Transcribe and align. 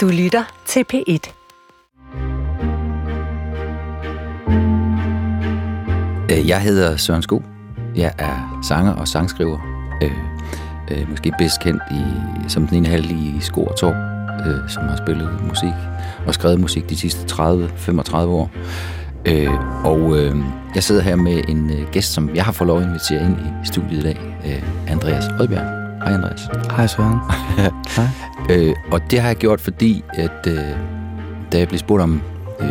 Du 0.00 0.08
lytter 0.08 0.62
til 0.66 0.84
P1. 0.92 1.32
Øh, 6.32 6.48
jeg 6.48 6.60
hedder 6.60 6.96
Søren 6.96 7.22
Sko. 7.22 7.42
Jeg 7.96 8.14
er 8.18 8.60
sanger 8.68 8.92
og 8.92 9.08
sangskriver. 9.08 9.58
Øh, 10.02 10.12
øh, 10.90 11.10
måske 11.10 11.32
bedst 11.38 11.60
kendt 11.60 11.82
i, 11.90 12.02
som 12.48 12.66
den 12.66 12.76
ene 12.76 12.88
halv 12.88 13.10
i 13.10 13.40
Sko 13.40 13.64
og 13.64 13.76
Torv, 13.76 13.94
øh, 14.50 14.70
som 14.70 14.82
har 14.82 14.96
spillet 14.96 15.44
musik 15.48 15.74
og 16.26 16.34
skrevet 16.34 16.60
musik 16.60 16.90
de 16.90 16.96
sidste 16.96 17.34
30-35 17.34 18.16
år. 18.16 18.50
Øh, 19.26 19.84
og 19.84 20.18
øh, 20.18 20.36
jeg 20.74 20.82
sidder 20.82 21.02
her 21.02 21.16
med 21.16 21.42
en 21.48 21.70
øh, 21.70 21.90
gæst, 21.92 22.12
som 22.12 22.34
jeg 22.34 22.44
har 22.44 22.52
fået 22.52 22.68
lov 22.68 22.78
at 22.78 22.84
invitere 22.86 23.24
ind 23.24 23.36
i 23.64 23.66
studiet 23.66 24.00
i 24.00 24.02
dag. 24.02 24.36
Øh, 24.46 24.92
Andreas 24.92 25.24
Rødbjerg. 25.40 25.79
Hej 26.04 26.14
Andreas. 26.14 26.48
Hej 26.76 26.86
Søren. 26.86 27.18
Hej. 27.96 28.06
Øh, 28.50 28.74
og 28.92 29.10
det 29.10 29.20
har 29.20 29.28
jeg 29.28 29.36
gjort, 29.36 29.60
fordi 29.60 30.04
at 30.12 30.46
øh, 30.46 30.76
da 31.52 31.58
jeg 31.58 31.68
blev 31.68 31.78
spurgt 31.78 32.02
om, 32.02 32.22
øh, 32.60 32.68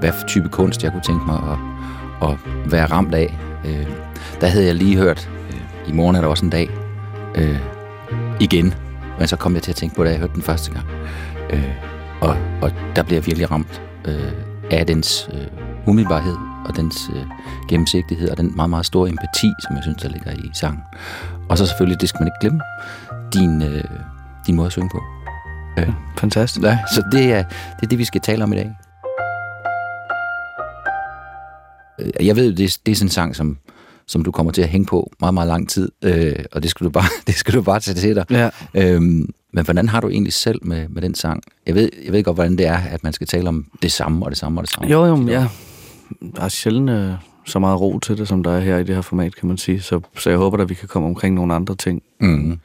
hvad 0.00 0.12
for 0.12 0.26
type 0.26 0.48
kunst 0.48 0.84
jeg 0.84 0.92
kunne 0.92 1.02
tænke 1.02 1.26
mig 1.26 1.36
at, 1.36 1.58
at 2.28 2.38
være 2.72 2.86
ramt 2.86 3.14
af, 3.14 3.38
øh, 3.64 3.86
der 4.40 4.46
havde 4.46 4.66
jeg 4.66 4.74
lige 4.74 4.96
hørt, 4.96 5.30
øh, 5.50 5.88
i 5.88 5.92
morgen 5.92 6.16
er 6.16 6.20
der 6.20 6.28
også 6.28 6.44
en 6.44 6.50
dag, 6.50 6.70
øh, 7.34 7.58
igen. 8.40 8.74
Men 9.18 9.28
så 9.28 9.36
kom 9.36 9.54
jeg 9.54 9.62
til 9.62 9.72
at 9.72 9.76
tænke 9.76 9.96
på, 9.96 10.04
da 10.04 10.10
jeg 10.10 10.18
hørte 10.18 10.34
den 10.34 10.42
første 10.42 10.70
gang. 10.70 10.86
Øh, 11.50 11.70
og, 12.20 12.36
og 12.62 12.72
der 12.96 13.02
bliver 13.02 13.16
jeg 13.16 13.26
virkelig 13.26 13.50
ramt 13.50 13.82
øh, 14.04 14.32
af 14.70 14.86
dens 14.86 15.28
øh, 15.32 15.46
umiddelbarhed 15.86 16.36
og 16.68 16.76
dens 16.76 17.10
øh, 17.14 17.22
gennemsigtighed 17.68 18.30
og 18.30 18.36
den 18.36 18.52
meget, 18.56 18.70
meget 18.70 18.86
store 18.86 19.08
empati, 19.08 19.52
som 19.62 19.76
jeg 19.76 19.82
synes, 19.82 20.02
der 20.02 20.08
ligger 20.08 20.30
i 20.32 20.50
sangen. 20.54 20.82
Og 21.50 21.58
så 21.58 21.66
selvfølgelig, 21.66 22.00
det 22.00 22.08
skal 22.08 22.20
man 22.20 22.26
ikke 22.28 22.40
glemme, 22.40 22.60
din, 23.34 23.62
øh, 23.62 23.84
din 24.46 24.54
måde 24.56 24.66
at 24.66 24.72
synge 24.72 24.90
på. 24.92 25.02
Øh, 25.78 25.92
Fantastisk. 26.18 26.62
Ja, 26.66 26.78
så 26.94 27.02
det 27.12 27.32
er, 27.32 27.42
det 27.42 27.82
er 27.82 27.86
det, 27.86 27.98
vi 27.98 28.04
skal 28.04 28.20
tale 28.20 28.44
om 28.44 28.52
i 28.52 28.56
dag. 28.56 28.76
Øh, 32.00 32.26
Jeg 32.26 32.36
ved, 32.36 32.52
det 32.54 32.64
er, 32.64 32.78
det 32.86 32.92
er 32.92 32.96
sådan 32.96 33.06
en 33.06 33.10
sang, 33.10 33.36
som, 33.36 33.58
som 34.06 34.24
du 34.24 34.30
kommer 34.30 34.52
til 34.52 34.62
at 34.62 34.68
hænge 34.68 34.86
på 34.86 35.12
meget, 35.20 35.34
meget 35.34 35.48
lang 35.48 35.68
tid, 35.68 35.90
øh, 36.04 36.34
og 36.52 36.62
det 36.62 36.70
skal 36.70 36.84
du 36.84 36.90
bare, 36.90 37.04
det 37.26 37.34
skal 37.34 37.54
du 37.54 37.62
bare 37.62 37.80
tage 37.80 37.94
til 37.94 38.16
dig. 38.16 38.24
Ja. 38.30 38.50
Øhm, 38.74 39.30
men 39.52 39.64
hvordan 39.64 39.88
har 39.88 40.00
du 40.00 40.08
egentlig 40.08 40.32
selv 40.32 40.58
med, 40.66 40.88
med 40.88 41.02
den 41.02 41.14
sang? 41.14 41.42
Jeg 41.66 41.74
ved, 41.74 41.90
jeg 42.04 42.12
ved 42.12 42.24
godt, 42.24 42.36
hvordan 42.36 42.58
det 42.58 42.66
er, 42.66 42.76
at 42.90 43.04
man 43.04 43.12
skal 43.12 43.26
tale 43.26 43.48
om 43.48 43.66
det 43.82 43.92
samme 43.92 44.24
og 44.24 44.30
det 44.30 44.38
samme 44.38 44.60
og 44.60 44.64
det 44.66 44.70
samme. 44.74 44.90
Jo, 44.90 45.04
jo, 45.06 45.16
men 45.16 45.28
ja. 45.28 45.46
Der 46.36 46.42
er 46.42 46.48
sjældent 46.48 46.90
øh, 46.90 47.12
så 47.48 47.58
meget 47.58 47.80
ro 47.80 47.98
til 47.98 48.18
det, 48.18 48.28
som 48.28 48.42
der 48.42 48.52
er 48.52 48.60
her 48.60 48.78
i 48.78 48.84
det 48.84 48.94
her 48.94 49.02
format, 49.02 49.36
kan 49.36 49.48
man 49.48 49.56
sige. 49.58 49.80
Så, 49.82 50.00
så 50.18 50.30
jeg 50.30 50.38
håber, 50.38 50.58
at 50.58 50.68
vi 50.68 50.74
kan 50.74 50.88
komme 50.88 51.08
omkring 51.08 51.34
nogle 51.34 51.54
andre 51.54 51.74
ting. 51.74 52.02
Mm. 52.20 52.58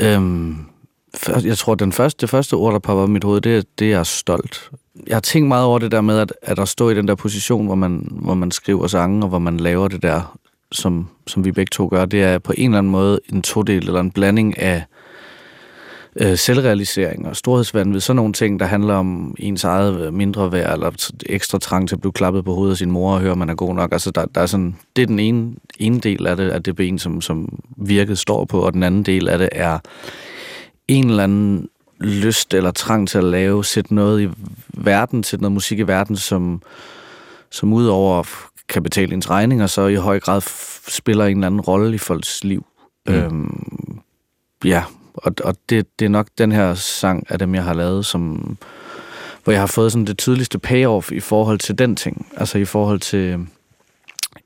Øhm, 0.00 0.56
jeg 1.44 1.58
tror, 1.58 1.74
den 1.74 1.92
første, 1.92 2.20
det 2.20 2.30
første 2.30 2.54
ord, 2.54 2.72
der 2.72 2.78
popper 2.78 3.02
op 3.02 3.08
i 3.08 3.12
mit 3.12 3.24
hoved, 3.24 3.40
det, 3.40 3.56
er- 3.56 3.62
det 3.78 3.92
er 3.92 4.02
stolt. 4.02 4.70
Jeg 5.06 5.16
har 5.16 5.20
tænkt 5.20 5.48
meget 5.48 5.64
over 5.64 5.78
det 5.78 5.92
der 5.92 6.00
med, 6.00 6.18
at, 6.18 6.32
at 6.42 6.58
at 6.58 6.68
stå 6.68 6.90
i 6.90 6.94
den 6.94 7.08
der 7.08 7.14
position, 7.14 7.66
hvor 7.66 7.74
man, 7.74 8.08
hvor 8.10 8.34
man 8.34 8.50
skriver 8.50 8.86
sange, 8.86 9.22
og 9.22 9.28
hvor 9.28 9.38
man 9.38 9.56
laver 9.56 9.88
det 9.88 10.02
der, 10.02 10.38
som, 10.72 11.08
som 11.26 11.44
vi 11.44 11.52
begge 11.52 11.70
to 11.70 11.88
gør. 11.88 12.04
Det 12.04 12.22
er 12.22 12.38
på 12.38 12.52
en 12.56 12.64
eller 12.70 12.78
anden 12.78 12.92
måde 12.92 13.20
en 13.32 13.42
todel 13.42 13.86
eller 13.86 14.00
en 14.00 14.10
blanding 14.10 14.58
af 14.58 14.82
øh, 16.16 16.38
selvrealisering 16.38 17.28
og 17.28 17.36
storhedsvandvid. 17.36 18.00
Sådan 18.00 18.16
nogle 18.16 18.32
ting, 18.32 18.60
der 18.60 18.66
handler 18.66 18.94
om 18.94 19.34
ens 19.38 19.64
eget 19.64 20.00
øh, 20.00 20.12
mindre 20.12 20.52
værd, 20.52 20.72
eller 20.72 21.10
ekstra 21.26 21.58
trang 21.58 21.88
til 21.88 21.96
at 21.96 22.00
blive 22.00 22.12
klappet 22.12 22.44
på 22.44 22.54
hovedet 22.54 22.70
af 22.70 22.76
sin 22.76 22.90
mor 22.90 23.14
og 23.14 23.20
høre, 23.20 23.32
at 23.32 23.38
man 23.38 23.50
er 23.50 23.54
god 23.54 23.74
nok. 23.74 23.92
Altså, 23.92 24.10
der, 24.10 24.24
der 24.24 24.40
er 24.40 24.46
sådan, 24.46 24.76
det 24.96 25.02
er 25.02 25.06
den 25.06 25.18
ene, 25.18 25.54
ene 25.78 26.00
del 26.00 26.26
af 26.26 26.36
det, 26.36 26.50
af 26.50 26.62
det 26.62 26.76
ben, 26.76 26.98
som, 26.98 27.20
som 27.20 27.58
virket 27.76 28.18
står 28.18 28.44
på, 28.44 28.60
og 28.60 28.72
den 28.72 28.82
anden 28.82 29.02
del 29.02 29.28
af 29.28 29.38
det 29.38 29.48
er 29.52 29.78
en 30.88 31.10
eller 31.10 31.24
anden 31.24 31.68
lyst 32.00 32.54
eller 32.54 32.70
trang 32.70 33.08
til 33.08 33.18
at 33.18 33.24
lave, 33.24 33.64
sætte 33.64 33.94
noget 33.94 34.22
i 34.22 34.28
verden, 34.68 35.24
sætte 35.24 35.42
noget 35.42 35.52
musik 35.52 35.78
i 35.78 35.82
verden, 35.82 36.16
som, 36.16 36.62
som 37.50 37.72
udover 37.72 38.24
kan 38.68 38.82
betale 38.82 39.14
ens 39.14 39.30
regninger, 39.30 39.66
så 39.66 39.86
i 39.86 39.94
høj 39.94 40.20
grad 40.20 40.40
spiller 40.88 41.24
en 41.24 41.36
eller 41.36 41.46
anden 41.46 41.60
rolle 41.60 41.94
i 41.94 41.98
folks 41.98 42.44
liv. 42.44 42.66
Mm. 43.06 43.14
Øhm, 43.14 44.00
ja, 44.64 44.84
og, 45.14 45.32
og 45.44 45.56
det, 45.68 45.98
det 45.98 46.04
er 46.04 46.08
nok 46.08 46.28
den 46.38 46.52
her 46.52 46.74
sang 46.74 47.26
af 47.28 47.38
dem, 47.38 47.54
jeg 47.54 47.64
har 47.64 47.74
lavet, 47.74 48.06
som, 48.06 48.56
hvor 49.44 49.52
jeg 49.52 49.62
har 49.62 49.66
fået 49.66 49.92
sådan 49.92 50.06
det 50.06 50.18
tydeligste 50.18 50.58
payoff 50.58 51.12
i 51.12 51.20
forhold 51.20 51.58
til 51.58 51.78
den 51.78 51.96
ting. 51.96 52.26
Altså 52.36 52.58
i 52.58 52.64
forhold 52.64 53.00
til, 53.00 53.46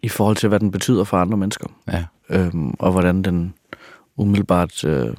i 0.03 0.09
forhold 0.09 0.37
til 0.37 0.49
hvad 0.49 0.60
den 0.60 0.71
betyder 0.71 1.05
for 1.05 1.16
andre 1.16 1.37
mennesker. 1.38 1.66
Ja. 1.93 2.05
Øhm, 2.31 2.75
og 2.78 2.93
hvordan 2.93 3.22
den 3.22 3.55
umiddelbart 4.16 4.84
øh, 4.84 5.15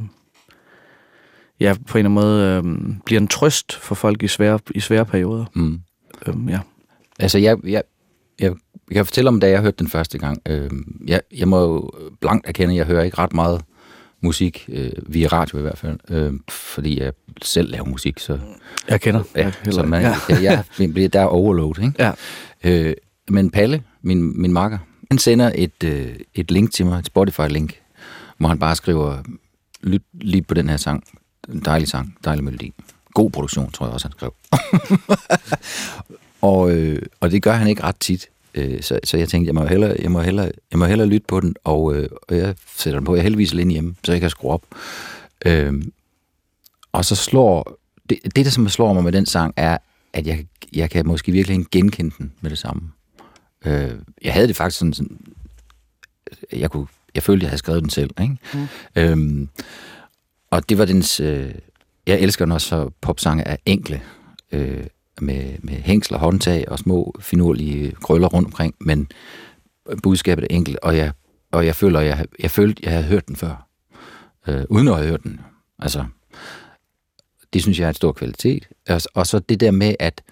ja, 1.59 1.74
på 1.88 1.97
en 1.97 2.06
eller 2.06 2.09
anden 2.09 2.13
måde 2.13 2.63
øh, 2.66 2.96
bliver 3.06 3.22
en 3.22 3.28
trøst 3.28 3.74
for 3.74 3.96
folk 3.96 4.24
i 4.24 4.28
svære, 4.28 4.59
i 4.75 4.80
svære 4.80 5.06
perioder. 5.06 5.46
Mm. 5.53 5.81
Øhm, 6.28 6.50
ja. 6.50 6.59
Altså, 7.19 7.38
jeg, 7.38 7.57
jeg, 7.63 7.84
jeg, 8.40 8.53
jeg 8.88 8.96
kan 8.96 9.06
fortælle 9.06 9.28
om, 9.28 9.40
da 9.40 9.50
jeg 9.50 9.62
hørte 9.62 9.78
den 9.80 9.88
første 9.88 10.18
gang. 10.18 10.41
Øh, 10.46 10.72
jeg, 11.07 11.22
jeg 11.36 11.47
må 11.47 11.62
jo 11.62 11.91
blankt 12.22 12.47
erkende, 12.47 12.74
at 12.74 12.78
jeg 12.78 12.86
hører 12.86 13.03
ikke 13.03 13.18
ret 13.18 13.34
meget 13.34 13.62
musik, 14.22 14.66
øh, 14.70 14.92
via 15.08 15.28
radio 15.28 15.58
i 15.58 15.62
hvert 15.62 15.78
fald, 15.78 16.00
øh, 16.10 16.34
fordi 16.50 17.00
jeg 17.00 17.14
selv 17.42 17.72
laver 17.72 17.86
musik, 17.86 18.20
så, 18.20 18.40
Jeg 18.90 19.02
kender. 19.02 19.24
ja, 19.36 19.52
jeg, 19.66 19.74
så 19.74 19.84
man, 19.84 20.02
ja. 20.02 20.16
ja. 20.30 20.62
jeg, 20.80 20.94
bliver- 20.94 21.10
der 21.10 21.22
er 21.22 21.26
overload, 21.26 21.80
ikke? 21.84 21.94
ja. 22.00 22.12
Øh, 22.64 22.94
men 23.30 23.50
Palle, 23.52 23.84
min, 24.02 24.42
min 24.42 24.54
makker, 24.54 24.78
han 25.12 25.18
sender 25.18 25.52
et, 25.56 25.84
øh, 25.84 26.16
et 26.36 26.52
link 26.52 26.72
til 26.72 26.86
mig, 26.86 27.00
et 27.00 27.06
Spotify-link, 27.08 27.70
hvor 28.38 28.48
han 28.50 28.60
bare 28.60 28.76
skriver, 28.76 29.18
lyt 29.84 30.02
lige 30.14 30.42
på 30.42 30.54
den 30.54 30.70
her 30.70 30.78
sang. 30.78 31.04
En 31.50 31.60
dejlig 31.66 31.88
sang, 31.88 32.18
dejlig 32.26 32.44
melodi. 32.44 32.74
God 33.14 33.30
produktion, 33.32 33.72
tror 33.72 33.86
jeg 33.86 33.94
også, 33.94 34.08
han 34.08 34.12
skrev. 34.12 34.34
og, 36.42 36.72
øh, 36.72 37.02
og 37.20 37.32
det 37.32 37.44
gør 37.44 37.52
han 37.54 37.68
ikke 37.68 37.84
ret 37.84 37.96
tit. 38.00 38.28
Øh, 38.57 38.81
så, 38.81 39.00
så 39.03 39.18
jeg 39.18 39.29
tænkte, 39.29 39.47
jeg 39.47 39.56
må 39.56 39.66
hellere, 39.66 39.95
jeg 40.00 40.12
må 40.12 40.22
hellere, 40.22 40.51
jeg 40.72 40.79
må 40.79 40.85
hellere 40.85 41.07
lytte 41.07 41.28
på 41.28 41.40
den, 41.40 41.56
og, 41.63 41.95
øh, 41.95 42.09
og 42.28 42.38
jeg 42.38 42.56
sætter 42.75 43.00
den 43.00 43.06
på. 43.06 43.16
Jeg 43.16 43.19
er 43.19 43.23
heldigvis 43.23 43.51
alene 43.51 43.72
hjemme, 43.72 43.95
så 44.03 44.12
jeg 44.12 44.22
kan 44.22 44.29
skrue 44.29 44.51
op. 44.51 44.66
Øh, 45.45 45.84
og 46.91 47.06
så 47.06 47.16
slår... 47.16 47.78
Det, 48.09 48.19
det, 48.23 48.45
der 48.45 48.51
som 48.51 48.69
slår 48.69 48.94
mig 48.94 49.03
med 49.03 49.12
den 49.12 49.25
sang, 49.25 49.53
er, 49.56 49.78
at 50.13 50.28
jeg, 50.28 50.45
jeg 50.73 50.90
kan 50.90 51.07
måske 51.07 51.31
virkelig 51.31 51.66
genkende 51.72 52.16
den 52.18 52.34
med 52.41 52.50
det 52.50 52.57
samme. 52.57 52.91
Øh, 53.66 53.91
jeg 54.23 54.34
havde 54.34 54.47
det 54.47 54.56
faktisk 54.56 54.79
sådan, 54.79 54.94
sådan 54.94 55.18
jeg, 56.53 56.72
kunne, 56.72 56.88
jeg 57.16 57.24
følte, 57.24 57.44
jeg 57.44 57.50
havde 57.50 57.59
skrevet 57.59 57.81
den 57.81 57.89
selv. 57.89 58.09
Ikke? 58.22 58.38
Mm. 58.53 58.68
Øhm, 58.95 59.50
og 60.51 60.69
det 60.69 60.78
var 60.78 60.85
dens... 60.85 61.19
Øh, 61.19 61.51
jeg 62.07 62.19
elsker, 62.19 62.45
når 62.45 62.57
så 62.57 62.89
popsange 63.01 63.44
er 63.44 63.57
enkle, 63.66 64.01
øh, 64.51 64.84
med, 65.22 65.58
med 65.60 65.74
hængsler, 65.74 66.18
håndtag 66.18 66.70
og 66.70 66.80
små 66.80 67.16
finurlige 67.20 67.92
krøller 67.92 68.28
rundt 68.28 68.46
omkring, 68.46 68.76
men 68.80 69.08
budskabet 70.04 70.44
er 70.44 70.56
enkelt, 70.56 70.78
og 70.82 70.98
jeg, 70.98 71.12
og 71.52 71.66
jeg 71.66 71.76
føler, 71.76 72.00
jeg, 72.00 72.26
jeg 72.40 72.52
følte, 72.52 72.82
jeg 72.84 72.92
havde 72.92 73.06
hørt 73.06 73.28
den 73.28 73.36
før, 73.36 73.68
øh, 74.48 74.64
uden 74.70 74.88
at 74.88 74.96
have 74.96 75.08
hørt 75.08 75.24
den. 75.24 75.40
Altså, 75.80 76.06
det 77.54 77.62
synes 77.62 77.80
jeg 77.80 77.86
er 77.86 77.90
en 77.90 77.96
stor 77.96 78.12
kvalitet. 78.12 78.68
Og, 78.90 79.02
og 79.14 79.28
så 79.28 79.40
det 79.40 79.60
der 79.60 79.72
med, 79.72 79.96
at, 80.00 80.24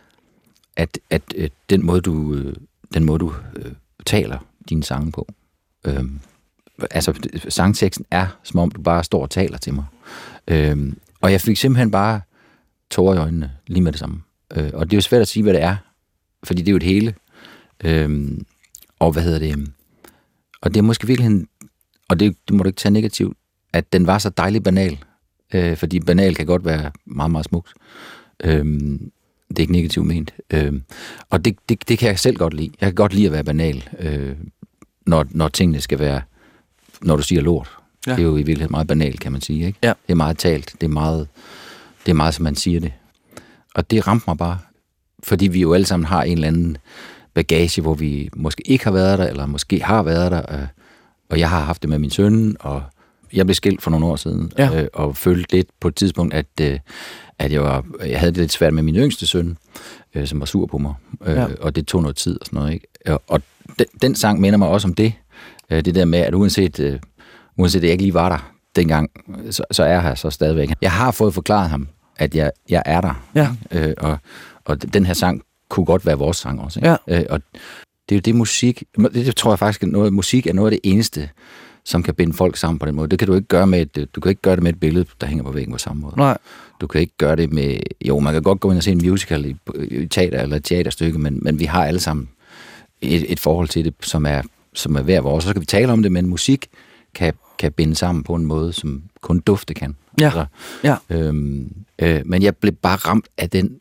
at, 0.75 0.99
at, 1.09 1.21
øh, 1.35 1.49
den 1.69 1.85
måde, 1.85 2.01
du, 2.01 2.33
øh, 2.33 2.55
den 2.93 3.03
måde, 3.03 3.19
du 3.19 3.33
øh, 3.55 3.71
taler 4.05 4.37
dine 4.69 4.83
sange 4.83 5.11
på, 5.11 5.27
øh, 5.87 6.03
altså 6.91 7.13
sangteksten 7.49 8.05
er, 8.11 8.27
som 8.43 8.59
om 8.59 8.71
du 8.71 8.81
bare 8.81 9.03
står 9.03 9.21
og 9.21 9.29
taler 9.29 9.57
til 9.57 9.73
mig. 9.73 9.85
Øh, 10.47 10.93
og 11.21 11.31
jeg 11.31 11.41
fik 11.41 11.57
simpelthen 11.57 11.91
bare 11.91 12.21
tårer 12.91 13.15
i 13.15 13.17
øjnene 13.17 13.51
lige 13.67 13.81
med 13.81 13.91
det 13.91 13.99
samme. 13.99 14.21
Øh, 14.55 14.69
og 14.73 14.85
det 14.85 14.93
er 14.93 14.97
jo 14.97 15.01
svært 15.01 15.21
at 15.21 15.27
sige, 15.27 15.43
hvad 15.43 15.53
det 15.53 15.61
er, 15.61 15.75
fordi 16.43 16.61
det 16.61 16.67
er 16.67 16.71
jo 16.71 16.77
et 16.77 16.83
hele. 16.83 17.15
Øh, 17.83 18.31
og 18.99 19.11
hvad 19.11 19.23
hedder 19.23 19.39
det? 19.39 19.71
Og 20.61 20.73
det 20.73 20.77
er 20.77 20.83
måske 20.83 21.07
virkelig, 21.07 21.45
og 22.09 22.19
det, 22.19 22.35
det 22.47 22.55
må 22.55 22.63
du 22.63 22.69
ikke 22.69 22.77
tage 22.77 22.93
negativt, 22.93 23.37
at 23.73 23.93
den 23.93 24.07
var 24.07 24.17
så 24.17 24.29
dejlig 24.29 24.63
banal. 24.63 25.03
Øh, 25.53 25.77
fordi 25.77 25.99
banal 25.99 26.35
kan 26.35 26.45
godt 26.45 26.65
være 26.65 26.91
meget, 27.05 27.31
meget 27.31 27.45
smukt. 27.45 27.73
Øh, 28.43 28.65
det 29.49 29.59
er 29.59 29.61
ikke 29.61 29.73
negativt 29.73 30.05
ment. 30.05 30.33
Øh, 30.53 30.73
og 31.29 31.45
det, 31.45 31.57
det, 31.69 31.89
det 31.89 31.99
kan 31.99 32.09
jeg 32.09 32.19
selv 32.19 32.37
godt 32.37 32.53
lide. 32.53 32.71
Jeg 32.81 32.87
kan 32.87 32.95
godt 32.95 33.13
lide 33.13 33.25
at 33.25 33.31
være 33.31 33.43
banal, 33.43 33.89
øh, 33.99 34.35
når, 35.05 35.25
når 35.29 35.47
tingene 35.47 35.81
skal 35.81 35.99
være, 35.99 36.21
når 37.01 37.15
du 37.15 37.21
siger 37.21 37.41
lort. 37.41 37.69
Ja. 38.07 38.11
Det 38.11 38.19
er 38.19 38.23
jo 38.23 38.33
i 38.33 38.35
virkeligheden 38.35 38.71
meget 38.71 38.87
banalt, 38.87 39.19
kan 39.19 39.31
man 39.31 39.41
sige. 39.41 39.67
Ikke? 39.67 39.79
Ja. 39.83 39.93
Det 40.07 40.11
er 40.11 40.15
meget 40.15 40.37
talt. 40.37 40.75
Det 40.81 40.83
er 40.83 40.91
meget, 40.91 41.27
det 42.05 42.11
er 42.11 42.15
meget, 42.15 42.33
som 42.33 42.43
man 42.43 42.55
siger 42.55 42.79
det. 42.79 42.93
Og 43.75 43.91
det 43.91 44.07
ramte 44.07 44.23
mig 44.27 44.37
bare, 44.37 44.57
fordi 45.23 45.47
vi 45.47 45.61
jo 45.61 45.73
alle 45.73 45.85
sammen 45.85 46.05
har 46.05 46.23
en 46.23 46.33
eller 46.33 46.47
anden 46.47 46.77
bagage, 47.33 47.81
hvor 47.81 47.93
vi 47.93 48.29
måske 48.35 48.67
ikke 48.71 48.83
har 48.83 48.91
været 48.91 49.19
der, 49.19 49.27
eller 49.27 49.45
måske 49.45 49.83
har 49.83 50.03
været 50.03 50.31
der, 50.31 50.59
øh, 50.61 50.67
og 51.29 51.39
jeg 51.39 51.49
har 51.49 51.59
haft 51.59 51.81
det 51.81 51.89
med 51.89 51.99
min 51.99 52.09
søn, 52.09 52.55
og 52.59 52.83
jeg 53.33 53.45
blev 53.45 53.53
skilt 53.55 53.81
for 53.81 53.91
nogle 53.91 54.05
år 54.05 54.15
siden, 54.15 54.51
Ja. 54.57 54.81
øh, 54.81 54.87
og 54.93 55.17
følte 55.17 55.51
lidt 55.55 55.67
på 55.79 55.87
et 55.87 55.95
tidspunkt, 55.95 56.33
at, 56.33 56.45
øh, 56.61 56.79
at 57.39 57.51
jeg, 57.51 57.63
var, 57.63 57.85
jeg 58.05 58.19
havde 58.19 58.31
det 58.31 58.39
lidt 58.39 58.51
svært 58.51 58.73
med 58.73 58.83
min 58.83 58.95
yngste 58.95 59.27
søn, 59.27 59.57
øh, 60.15 60.27
som 60.27 60.39
var 60.39 60.45
sur 60.45 60.65
på 60.65 60.77
mig, 60.77 60.93
øh, 61.25 61.35
Ja. 61.35 61.47
og 61.61 61.75
det 61.75 61.87
tog 61.87 62.01
noget 62.01 62.15
tid 62.17 62.39
og 62.41 62.45
sådan 62.45 62.57
noget. 62.59 62.73
Ikke? 62.73 62.87
Og, 63.05 63.21
og 63.27 63.41
den, 63.79 63.85
den 64.01 64.15
sang 64.15 64.41
minder 64.41 64.57
mig 64.57 64.67
også 64.67 64.87
om 64.87 64.93
det, 64.93 65.13
øh, 65.69 65.85
det 65.85 65.95
der 65.95 66.05
med, 66.05 66.19
at 66.19 66.33
uanset, 66.33 66.79
øh, 66.79 66.99
uanset 67.57 67.79
at 67.79 67.83
jeg 67.83 67.91
ikke 67.91 68.03
lige 68.03 68.13
var 68.13 68.29
der 68.29 68.51
dengang, 68.75 69.09
så, 69.51 69.63
så 69.71 69.83
er 69.83 69.87
jeg 69.91 70.01
her 70.01 70.15
så 70.15 70.29
stadigvæk. 70.29 70.69
Jeg 70.81 70.91
har 70.91 71.11
fået 71.11 71.33
forklaret 71.33 71.69
ham, 71.69 71.87
at 72.15 72.35
jeg, 72.35 72.51
jeg 72.69 72.83
er 72.85 73.01
der. 73.01 73.23
Ja. 73.35 73.49
Øh, 73.71 73.93
og, 73.97 74.17
og 74.65 74.93
den 74.93 75.05
her 75.05 75.13
sang 75.13 75.41
kunne 75.69 75.85
godt 75.85 76.05
være 76.05 76.17
vores 76.17 76.37
sang 76.37 76.61
også. 76.61 76.79
Ikke? 76.79 76.89
Ja. 76.89 77.19
Øh, 77.19 77.25
og 77.29 77.41
det 78.09 78.15
er 78.15 78.19
jo 78.19 78.21
det 78.21 78.35
musik, 78.35 78.83
det 79.13 79.35
tror 79.35 79.51
jeg 79.51 79.59
faktisk, 79.59 79.83
at 79.83 79.89
noget, 79.89 80.13
musik 80.13 80.47
er 80.47 80.53
noget 80.53 80.71
af 80.71 80.79
det 80.81 80.91
eneste, 80.91 81.29
som 81.85 82.03
kan 82.03 82.13
binde 82.13 82.33
folk 82.33 82.57
sammen 82.57 82.79
på 82.79 82.85
den 82.85 82.95
måde. 82.95 83.09
Det 83.09 83.19
kan 83.19 83.27
du 83.27 83.35
ikke 83.35 83.47
gøre 83.47 83.67
med 83.67 83.97
et, 83.97 84.07
du 84.15 84.21
kan 84.21 84.29
ikke 84.29 84.41
gøre 84.41 84.55
det 84.55 84.63
med 84.63 84.73
et 84.73 84.79
billede, 84.79 85.05
der 85.21 85.27
hænger 85.27 85.43
på 85.43 85.51
væggen 85.51 85.71
på 85.71 85.77
samme 85.77 86.01
måde. 86.01 86.13
Nej. 86.17 86.37
Du 86.81 86.87
kan 86.87 87.01
ikke 87.01 87.17
gøre 87.17 87.35
det 87.35 87.53
med... 87.53 87.77
Jo, 88.07 88.19
man 88.19 88.33
kan 88.33 88.43
godt 88.43 88.59
gå 88.59 88.69
ind 88.69 88.77
og 88.77 88.83
se 88.83 88.91
en 88.91 89.01
musical 89.03 89.45
i, 89.45 89.55
i 89.75 90.07
teater 90.07 90.41
eller 90.41 90.55
et 90.55 90.63
teaterstykke, 90.63 91.19
men, 91.19 91.39
men 91.41 91.59
vi 91.59 91.65
har 91.65 91.85
alle 91.85 91.99
sammen 91.99 92.29
et, 93.01 93.31
et 93.31 93.39
forhold 93.39 93.67
til 93.67 93.85
det, 93.85 93.93
som 94.01 94.25
er, 94.25 94.41
som 94.73 94.95
er 94.95 95.01
hver 95.01 95.21
vores. 95.21 95.43
Så 95.43 95.49
skal 95.49 95.61
vi 95.61 95.65
tale 95.65 95.91
om 95.91 96.01
det, 96.03 96.11
men 96.11 96.27
musik 96.27 96.67
kan, 97.15 97.33
kan 97.59 97.71
binde 97.71 97.95
sammen 97.95 98.23
på 98.23 98.35
en 98.35 98.45
måde, 98.45 98.73
som 98.73 99.03
kun 99.21 99.39
dufte 99.39 99.73
kan. 99.73 99.95
Ja. 100.19 100.25
Altså, 100.25 100.45
Ja. 100.83 100.95
øhm, 101.09 101.73
øh, 101.99 102.21
men 102.25 102.41
jeg 102.43 102.55
blev 102.55 102.73
bare 102.73 102.95
ramt 102.95 103.27
af 103.37 103.49
den, 103.49 103.79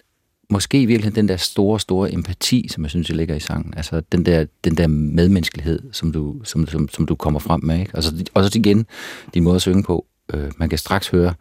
måske 0.50 0.82
i 0.82 0.86
virkeligheden 0.86 1.16
den 1.16 1.28
der 1.28 1.36
store, 1.36 1.80
store 1.80 2.12
empati, 2.12 2.68
som 2.70 2.82
jeg 2.82 2.90
synes, 2.90 3.06
der 3.06 3.14
ligger 3.14 3.34
i 3.34 3.40
sangen. 3.40 3.74
Altså 3.76 4.02
den 4.12 4.26
der, 4.26 4.46
den 4.64 4.76
der 4.76 4.86
medmenneskelighed, 4.86 5.82
som 5.92 6.12
du, 6.12 6.40
som, 6.44 6.66
som, 6.66 6.88
som 6.88 7.06
du 7.06 7.14
kommer 7.14 7.40
frem 7.40 7.60
med. 7.64 7.80
Ikke? 7.80 7.94
Og, 7.94 8.02
så, 8.02 8.24
og 8.34 8.44
så 8.44 8.58
igen, 8.58 8.86
din 9.34 9.42
måde 9.44 9.56
at 9.56 9.62
synge 9.62 9.82
på. 9.82 10.06
Øh, 10.34 10.50
man 10.58 10.68
kan 10.68 10.78
straks 10.78 11.08
høre, 11.08 11.34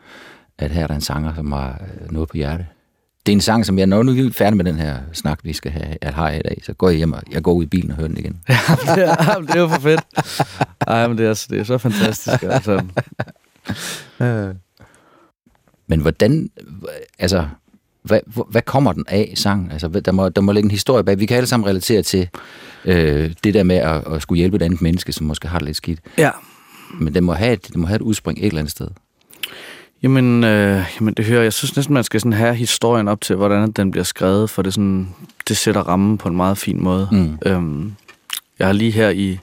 at 0.58 0.72
her 0.72 0.84
er 0.84 0.88
der 0.88 0.96
en 0.96 1.02
sanger, 1.02 1.36
som 1.36 1.52
har 1.52 1.82
øh, 2.02 2.12
noget 2.12 2.30
på 2.30 2.38
hjerte. 2.38 2.66
Det 3.26 3.32
er 3.32 3.36
en 3.36 3.42
sang, 3.42 3.66
som 3.66 3.80
jeg, 3.80 3.88
når 3.88 4.04
nu 4.04 4.12
er 4.12 4.16
vi 4.16 4.32
færdige 4.32 4.58
med 4.58 4.66
den 4.66 4.76
her 4.76 4.98
snak, 5.14 5.40
vi 5.44 5.54
skal 5.54 5.72
have, 5.72 5.98
at 6.02 6.14
har 6.14 6.32
i 6.32 6.42
dag, 6.42 6.62
så 6.64 6.74
går 6.74 6.90
jeg 6.90 6.98
hjem 6.98 7.14
og 7.14 7.22
jeg 7.32 7.44
går 7.44 7.54
ud 7.54 7.64
i 7.64 7.68
bilen 7.68 7.92
og 7.92 7.98
hører 7.98 8.08
den 8.08 8.18
igen. 8.18 8.42
Ja, 8.50 8.56
det 8.96 9.04
er, 9.10 9.40
det 9.40 9.56
er 9.56 9.60
jo 9.60 9.68
for 9.68 9.80
fedt. 9.80 10.02
Ej, 10.88 11.08
men 11.08 11.18
det 11.18 11.26
er, 11.26 11.46
det 11.50 11.60
er 11.60 11.64
så 11.64 11.78
fantastisk. 11.78 12.44
Altså. 12.44 12.84
Men 15.88 16.00
hvordan, 16.00 16.50
altså, 17.20 17.48
hvad, 18.04 18.20
hvad 18.50 18.62
kommer 18.62 18.94
den 18.94 19.06
af, 19.08 19.34
sangen? 19.36 19.72
Altså, 19.72 19.88
der 19.88 20.12
må, 20.12 20.30
der 20.30 20.42
må 20.42 20.52
ligge 20.52 20.68
en 20.68 20.72
historie 20.72 21.04
bag. 21.04 21.20
Vi 21.20 21.26
kan 21.26 21.38
alle 21.38 21.48
sammen 21.48 21.70
relatere 21.70 22.02
til 22.02 22.30
øh, 22.86 23.34
det 23.44 23.54
der 23.54 23.64
med 23.64 23.76
at, 23.76 24.08
at 24.08 24.22
skulle 24.22 24.38
hjælpe 24.38 24.56
et 24.56 24.62
andet 24.62 24.82
menneske, 24.82 25.12
som 25.12 25.28
måske 25.28 25.48
har 25.48 25.60
det 25.60 25.66
lidt 25.66 25.78
skidt. 25.78 26.00
Ja. 26.18 26.32
Men 27.00 27.14
det 27.14 27.24
må 27.24 27.34
have 27.34 27.54
et, 27.54 27.68
det 27.68 27.76
må 27.78 27.88
have 27.88 27.96
et 27.96 28.02
udspring 28.02 28.40
et 28.40 28.46
eller 28.46 28.60
andet 28.60 28.72
sted. 28.72 28.88
Jamen, 30.04 30.44
øh, 30.44 30.84
jamen, 31.00 31.14
det 31.14 31.26
hører 31.26 31.44
jeg. 31.44 31.54
synes 31.54 31.76
næsten, 31.76 31.94
man 31.94 32.04
skal 32.04 32.20
sådan 32.20 32.34
have 32.34 32.56
historien 32.56 33.08
op 33.08 33.22
til, 33.22 33.36
hvordan 33.36 33.72
den 33.72 33.92
bliver 33.92 34.04
skrevet, 34.04 34.50
for 34.50 34.62
det, 34.62 34.74
sådan, 34.74 35.10
det 35.48 35.58
sætter 35.58 35.82
rammen 35.82 36.18
på 36.18 36.30
en 36.30 36.36
meget 36.36 36.58
fin 36.58 36.84
måde. 36.84 37.08
Mm. 37.12 37.38
Øhm, 37.46 37.94
jeg 38.60 38.68
har 38.68 38.74
lige 38.74 38.92
her 38.92 39.10
i, 39.10 39.40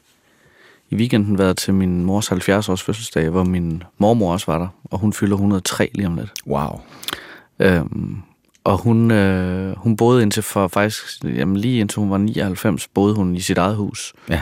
i 0.90 0.94
weekenden 0.94 1.38
været 1.38 1.56
til 1.56 1.74
min 1.74 2.04
mors 2.04 2.32
70-års 2.32 2.82
fødselsdag, 2.82 3.28
hvor 3.28 3.44
min 3.44 3.82
mormor 3.98 4.32
også 4.32 4.52
var 4.52 4.58
der, 4.58 4.68
og 4.84 4.98
hun 4.98 5.12
fylder 5.12 5.34
103 5.34 5.90
lige 5.94 6.06
om 6.06 6.16
lidt. 6.16 6.32
Wow. 6.46 6.80
Øhm, 7.58 8.16
og 8.64 8.78
hun, 8.78 9.10
øh, 9.10 9.76
hun 9.76 9.96
boede 9.96 10.22
indtil 10.22 10.42
for 10.42 10.68
faktisk, 10.68 11.24
jamen 11.24 11.56
lige 11.56 11.80
indtil 11.80 12.00
hun 12.00 12.10
var 12.10 12.18
99, 12.18 12.88
boede 12.88 13.14
hun 13.14 13.36
i 13.36 13.40
sit 13.40 13.58
eget 13.58 13.76
hus. 13.76 14.12
Ja. 14.28 14.40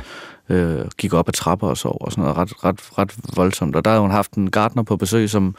Øh, 0.50 0.84
gik 0.98 1.12
op 1.14 1.28
ad 1.28 1.32
trapper 1.32 1.68
og 1.68 1.76
sov 1.76 1.96
og 2.00 2.12
sådan 2.12 2.22
noget 2.22 2.36
ret, 2.36 2.64
ret, 2.64 2.98
ret 2.98 3.14
voldsomt. 3.36 3.76
Og 3.76 3.84
der 3.84 3.90
havde 3.90 4.00
hun 4.00 4.10
haft 4.10 4.32
en 4.32 4.50
gartner 4.50 4.82
på 4.82 4.96
besøg, 4.96 5.30
som, 5.30 5.54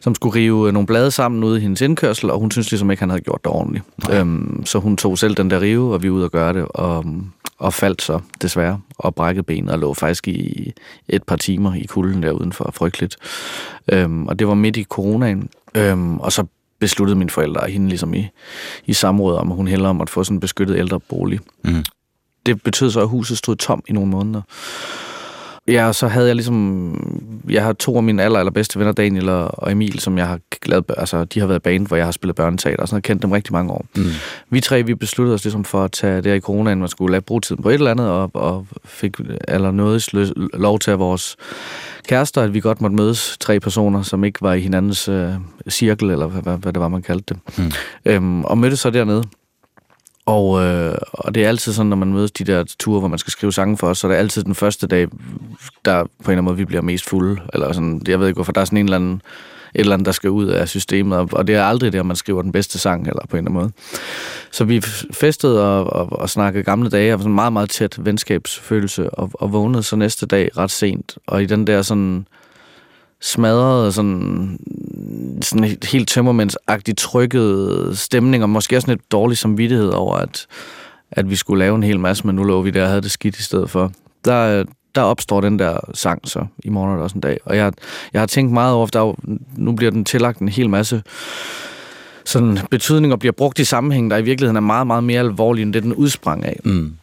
som 0.00 0.14
skulle 0.14 0.34
rive 0.34 0.72
nogle 0.72 0.86
blade 0.86 1.10
sammen 1.10 1.44
ude 1.44 1.58
i 1.58 1.62
hendes 1.62 1.80
indkørsel, 1.80 2.30
og 2.30 2.40
hun 2.40 2.50
syntes 2.50 2.70
ligesom 2.70 2.90
ikke, 2.90 3.00
han 3.00 3.10
havde 3.10 3.22
gjort 3.22 3.44
det 3.44 3.52
ordentligt. 3.52 3.84
Øhm, 4.12 4.62
så 4.66 4.78
hun 4.78 4.96
tog 4.96 5.18
selv 5.18 5.34
den 5.34 5.50
der 5.50 5.60
rive, 5.60 5.94
og 5.94 6.02
vi 6.02 6.10
ude 6.10 6.24
og 6.24 6.30
gøre 6.30 6.52
det, 6.52 6.66
og, 6.68 7.04
og 7.58 7.74
faldt 7.74 8.02
så 8.02 8.20
desværre, 8.42 8.80
og 8.98 9.14
brækkede 9.14 9.42
benet 9.42 9.70
og 9.70 9.78
lå 9.78 9.94
faktisk 9.94 10.28
i 10.28 10.72
et 11.08 11.22
par 11.22 11.36
timer 11.36 11.74
i 11.74 11.84
kulden 11.84 12.22
der 12.22 12.30
udenfor. 12.30 12.70
Frygteligt. 12.74 13.16
Øhm, 13.92 14.26
og 14.26 14.38
det 14.38 14.48
var 14.48 14.54
midt 14.54 14.76
i 14.76 14.84
coronaen. 14.84 15.48
Øhm, 15.74 16.18
og 16.18 16.32
så 16.32 16.44
besluttede 16.80 17.18
mine 17.18 17.30
forældre 17.30 17.60
og 17.60 17.68
hende 17.68 17.88
ligesom 17.88 18.14
i, 18.14 18.28
i 18.86 18.92
samråd 18.92 19.36
om, 19.36 19.50
at 19.50 19.56
hun 19.56 19.68
hellere 19.68 19.94
måtte 19.94 20.12
få 20.12 20.24
sådan 20.24 20.36
en 20.36 20.40
beskyttet 20.40 20.78
ældrebolig. 20.78 21.40
Mm. 21.64 21.84
Det 22.46 22.62
betød 22.62 22.90
så, 22.90 23.00
at 23.00 23.08
huset 23.08 23.38
stod 23.38 23.56
tom 23.56 23.82
i 23.88 23.92
nogle 23.92 24.10
måneder. 24.10 24.42
Ja, 25.68 25.86
og 25.86 25.94
så 25.94 26.08
havde 26.08 26.26
jeg 26.26 26.36
ligesom... 26.36 27.42
Jeg 27.48 27.64
har 27.64 27.72
to 27.72 27.96
af 27.96 28.02
mine 28.02 28.22
aller, 28.22 28.38
allerbedste 28.38 28.78
venner, 28.78 28.92
Daniel 28.92 29.28
og 29.28 29.72
Emil, 29.72 30.00
som 30.00 30.18
jeg 30.18 30.26
har 30.26 30.38
lavet... 30.66 30.84
Altså, 30.96 31.24
de 31.24 31.40
har 31.40 31.46
været 31.46 31.58
i 31.58 31.60
band, 31.60 31.86
hvor 31.86 31.96
jeg 31.96 32.06
har 32.06 32.12
spillet 32.12 32.36
børneteater 32.36 32.82
og 32.82 32.88
sådan 32.88 32.94
noget. 32.94 33.04
kendt 33.04 33.22
dem 33.22 33.30
rigtig 33.30 33.52
mange 33.52 33.72
år. 33.72 33.86
Mm. 33.96 34.04
Vi 34.50 34.60
tre, 34.60 34.82
vi 34.82 34.94
besluttede 34.94 35.34
os 35.34 35.44
ligesom 35.44 35.64
for 35.64 35.84
at 35.84 35.92
tage 35.92 36.20
der 36.20 36.34
i 36.34 36.40
coronaen, 36.40 36.78
man 36.78 36.88
skulle 36.88 37.12
lade 37.12 37.22
bruge 37.22 37.40
tiden 37.40 37.62
på 37.62 37.68
et 37.68 37.74
eller 37.74 37.90
andet, 37.90 38.08
og, 38.08 38.30
og 38.34 38.66
fik 38.84 39.16
eller 39.48 39.70
noget 39.70 40.32
lov 40.54 40.78
til 40.78 40.90
af 40.90 40.98
vores 40.98 41.36
kærester, 42.08 42.42
at 42.42 42.54
vi 42.54 42.60
godt 42.60 42.80
måtte 42.80 42.96
mødes 42.96 43.36
tre 43.40 43.60
personer, 43.60 44.02
som 44.02 44.24
ikke 44.24 44.42
var 44.42 44.52
i 44.52 44.60
hinandens 44.60 45.08
øh, 45.08 45.30
cirkel, 45.70 46.10
eller 46.10 46.26
hvad, 46.26 46.42
hvad, 46.42 46.58
hvad 46.58 46.72
det 46.72 46.82
var, 46.82 46.88
man 46.88 47.02
kaldte 47.02 47.34
det. 47.34 47.58
Mm. 47.58 47.72
Øhm, 48.04 48.44
og 48.44 48.58
mødtes 48.58 48.80
så 48.80 48.90
dernede. 48.90 49.24
Og, 50.26 50.62
øh, 50.64 50.94
og 51.12 51.34
det 51.34 51.44
er 51.44 51.48
altid 51.48 51.72
sådan, 51.72 51.88
når 51.90 51.96
man 51.96 52.12
mødes 52.12 52.30
de 52.32 52.44
der 52.44 52.64
ture, 52.78 52.98
hvor 53.00 53.08
man 53.08 53.18
skal 53.18 53.30
skrive 53.30 53.52
sange 53.52 53.76
for 53.76 53.86
os, 53.88 53.98
så 53.98 54.06
er 54.06 54.10
det 54.10 54.18
altid 54.18 54.42
den 54.44 54.54
første 54.54 54.86
dag, 54.86 55.08
der 55.84 56.02
på 56.02 56.08
en 56.08 56.08
eller 56.22 56.30
anden 56.30 56.44
måde, 56.44 56.56
vi 56.56 56.64
bliver 56.64 56.82
mest 56.82 57.08
fulde. 57.08 57.40
Eller 57.52 57.72
sådan, 57.72 58.02
jeg 58.08 58.20
ved 58.20 58.26
ikke 58.26 58.36
hvorfor, 58.36 58.52
der 58.52 58.60
er 58.60 58.64
sådan 58.64 58.78
en 58.78 58.84
eller 58.86 58.96
anden, 58.96 59.22
et 59.74 59.80
eller 59.80 59.92
andet, 59.94 60.06
der 60.06 60.12
skal 60.12 60.30
ud 60.30 60.46
af 60.46 60.68
systemet, 60.68 61.18
og- 61.32 61.46
det 61.46 61.54
er 61.54 61.64
aldrig 61.64 61.92
det, 61.92 61.98
at 61.98 62.06
man 62.06 62.16
skriver 62.16 62.42
den 62.42 62.52
bedste 62.52 62.78
sang, 62.78 63.06
eller 63.08 63.22
på 63.30 63.36
en 63.36 63.46
eller 63.46 63.50
anden 63.50 63.62
måde. 63.62 63.72
Så 64.50 64.64
vi 64.64 64.80
festede 65.12 65.64
og, 65.64 65.92
og, 65.92 66.20
og 66.20 66.30
snakkede 66.30 66.64
gamle 66.64 66.90
dage, 66.90 67.12
og 67.12 67.18
var 67.18 67.22
sådan 67.22 67.30
en 67.30 67.34
meget, 67.34 67.52
meget 67.52 67.70
tæt 67.70 67.96
venskabsfølelse, 68.04 69.10
og, 69.10 69.30
og 69.34 69.52
vågnede 69.52 69.82
så 69.82 69.96
næste 69.96 70.26
dag 70.26 70.50
ret 70.56 70.70
sent. 70.70 71.18
Og 71.26 71.42
i 71.42 71.46
den 71.46 71.66
der 71.66 71.82
sådan 71.82 72.26
smadrede, 73.20 73.92
sådan, 73.92 74.58
sådan 75.42 75.76
helt 75.84 76.08
tømmermændsagtigt 76.08 76.98
trykket 76.98 77.98
stemning, 77.98 78.42
og 78.42 78.50
måske 78.50 78.76
også 78.76 78.86
sådan 78.86 78.96
lidt 78.98 79.12
dårlig 79.12 79.38
samvittighed 79.38 79.88
over, 79.88 80.16
at, 80.16 80.46
at 81.10 81.30
vi 81.30 81.36
skulle 81.36 81.58
lave 81.58 81.76
en 81.76 81.82
hel 81.82 82.00
masse, 82.00 82.26
men 82.26 82.36
nu 82.36 82.44
lå 82.44 82.62
vi 82.62 82.70
der 82.70 82.82
og 82.82 82.88
havde 82.88 83.02
det 83.02 83.10
skidt 83.10 83.38
i 83.38 83.42
stedet 83.42 83.70
for. 83.70 83.92
Der, 84.24 84.64
der 84.94 85.02
opstår 85.02 85.40
den 85.40 85.58
der 85.58 85.78
sang 85.94 86.28
så, 86.28 86.46
i 86.64 86.68
morgen 86.68 86.92
er 86.92 86.96
der 86.96 87.02
også 87.02 87.14
en 87.14 87.20
dag. 87.20 87.38
Og 87.44 87.56
jeg, 87.56 87.72
jeg 88.12 88.20
har 88.20 88.26
tænkt 88.26 88.52
meget 88.52 88.74
over, 88.74 88.88
er 88.94 89.00
jo, 89.00 89.16
nu 89.56 89.72
bliver 89.72 89.90
den 89.90 90.04
tillagt 90.04 90.38
en 90.38 90.48
hel 90.48 90.70
masse 90.70 91.02
sådan 92.24 92.58
betydning 92.70 93.12
og 93.12 93.18
bliver 93.18 93.32
brugt 93.32 93.58
i 93.58 93.64
sammenhæng, 93.64 94.10
der 94.10 94.16
i 94.16 94.22
virkeligheden 94.22 94.56
er 94.56 94.60
meget, 94.60 94.86
meget 94.86 95.04
mere 95.04 95.20
alvorlig, 95.20 95.62
end 95.62 95.72
det 95.72 95.82
den 95.82 95.94
udsprang 95.94 96.44
af. 96.44 96.60
Mm. 96.64 96.94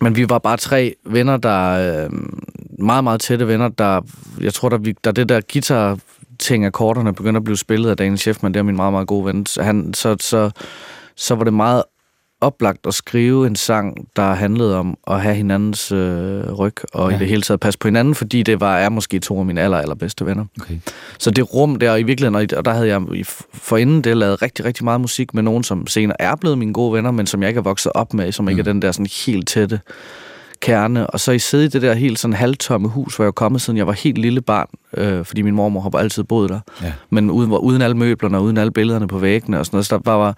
Men 0.00 0.16
vi 0.16 0.28
var 0.28 0.38
bare 0.38 0.56
tre 0.56 0.94
venner, 1.04 1.36
der 1.36 1.70
øh, 2.04 2.10
meget, 2.78 3.04
meget 3.04 3.20
tætte 3.20 3.48
venner, 3.48 3.68
der, 3.68 4.00
jeg 4.40 4.54
tror, 4.54 4.68
der, 4.68 4.78
vi, 4.78 4.94
der 5.04 5.12
det 5.12 5.28
der 5.28 5.40
guitar 5.52 5.98
ting 6.40 6.64
akkorderne 6.64 7.14
begyndte 7.14 7.38
at 7.38 7.44
blive 7.44 7.56
spillet 7.56 7.90
af 7.90 7.96
Daniel 7.96 8.18
Schiffman, 8.18 8.54
det 8.54 8.58
er 8.58 8.64
min 8.64 8.76
meget, 8.76 8.92
meget 8.92 9.06
gode 9.06 9.26
ven. 9.26 9.46
Så, 9.46 9.62
han, 9.62 9.94
så, 9.94 10.16
så, 10.20 10.50
så 11.16 11.34
var 11.34 11.44
det 11.44 11.54
meget 11.54 11.82
oplagt 12.40 12.86
at 12.86 12.94
skrive 12.94 13.46
en 13.46 13.56
sang, 13.56 14.08
der 14.16 14.34
handlede 14.34 14.76
om 14.76 14.98
at 15.06 15.20
have 15.20 15.34
hinandens 15.34 15.92
øh, 15.92 16.52
ryg, 16.52 16.74
og 16.92 17.10
ja. 17.10 17.16
I 17.16 17.18
det 17.18 17.28
hele 17.28 17.42
taget 17.42 17.60
passe 17.60 17.78
på 17.78 17.88
hinanden, 17.88 18.14
fordi 18.14 18.42
det 18.42 18.60
var 18.60 18.78
er 18.78 18.88
måske 18.88 19.18
to 19.18 19.38
af 19.38 19.46
mine 19.46 19.60
aller, 19.60 19.78
allerbedste 19.78 20.26
venner. 20.26 20.44
Okay. 20.60 20.78
Så 21.18 21.30
det 21.30 21.54
rum 21.54 21.76
der, 21.76 21.96
i 21.96 22.02
virkeligheden, 22.02 22.54
og 22.56 22.64
der 22.64 22.72
havde 22.72 22.88
jeg 22.88 23.02
forinden 23.54 24.02
det 24.02 24.16
lavet 24.16 24.42
rigtig, 24.42 24.64
rigtig 24.64 24.84
meget 24.84 25.00
musik 25.00 25.34
med 25.34 25.42
nogen, 25.42 25.64
som 25.64 25.86
senere 25.86 26.20
er 26.20 26.36
blevet 26.36 26.58
mine 26.58 26.72
gode 26.72 26.92
venner, 26.92 27.10
men 27.10 27.26
som 27.26 27.42
jeg 27.42 27.48
ikke 27.48 27.58
er 27.58 27.62
vokset 27.62 27.92
op 27.94 28.14
med, 28.14 28.32
som 28.32 28.48
ikke 28.48 28.60
er 28.60 28.64
den 28.64 28.82
der 28.82 28.92
sådan 28.92 29.06
helt 29.26 29.48
tætte 29.48 29.80
kerne. 30.60 31.06
Og 31.06 31.20
så 31.20 31.32
I 31.32 31.38
sidde 31.38 31.64
i 31.64 31.68
det 31.68 31.82
der 31.82 31.94
helt 31.94 32.18
sådan 32.18 32.34
halvtomme 32.34 32.88
hus, 32.88 33.16
hvor 33.16 33.22
jeg 33.22 33.26
var 33.26 33.32
kommet, 33.32 33.60
siden 33.60 33.76
jeg 33.76 33.86
var 33.86 33.92
helt 33.92 34.18
lille 34.18 34.40
barn, 34.40 34.66
øh, 34.96 35.24
fordi 35.24 35.42
min 35.42 35.54
mormor 35.54 35.80
har 35.80 35.98
altid 35.98 36.24
boet 36.24 36.50
der. 36.50 36.60
Ja. 36.82 36.92
Men 37.10 37.30
uden, 37.30 37.50
uden 37.52 37.82
alle 37.82 37.96
møblerne 37.96 38.36
og 38.38 38.42
uden 38.44 38.56
alle 38.56 38.70
billederne 38.72 39.08
på 39.08 39.18
væggene 39.18 39.58
og 39.58 39.66
sådan 39.66 39.76
noget. 39.76 39.86
Så 39.86 39.98
der 40.04 40.12
var 40.12 40.36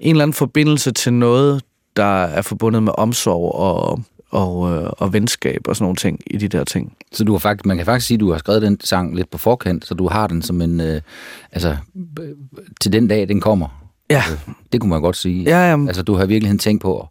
en 0.00 0.10
eller 0.10 0.22
anden 0.22 0.34
forbindelse 0.34 0.92
til 0.92 1.12
noget, 1.12 1.62
der 1.96 2.22
er 2.24 2.42
forbundet 2.42 2.82
med 2.82 2.92
omsorg 2.98 3.54
og, 3.54 4.00
og, 4.30 4.72
øh, 4.72 4.90
og 4.98 5.12
venskab 5.12 5.60
og 5.68 5.76
sådan 5.76 5.84
nogle 5.84 5.96
ting 5.96 6.20
i 6.26 6.36
de 6.36 6.48
der 6.48 6.64
ting. 6.64 6.92
Så 7.12 7.24
du 7.24 7.32
har 7.32 7.38
faktisk, 7.38 7.66
man 7.66 7.76
kan 7.76 7.86
faktisk 7.86 8.06
sige, 8.06 8.16
at 8.16 8.20
du 8.20 8.30
har 8.30 8.38
skrevet 8.38 8.62
den 8.62 8.80
sang 8.80 9.16
lidt 9.16 9.30
på 9.30 9.38
forkant, 9.38 9.86
så 9.86 9.94
du 9.94 10.08
har 10.08 10.26
den 10.26 10.42
som 10.42 10.62
en, 10.62 10.80
øh, 10.80 11.00
altså, 11.52 11.76
øh, 12.20 12.28
til 12.80 12.92
den 12.92 13.08
dag, 13.08 13.28
den 13.28 13.40
kommer. 13.40 13.68
Ja. 14.10 14.22
Øh, 14.32 14.54
Det 14.72 14.80
kunne 14.80 14.90
man 14.90 15.00
godt 15.02 15.16
sige. 15.16 15.42
Ja, 15.42 15.70
jamen, 15.70 15.88
Altså, 15.88 16.02
du 16.02 16.14
har 16.14 16.26
virkelig 16.26 16.60
tænkt 16.60 16.82
på, 16.82 17.08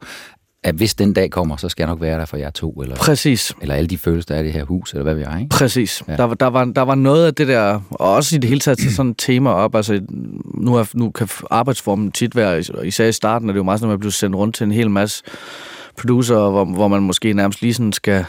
at 0.63 0.75
hvis 0.75 0.95
den 0.95 1.13
dag 1.13 1.29
kommer, 1.31 1.57
så 1.57 1.69
skal 1.69 1.83
jeg 1.83 1.89
nok 1.89 2.01
være 2.01 2.19
der 2.19 2.25
for 2.25 2.37
jer 2.37 2.49
to, 2.49 2.71
eller, 2.71 2.95
præcis. 2.95 3.53
eller 3.61 3.75
alle 3.75 3.87
de 3.87 3.97
følelser, 3.97 4.27
der 4.27 4.35
er 4.35 4.43
i 4.43 4.45
det 4.45 4.53
her 4.53 4.63
hus, 4.63 4.91
eller 4.93 5.03
hvad 5.03 5.13
ved 5.15 5.23
jeg, 5.29 5.37
ikke? 5.41 5.49
Præcis. 5.49 6.03
Ja. 6.07 6.15
Der, 6.17 6.23
var- 6.23 6.33
der, 6.33 6.45
var, 6.47 6.65
der 6.65 6.81
var 6.81 6.95
noget 6.95 7.25
af 7.25 7.35
det 7.35 7.47
der, 7.47 7.79
og 7.89 8.13
også 8.13 8.35
i 8.35 8.39
det 8.39 8.47
hele 8.47 8.59
taget 8.59 8.79
sådan 8.79 9.11
et 9.11 9.15
tema 9.17 9.49
op. 9.49 9.75
Altså, 9.75 10.01
nu, 10.55 10.75
er, 10.75 10.89
nu 10.93 11.11
kan 11.11 11.27
arbejdsformen 11.51 12.11
tit 12.11 12.35
være, 12.35 12.63
især 12.83 13.05
i 13.05 13.11
starten, 13.11 13.49
er 13.49 13.53
det 13.53 13.57
jo 13.57 13.63
meget 13.63 13.79
sådan, 13.79 13.89
at 13.89 13.93
man 13.93 13.99
bliver 13.99 14.11
sendt 14.11 14.35
rundt 14.35 14.55
til 14.55 14.63
en 14.63 14.71
hel 14.71 14.89
masse 14.89 15.23
producer, 15.97 16.35
hvor, 16.49 16.65
hvor 16.65 16.87
man 16.87 17.01
måske 17.03 17.33
nærmest 17.33 17.61
lige 17.61 17.73
sådan 17.73 17.93
skal 17.93 18.25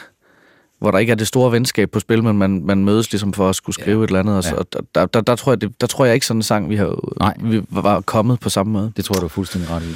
hvor 0.81 0.91
der 0.91 0.99
ikke 0.99 1.11
er 1.11 1.17
det 1.17 1.27
store 1.27 1.53
venskab 1.53 1.91
på 1.91 2.01
spil, 2.01 2.25
men 2.25 2.39
man, 2.39 2.63
man 2.65 2.85
mødes 2.85 3.13
ligesom 3.13 3.33
for 3.33 3.49
at 3.49 3.57
skulle 3.57 3.75
skrive 3.75 3.99
ja. 3.99 4.05
et 4.05 4.09
eller 4.09 4.21
andet. 4.21 4.37
Og 4.37 4.45
så, 4.45 4.51
Ja. 4.51 4.57
og 4.57 4.67
der, 4.95 5.07
der, 5.07 5.21
der, 5.21 5.37
tror 5.37 5.53
jeg, 5.53 5.61
det, 5.61 5.81
der 5.81 5.87
tror 5.87 6.05
jeg 6.05 6.15
ikke 6.15 6.27
sådan 6.27 6.39
en 6.39 6.43
sang, 6.43 6.69
vi, 6.71 6.77
har, 6.77 6.97
Nej. 7.21 7.35
vi 7.43 7.63
var 7.71 8.01
kommet 8.01 8.41
på 8.41 8.49
samme 8.51 8.73
måde. 8.73 8.93
Det 8.97 9.05
tror 9.05 9.15
jeg, 9.15 9.21
du 9.21 9.27
er 9.27 9.29
fuldstændig 9.29 9.71
ret 9.71 9.83
i. 9.83 9.95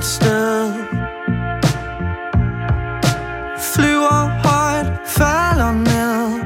et 0.00 0.06
sted. 0.06 0.72
Flyver 3.74 4.20
højt, 4.44 4.92
falder 5.06 5.72
ned. 5.72 6.40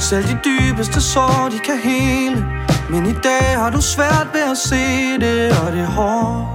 Selv 0.00 0.24
de 0.28 0.38
dybeste 0.44 1.00
sår, 1.00 1.48
de 1.52 1.58
kan 1.58 1.78
hele. 1.78 2.44
Men 2.90 3.06
i 3.06 3.12
dag 3.12 3.58
har 3.58 3.70
du 3.70 3.80
svært 3.80 4.26
ved 4.32 4.40
at 4.50 4.58
se 4.58 5.18
det 5.20 5.52
Og 5.62 5.72
det 5.72 5.80
er 5.80 5.86
hårdt. 5.86 6.48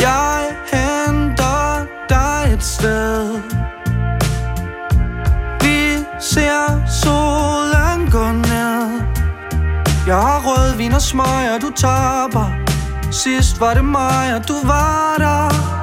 Jeg 0.00 0.40
henter 0.72 1.86
dig 2.08 2.52
et 2.54 2.64
sted. 2.64 3.40
Vi 5.60 6.04
ser 6.20 6.86
solen 7.02 8.10
gå 8.10 8.32
ned. 8.32 9.02
Jeg 10.06 10.16
har 10.16 10.42
rødvin 10.46 10.92
og 10.92 11.02
smøg, 11.02 11.54
og 11.54 11.60
du 11.62 11.70
taber. 11.76 12.71
Sidst 13.12 13.60
var 13.60 13.74
det 13.74 13.84
mig, 13.84 14.34
og 14.34 14.48
du 14.48 14.66
var 14.66 15.14
der. 15.18 15.81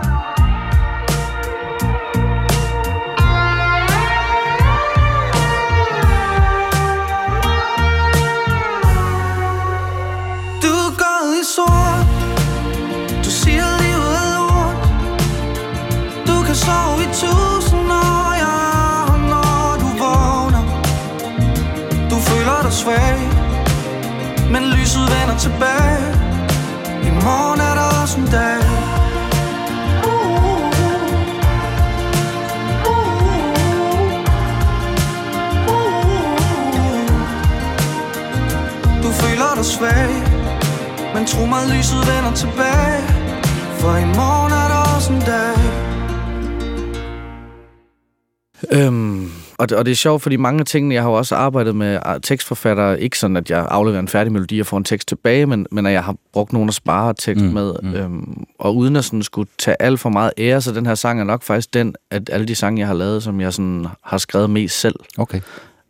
Og, 49.80 49.86
det, 49.86 49.92
er 49.92 49.96
sjovt, 49.96 50.22
fordi 50.22 50.36
mange 50.36 50.60
af 50.60 50.66
tingene, 50.66 50.96
jeg 50.96 51.04
har 51.04 51.10
jo 51.10 51.16
også 51.16 51.36
arbejdet 51.36 51.76
med 51.76 52.00
ah, 52.06 52.22
tekstforfattere, 52.22 53.02
ikke 53.02 53.20
sådan, 53.20 53.38
at 53.38 53.50
jeg 53.50 53.68
afleverer 53.70 54.00
en 54.00 54.08
færdig 54.08 54.34
melodi 54.34 54.60
og 54.60 54.66
får 54.66 54.78
en 54.78 54.84
tekst 54.84 55.08
tilbage, 55.08 55.46
men, 55.46 55.66
men 55.72 55.86
at 55.86 55.94
jeg 55.94 56.04
har 56.04 56.16
brugt 56.34 56.54
nogen 56.54 56.70
at 56.70 56.76
spare 56.76 57.14
tekst 57.14 57.46
mm, 57.46 57.52
med. 57.52 57.74
Mm. 57.84 57.94
Øhm, 57.94 58.44
og 58.60 58.76
uden 58.76 58.96
at 58.96 59.06
sådan 59.06 59.24
skulle 59.24 59.50
tage 59.58 59.82
alt 59.82 60.00
for 60.00 60.10
meget 60.10 60.32
ære, 60.38 60.62
så 60.62 60.72
den 60.72 60.86
her 60.86 60.96
sang 60.96 61.20
er 61.20 61.24
nok 61.24 61.44
faktisk 61.44 61.74
den, 61.74 61.96
at 62.12 62.30
alle 62.34 62.48
de 62.48 62.56
sange, 62.56 62.80
jeg 62.80 62.88
har 62.88 62.96
lavet, 62.96 63.24
som 63.24 63.42
jeg 63.42 63.54
sådan 63.54 63.88
har 64.04 64.18
skrevet 64.18 64.50
mest 64.50 64.80
selv. 64.80 64.96
Okay. 65.18 65.42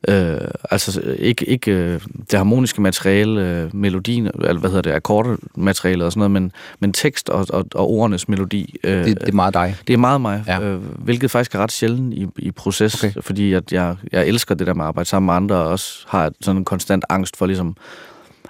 Øh, 0.08 0.38
altså 0.72 1.01
ikke, 1.20 1.46
ikke 1.46 1.72
øh, 1.72 2.01
det 2.32 2.38
harmoniske 2.38 2.82
materiale, 2.82 3.41
øh, 3.63 3.75
melodien, 3.75 4.25
eller 4.25 4.60
hvad 4.60 4.70
hedder 4.70 4.82
det, 4.82 4.91
akkordmaterialet 4.91 6.06
og 6.06 6.12
sådan 6.12 6.20
noget, 6.20 6.32
men, 6.32 6.51
men 6.79 6.94
tekst 6.94 7.29
og, 7.29 7.46
og, 7.50 7.65
og 7.75 7.89
ordenes 7.91 8.29
melodi. 8.29 8.75
Øh, 8.84 9.06
Det, 9.06 9.22
det 9.22 9.29
er 9.29 9.34
meget 9.34 9.53
dig. 9.53 9.75
det 9.88 9.94
er 9.94 9.98
meget 9.98 10.22
mig, 10.22 10.44
Ja. 10.48 10.62
øh, 10.62 10.82
hvilket 11.03 11.32
faktisk 11.32 11.56
er 11.56 11.60
ret 11.60 11.72
sjældent 11.72 12.13
i, 12.13 12.27
i 12.38 12.51
proces, 12.51 13.03
okay. 13.03 13.22
fordi 13.22 13.53
at 13.53 13.72
jeg, 13.74 13.96
jeg 14.12 14.27
elsker 14.27 14.56
det 14.56 14.68
der 14.68 14.74
med 14.74 14.84
at 14.84 14.88
arbejde 14.88 15.10
sammen 15.10 15.25
med 15.25 15.34
andre, 15.34 15.56
og 15.56 15.68
også 15.68 16.06
har 16.08 16.32
sådan 16.41 16.58
en 16.58 16.65
konstant 16.65 17.06
angst 17.10 17.38
for 17.38 17.46
ligesom, 17.46 17.75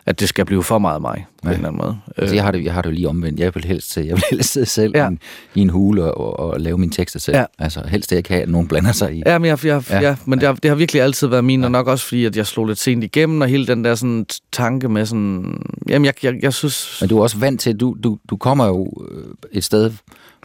at 0.09 0.19
det 0.19 0.29
skal 0.29 0.45
blive 0.45 0.63
for 0.63 0.77
meget 0.79 1.01
mig, 1.01 1.25
på 1.43 1.49
Ja. 1.49 1.49
en 1.49 1.55
eller 1.55 1.67
anden 1.69 1.81
måde. 1.81 1.97
Altså, 2.17 2.35
jeg, 2.35 2.43
har 2.43 2.51
det, 2.51 2.63
jeg 2.63 2.73
har 2.73 2.81
det 2.81 2.89
jo 2.89 2.93
lige 2.95 3.09
omvendt. 3.09 3.39
Jeg 3.39 3.55
vil 3.55 3.65
helst, 3.65 3.97
jeg 3.97 4.05
vil 4.05 4.23
helst 4.31 4.51
sidde 4.53 4.65
selv 4.65 4.91
ja. 4.95 4.99
Ja. 5.03 5.05
i, 5.05 5.11
en, 5.11 5.19
i 5.55 5.61
en 5.61 5.69
hule 5.69 6.03
og, 6.03 6.39
og, 6.39 6.49
og 6.53 6.59
lave 6.59 6.77
mine 6.77 6.91
tekster 6.91 7.19
selv. 7.19 7.37
Ja. 7.37 7.45
Altså 7.59 7.81
helst 7.87 8.11
ikke 8.11 8.29
have, 8.29 8.41
at 8.41 8.49
nogen 8.49 8.67
blander 8.67 8.91
sig 8.91 9.15
i. 9.15 9.23
Ja, 9.25 9.37
men, 9.37 9.45
jeg, 9.49 9.65
jeg, 9.65 9.83
Ja. 9.89 9.95
ja. 9.95 10.07
Ja, 10.07 10.15
men 10.25 10.39
det, 10.39 10.47
har, 10.47 10.55
det 10.55 10.69
har 10.69 10.75
virkelig 10.75 11.01
altid 11.01 11.27
været 11.27 11.43
min, 11.43 11.63
og 11.63 11.71
nok 11.71 11.87
også 11.87 12.05
fordi, 12.05 12.25
at 12.25 12.37
jeg 12.37 12.47
slog 12.47 12.65
lidt 12.67 12.79
sent 12.79 13.03
igennem, 13.03 13.41
og 13.41 13.47
hele 13.47 13.67
den 13.67 13.83
der 13.83 13.95
sådan, 13.95 14.25
tanke 14.51 14.89
med 14.89 15.05
sådan... 15.05 15.61
Jamen, 15.89 16.05
jeg, 16.05 16.13
jeg, 16.23 16.33
jeg 16.41 16.53
synes... 16.53 16.97
Men 17.01 17.09
du 17.09 17.17
er 17.17 17.21
også 17.21 17.37
vant 17.37 17.61
til, 17.61 17.77
du, 17.77 17.95
du, 18.03 18.17
du 18.29 18.37
kommer 18.37 18.65
jo 18.67 18.93
øh, 19.11 19.23
et 19.51 19.63
sted, 19.63 19.91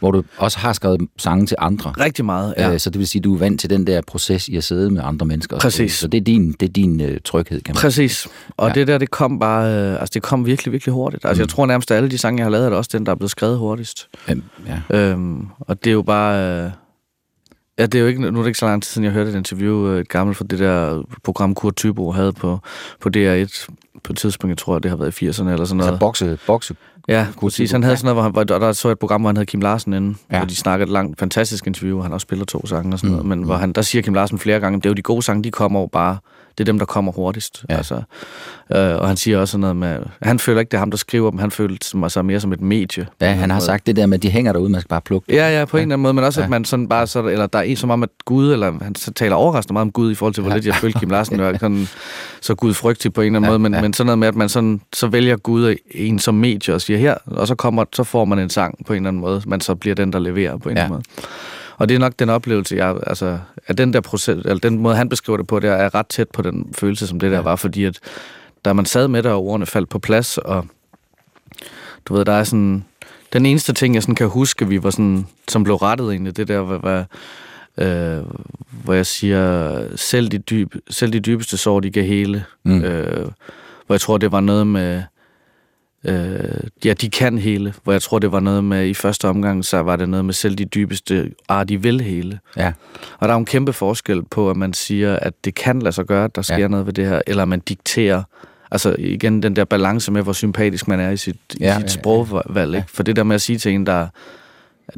hvor 0.04 0.10
du 0.10 0.22
også 0.38 0.58
har 0.58 0.72
skrevet 0.72 1.00
sange 1.18 1.46
til 1.46 1.56
andre. 1.60 1.90
Rigtig 2.00 2.24
meget, 2.24 2.54
ja. 2.58 2.72
Øh, 2.72 2.80
Så 2.80 2.90
det 2.90 2.98
vil 2.98 3.06
sige, 3.06 3.20
at 3.20 3.24
du 3.24 3.34
er 3.34 3.38
vant 3.38 3.60
til 3.60 3.70
den 3.70 3.86
der 3.86 4.00
proces 4.06 4.48
i 4.48 4.56
at 4.56 4.64
sidde 4.64 4.90
med 4.90 5.02
andre 5.04 5.26
mennesker. 5.26 5.58
Præcis. 5.58 5.92
Så 5.92 6.08
det 6.08 6.18
er 6.18 6.24
din, 6.24 6.52
det 6.52 6.68
er 6.68 6.72
din 6.72 7.00
øh, 7.00 7.18
tryghed, 7.24 7.60
kan 7.60 7.74
man 7.74 7.80
Præcis. 7.80 8.28
Og 8.56 8.68
Ja. 8.68 8.74
det 8.74 8.86
der, 8.86 8.98
det 8.98 9.10
kom 9.10 9.38
bare... 9.38 9.72
Øh, 9.74 10.00
altså, 10.00 10.10
det 10.14 10.22
kom 10.22 10.46
virkelig, 10.46 10.72
virkelig 10.72 10.92
hurtigt. 10.92 11.24
Altså, 11.24 11.40
mm. 11.40 11.44
jeg 11.44 11.48
tror 11.48 11.66
nærmest, 11.66 11.90
at 11.90 11.96
alle 11.96 12.10
de 12.10 12.18
sange, 12.18 12.38
jeg 12.38 12.44
har 12.44 12.50
lavet, 12.50 12.64
er 12.64 12.68
det 12.68 12.78
også 12.78 12.90
den, 12.92 13.06
der 13.06 13.12
er 13.12 13.16
blevet 13.16 13.30
skrevet 13.30 13.58
hurtigst. 13.58 14.08
Øhm, 14.28 14.42
ja. 14.90 14.96
Øhm, 14.98 15.46
og 15.60 15.84
det 15.84 15.90
er 15.90 15.94
jo 15.94 16.02
bare... 16.02 16.64
Øh, 16.64 16.70
ja, 17.78 17.86
det 17.86 17.94
er 17.94 18.00
jo 18.00 18.06
ikke, 18.06 18.20
nu 18.20 18.26
er 18.38 18.42
det 18.42 18.46
ikke 18.46 18.58
så 18.58 18.66
lang 18.66 18.82
tid 18.82 18.88
siden, 18.88 19.04
jeg 19.04 19.12
hørte 19.12 19.30
et 19.30 19.36
interview, 19.36 19.86
øh, 19.88 20.00
et 20.00 20.08
gammelt 20.08 20.36
fra 20.38 20.44
det 20.50 20.58
der 20.58 21.02
program, 21.24 21.54
Kurt 21.54 21.76
Thybo 21.76 22.10
havde 22.12 22.32
på, 22.32 22.58
på 23.00 23.10
DR1 23.16 23.66
på 24.04 24.12
et 24.12 24.18
tidspunkt, 24.18 24.50
jeg 24.50 24.58
tror, 24.58 24.78
det 24.78 24.90
har 24.90 24.96
været 24.98 25.22
i 25.22 25.28
80'erne 25.28 25.48
eller 25.50 25.64
sådan 25.64 25.76
noget. 25.76 25.90
Altså 25.90 25.98
bokse, 26.00 26.38
bokse. 26.46 26.76
Ja, 27.08 27.26
Kurt 27.36 27.40
præcis. 27.50 27.72
Han 27.72 27.82
havde 27.82 27.96
sådan 27.96 28.14
noget, 28.14 28.32
hvor, 28.32 28.40
han, 28.42 28.48
hvor 28.48 28.58
der, 28.58 28.72
så 28.72 28.88
et 28.88 28.98
program, 28.98 29.20
hvor 29.20 29.28
han 29.28 29.36
havde 29.36 29.46
Kim 29.46 29.60
Larsen 29.60 29.92
inde, 29.92 30.16
Ja. 30.32 30.38
hvor 30.38 30.46
de 30.46 30.56
snakkede 30.56 30.86
et 30.88 30.92
langt, 30.92 31.18
fantastisk 31.20 31.66
interview, 31.66 32.00
han 32.00 32.12
også 32.12 32.24
spiller 32.24 32.44
to 32.44 32.66
sange 32.66 32.94
og 32.94 32.98
sådan 32.98 33.10
Mm, 33.10 33.16
noget, 33.16 33.26
men 33.38 33.42
hvor 33.42 33.56
han, 33.56 33.72
der 33.72 33.82
siger 33.82 34.02
Kim 34.02 34.14
Larsen 34.14 34.38
flere 34.38 34.60
gange, 34.60 34.76
det 34.80 34.86
er 34.86 34.90
jo 34.90 34.94
de 34.94 35.02
gode 35.02 35.22
sange, 35.22 35.44
de 35.44 35.50
kommer 35.50 35.80
jo 35.80 35.86
bare, 35.92 36.16
det 36.58 36.60
er 36.60 36.72
dem, 36.72 36.78
der 36.78 36.86
kommer 36.86 37.12
hurtigst. 37.12 37.64
Ja. 37.70 37.76
Altså, 37.76 37.94
øh, 37.94 38.96
og 38.96 39.08
han 39.08 39.16
siger 39.16 39.38
også 39.38 39.52
sådan 39.52 39.60
noget 39.60 39.76
med, 39.76 39.98
han 40.22 40.38
føler 40.38 40.60
ikke, 40.60 40.70
det 40.70 40.76
er 40.76 40.78
ham, 40.78 40.90
der 40.90 40.98
skriver 40.98 41.30
dem, 41.30 41.38
han 41.38 41.50
føler 41.50 41.76
sig 41.82 42.10
sig 42.12 42.24
mere 42.24 42.40
som 42.40 42.52
et 42.52 42.60
medie. 42.60 43.06
Ja, 43.20 43.30
han 43.32 43.50
har 43.50 43.60
sagt 43.60 43.86
det 43.86 43.96
der 43.96 44.06
med, 44.06 44.18
at 44.18 44.22
de 44.22 44.30
hænger 44.30 44.52
derude, 44.52 44.70
man 44.70 44.80
skal 44.80 44.88
bare 44.88 45.00
plukke. 45.00 45.26
dem. 45.26 45.34
Ja, 45.36 45.58
ja, 45.58 45.64
på 45.64 45.76
en 45.76 45.80
eller 45.82 45.92
anden 45.94 46.02
måde, 46.02 46.14
men 46.14 46.24
også, 46.24 46.40
Ja. 46.40 46.44
at 46.44 46.50
man 46.50 46.64
sådan 46.64 46.88
bare, 46.88 47.06
så, 47.06 47.26
eller 47.26 47.46
der 47.46 47.58
er 47.58 47.62
en 47.62 47.76
som 47.76 47.90
om, 47.90 48.02
at 48.02 48.08
Gud, 48.24 48.52
eller 48.52 48.72
han 48.82 48.94
så 48.94 49.12
taler 49.12 49.36
overraskende 49.36 49.72
meget 49.72 49.84
om 49.84 49.92
Gud, 49.92 50.12
i 50.12 50.14
forhold 50.14 50.34
til, 50.34 50.40
hvor 50.42 50.50
Ja. 50.50 50.56
lidt 50.56 50.66
jeg 50.66 50.74
følte 50.74 50.98
Kim 50.98 51.10
Larsen, 51.10 51.38
var 51.38 51.52
sådan, 51.60 51.88
så 52.40 52.54
gudfrygtig 52.54 53.12
på 53.12 53.20
en 53.20 53.26
eller 53.26 53.36
anden 53.38 53.44
Ja, 53.44 53.50
måde, 53.50 53.58
men, 53.58 53.74
ja. 53.74 53.80
men 53.80 53.92
sådan 53.92 54.06
noget 54.06 54.18
med, 54.18 54.28
at 54.28 54.34
man 54.34 54.48
sådan, 54.48 54.80
så 54.94 55.06
vælger 55.06 55.36
Gud 55.36 55.76
en 55.90 56.18
som 56.18 56.34
medie 56.34 56.74
og 56.74 56.80
siger 56.80 56.98
her, 56.98 57.14
og 57.26 57.46
så 57.48 57.54
kommer, 57.54 57.84
så 57.94 58.04
får 58.04 58.24
man 58.24 58.38
en 58.38 58.50
sang 58.50 58.86
på 58.86 58.92
en 58.92 58.96
eller 58.96 59.08
anden 59.08 59.20
måde, 59.20 59.42
man 59.46 59.60
så 59.60 59.74
bliver 59.74 59.94
den, 59.94 60.12
der 60.12 60.18
leverer 60.18 60.56
på 60.56 60.68
en 60.68 60.76
Ja. 60.76 60.82
eller 60.84 60.94
anden 60.96 61.04
måde. 61.18 61.26
Og 61.78 61.88
det 61.88 61.94
er 61.94 61.98
nok 61.98 62.12
den 62.18 62.30
oplevelse, 62.30 62.76
jeg, 62.76 62.96
altså, 63.06 63.38
at 63.66 63.78
den 63.78 63.92
der 63.92 64.00
proces, 64.00 64.36
eller 64.36 64.58
den 64.58 64.78
måde, 64.78 64.96
han 64.96 65.08
beskriver 65.08 65.36
det 65.36 65.46
på, 65.46 65.60
det 65.60 65.70
er 65.70 65.94
ret 65.94 66.06
tæt 66.06 66.28
på 66.30 66.42
den 66.42 66.74
følelse, 66.78 67.06
som 67.06 67.20
det 67.20 67.30
der 67.30 67.36
Ja. 67.36 67.42
var, 67.42 67.56
fordi 67.56 67.84
at, 67.84 68.00
da 68.64 68.72
man 68.72 68.84
sad 68.86 69.08
med 69.08 69.22
det, 69.22 69.32
og 69.32 69.42
ordene 69.44 69.66
faldt 69.66 69.88
på 69.88 69.98
plads, 69.98 70.38
og 70.38 70.66
du 72.06 72.14
ved, 72.14 72.24
der 72.24 72.32
er 72.32 72.44
sådan... 72.44 72.84
Den 73.32 73.46
eneste 73.46 73.72
ting, 73.72 73.94
jeg 73.94 74.02
sådan 74.02 74.14
kan 74.14 74.28
huske, 74.28 74.68
vi 74.68 74.82
var 74.82 74.90
sådan, 74.90 75.26
som 75.48 75.64
blev 75.64 75.76
rettet 75.76 76.10
egentlig, 76.10 76.36
det 76.36 76.48
der 76.48 76.58
var, 76.58 76.78
var 76.78 77.04
øh, 77.78 78.24
hvor 78.84 78.94
jeg 78.94 79.06
siger, 79.06 79.82
selv 79.96 80.28
de, 80.28 80.38
dyb, 80.38 80.74
selv 80.90 81.12
de 81.12 81.20
dybeste 81.20 81.56
sår, 81.56 81.80
de 81.80 81.90
kan 81.90 82.04
hele. 82.04 82.44
Mm. 82.64 82.82
Øh, 82.82 83.26
hvor 83.86 83.94
jeg 83.94 84.00
tror, 84.00 84.18
det 84.18 84.32
var 84.32 84.40
noget 84.40 84.66
med, 84.66 85.02
øh, 86.04 86.60
ja, 86.84 86.92
de 86.92 87.10
kan 87.10 87.38
hele. 87.38 87.74
Hvor 87.84 87.92
jeg 87.92 88.02
tror, 88.02 88.18
det 88.18 88.32
var 88.32 88.40
noget 88.40 88.64
med, 88.64 88.86
i 88.86 88.94
første 88.94 89.28
omgang, 89.28 89.64
så 89.64 89.78
var 89.78 89.96
det 89.96 90.08
noget 90.08 90.24
med 90.24 90.34
selv 90.34 90.54
de 90.54 90.64
dybeste, 90.64 91.30
ah, 91.48 91.68
de 91.68 91.82
vil 91.82 92.00
hele. 92.00 92.38
Ja. 92.56 92.72
Og 93.18 93.28
der 93.28 93.34
er 93.34 93.38
en 93.38 93.44
kæmpe 93.44 93.72
forskel 93.72 94.22
på, 94.30 94.50
at 94.50 94.56
man 94.56 94.72
siger, 94.72 95.16
at 95.16 95.32
det 95.44 95.54
kan 95.54 95.78
lade 95.82 95.92
sig 95.92 96.04
gøre, 96.04 96.24
at 96.24 96.36
der 96.36 96.42
sker 96.42 96.54
Ja. 96.54 96.60
ja. 96.60 96.68
noget 96.68 96.86
ved 96.86 96.92
det 96.92 97.06
her, 97.06 97.20
eller 97.26 97.44
man 97.44 97.60
dikterer, 97.60 98.22
altså 98.70 98.96
igen 98.98 99.42
den 99.42 99.56
der 99.56 99.64
balance 99.64 100.12
med, 100.12 100.22
hvor 100.22 100.32
sympatisk 100.32 100.88
man 100.88 101.00
er 101.00 101.10
i 101.10 101.16
sit, 101.16 101.36
Ja, 101.60 101.64
ja, 101.64 101.70
ja, 101.72 101.78
i 101.78 101.80
ja. 101.80 101.80
sit 101.80 101.90
sprogvalg. 101.90 102.74
Ikke? 102.74 102.88
For 102.94 103.02
det 103.02 103.16
der 103.16 103.22
med 103.22 103.34
at 103.34 103.40
sige 103.40 103.58
til 103.58 103.72
en, 103.72 103.86
der 103.86 104.06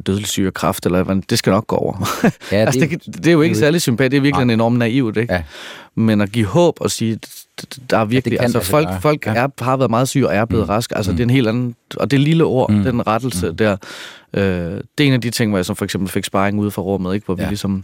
dødelig 0.07 0.27
syg 0.27 0.43
af 0.45 0.53
kraft, 0.53 0.85
eller 0.85 1.03
hvad, 1.03 1.15
det 1.29 1.37
skal 1.37 1.51
nok 1.51 1.67
gå 1.67 1.75
over. 1.75 2.07
Ja, 2.51 2.57
altså, 2.65 2.79
det, 2.79 3.05
det, 3.05 3.15
det 3.17 3.27
er 3.27 3.31
jo 3.31 3.41
ikke 3.41 3.55
særlig 3.55 3.81
sympatisk, 3.81 4.11
det 4.11 4.17
er 4.17 4.21
virkelig 4.21 4.45
Nej. 4.45 4.53
en 4.53 4.59
enorm 4.59 4.73
naivt, 4.73 5.17
ikke? 5.17 5.33
Ja. 5.33 5.43
Men 5.95 6.21
at 6.21 6.31
give 6.31 6.45
håb 6.45 6.77
og 6.81 6.91
sige, 6.91 7.19
der 7.89 7.97
er 7.97 8.05
virkelig, 8.05 8.37
kan 8.39 8.43
altså 8.43 8.59
sig 8.59 8.67
folk, 8.67 8.87
folk 9.01 9.25
Ja. 9.25 9.33
er, 9.35 9.47
har 9.63 9.77
været 9.77 9.89
meget 9.89 10.09
syge 10.09 10.27
og 10.27 10.35
er 10.35 10.45
blevet 10.45 10.63
Mm. 10.63 10.67
mm. 10.67 10.69
raske, 10.69 10.95
altså 10.97 11.11
Mm. 11.11 11.17
det 11.17 11.23
er 11.23 11.25
en 11.25 11.29
helt 11.33 11.47
anden, 11.47 11.75
og 11.97 12.11
det 12.11 12.19
lille 12.19 12.43
ord, 12.43 12.69
Mm. 12.71 12.77
mm. 12.77 12.83
den 12.83 13.07
rettelse 13.07 13.49
mm. 13.49 13.57
der, 13.57 13.77
øh, 14.33 14.41
det 14.43 15.03
er 15.03 15.07
en 15.07 15.13
af 15.13 15.21
de 15.21 15.29
ting, 15.29 15.51
hvor 15.51 15.57
jeg 15.57 15.65
som 15.65 15.75
for 15.75 15.85
eksempel 15.85 16.09
fik 16.09 16.25
sparring 16.25 16.59
ude 16.59 16.71
fra 16.71 16.81
rummet, 16.81 17.13
ikke? 17.13 17.25
hvor 17.25 17.35
vi 17.35 17.41
Ja. 17.43 17.47
ligesom, 17.49 17.83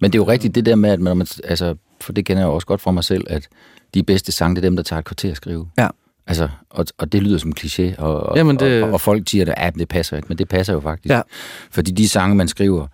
Men 0.00 0.12
det 0.12 0.18
er 0.18 0.22
jo 0.22 0.28
rigtigt 0.28 0.54
det 0.54 0.66
der 0.66 0.74
med, 0.76 0.90
at 0.90 1.00
man, 1.00 1.26
altså, 1.44 1.74
for 2.00 2.12
det 2.12 2.24
kender 2.26 2.42
jeg 2.42 2.50
også 2.50 2.66
godt 2.66 2.80
fra 2.80 2.90
mig 2.90 3.04
selv, 3.04 3.24
at 3.30 3.48
de 3.94 4.02
bedste 4.02 4.32
sange, 4.32 4.54
det 4.56 4.64
er 4.64 4.68
dem, 4.68 4.76
der 4.76 4.82
tager 4.82 5.00
et 5.00 5.04
kvarter 5.04 5.30
at 5.30 5.36
skrive. 5.36 5.66
Ja. 5.78 5.88
Altså, 6.26 6.48
og, 6.70 6.86
og 6.98 7.12
det 7.12 7.22
lyder 7.22 7.38
som 7.38 7.52
kliché, 7.60 7.98
og, 7.98 8.20
og, 8.20 8.36
Jamen, 8.36 8.58
det- 8.58 8.82
og, 8.82 8.90
og 8.92 9.00
folk 9.00 9.28
siger, 9.28 9.44
at 9.52 9.54
ah, 9.56 9.72
det 9.74 9.88
passer 9.88 10.16
ikke, 10.16 10.28
men 10.28 10.38
det 10.38 10.48
passer 10.48 10.72
jo 10.72 10.80
faktisk. 10.80 11.12
Ja. 11.12 11.20
Fordi 11.70 11.90
de 11.90 12.08
sange, 12.08 12.36
man 12.36 12.48
skriver, 12.48 12.86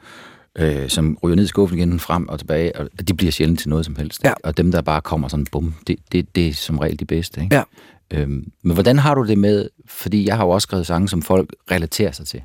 øh, 0.58 0.88
som 0.88 1.18
ryger 1.22 1.36
ned 1.36 1.44
i 1.44 1.46
skuffen 1.46 1.78
igen, 1.78 2.00
frem 2.00 2.28
og 2.28 2.38
tilbage, 2.38 2.76
og 2.76 3.08
de 3.08 3.14
bliver 3.14 3.32
sjældent 3.32 3.60
til 3.60 3.68
noget 3.68 3.84
som 3.84 3.96
helst. 3.96 4.24
Ja. 4.24 4.28
ikke? 4.30 4.44
Og 4.44 4.56
dem, 4.56 4.72
der 4.72 4.80
bare 4.82 5.00
kommer 5.00 5.28
sådan, 5.28 5.46
bum, 5.52 5.74
det, 5.86 5.96
det, 6.12 6.34
det 6.36 6.48
er 6.48 6.52
som 6.54 6.78
regel 6.78 6.98
de 7.00 7.04
bedste. 7.04 7.42
Ikke? 7.42 7.56
Ja. 7.56 7.62
Øhm, 8.10 8.52
men 8.62 8.74
hvordan 8.74 8.98
har 8.98 9.14
du 9.14 9.26
det 9.26 9.38
med, 9.38 9.68
fordi 9.86 10.26
jeg 10.28 10.36
har 10.36 10.44
jo 10.44 10.50
også 10.50 10.66
skrevet 10.66 10.86
sange, 10.86 11.08
som 11.08 11.22
folk 11.22 11.50
relaterer 11.70 12.12
sig 12.12 12.26
til. 12.26 12.42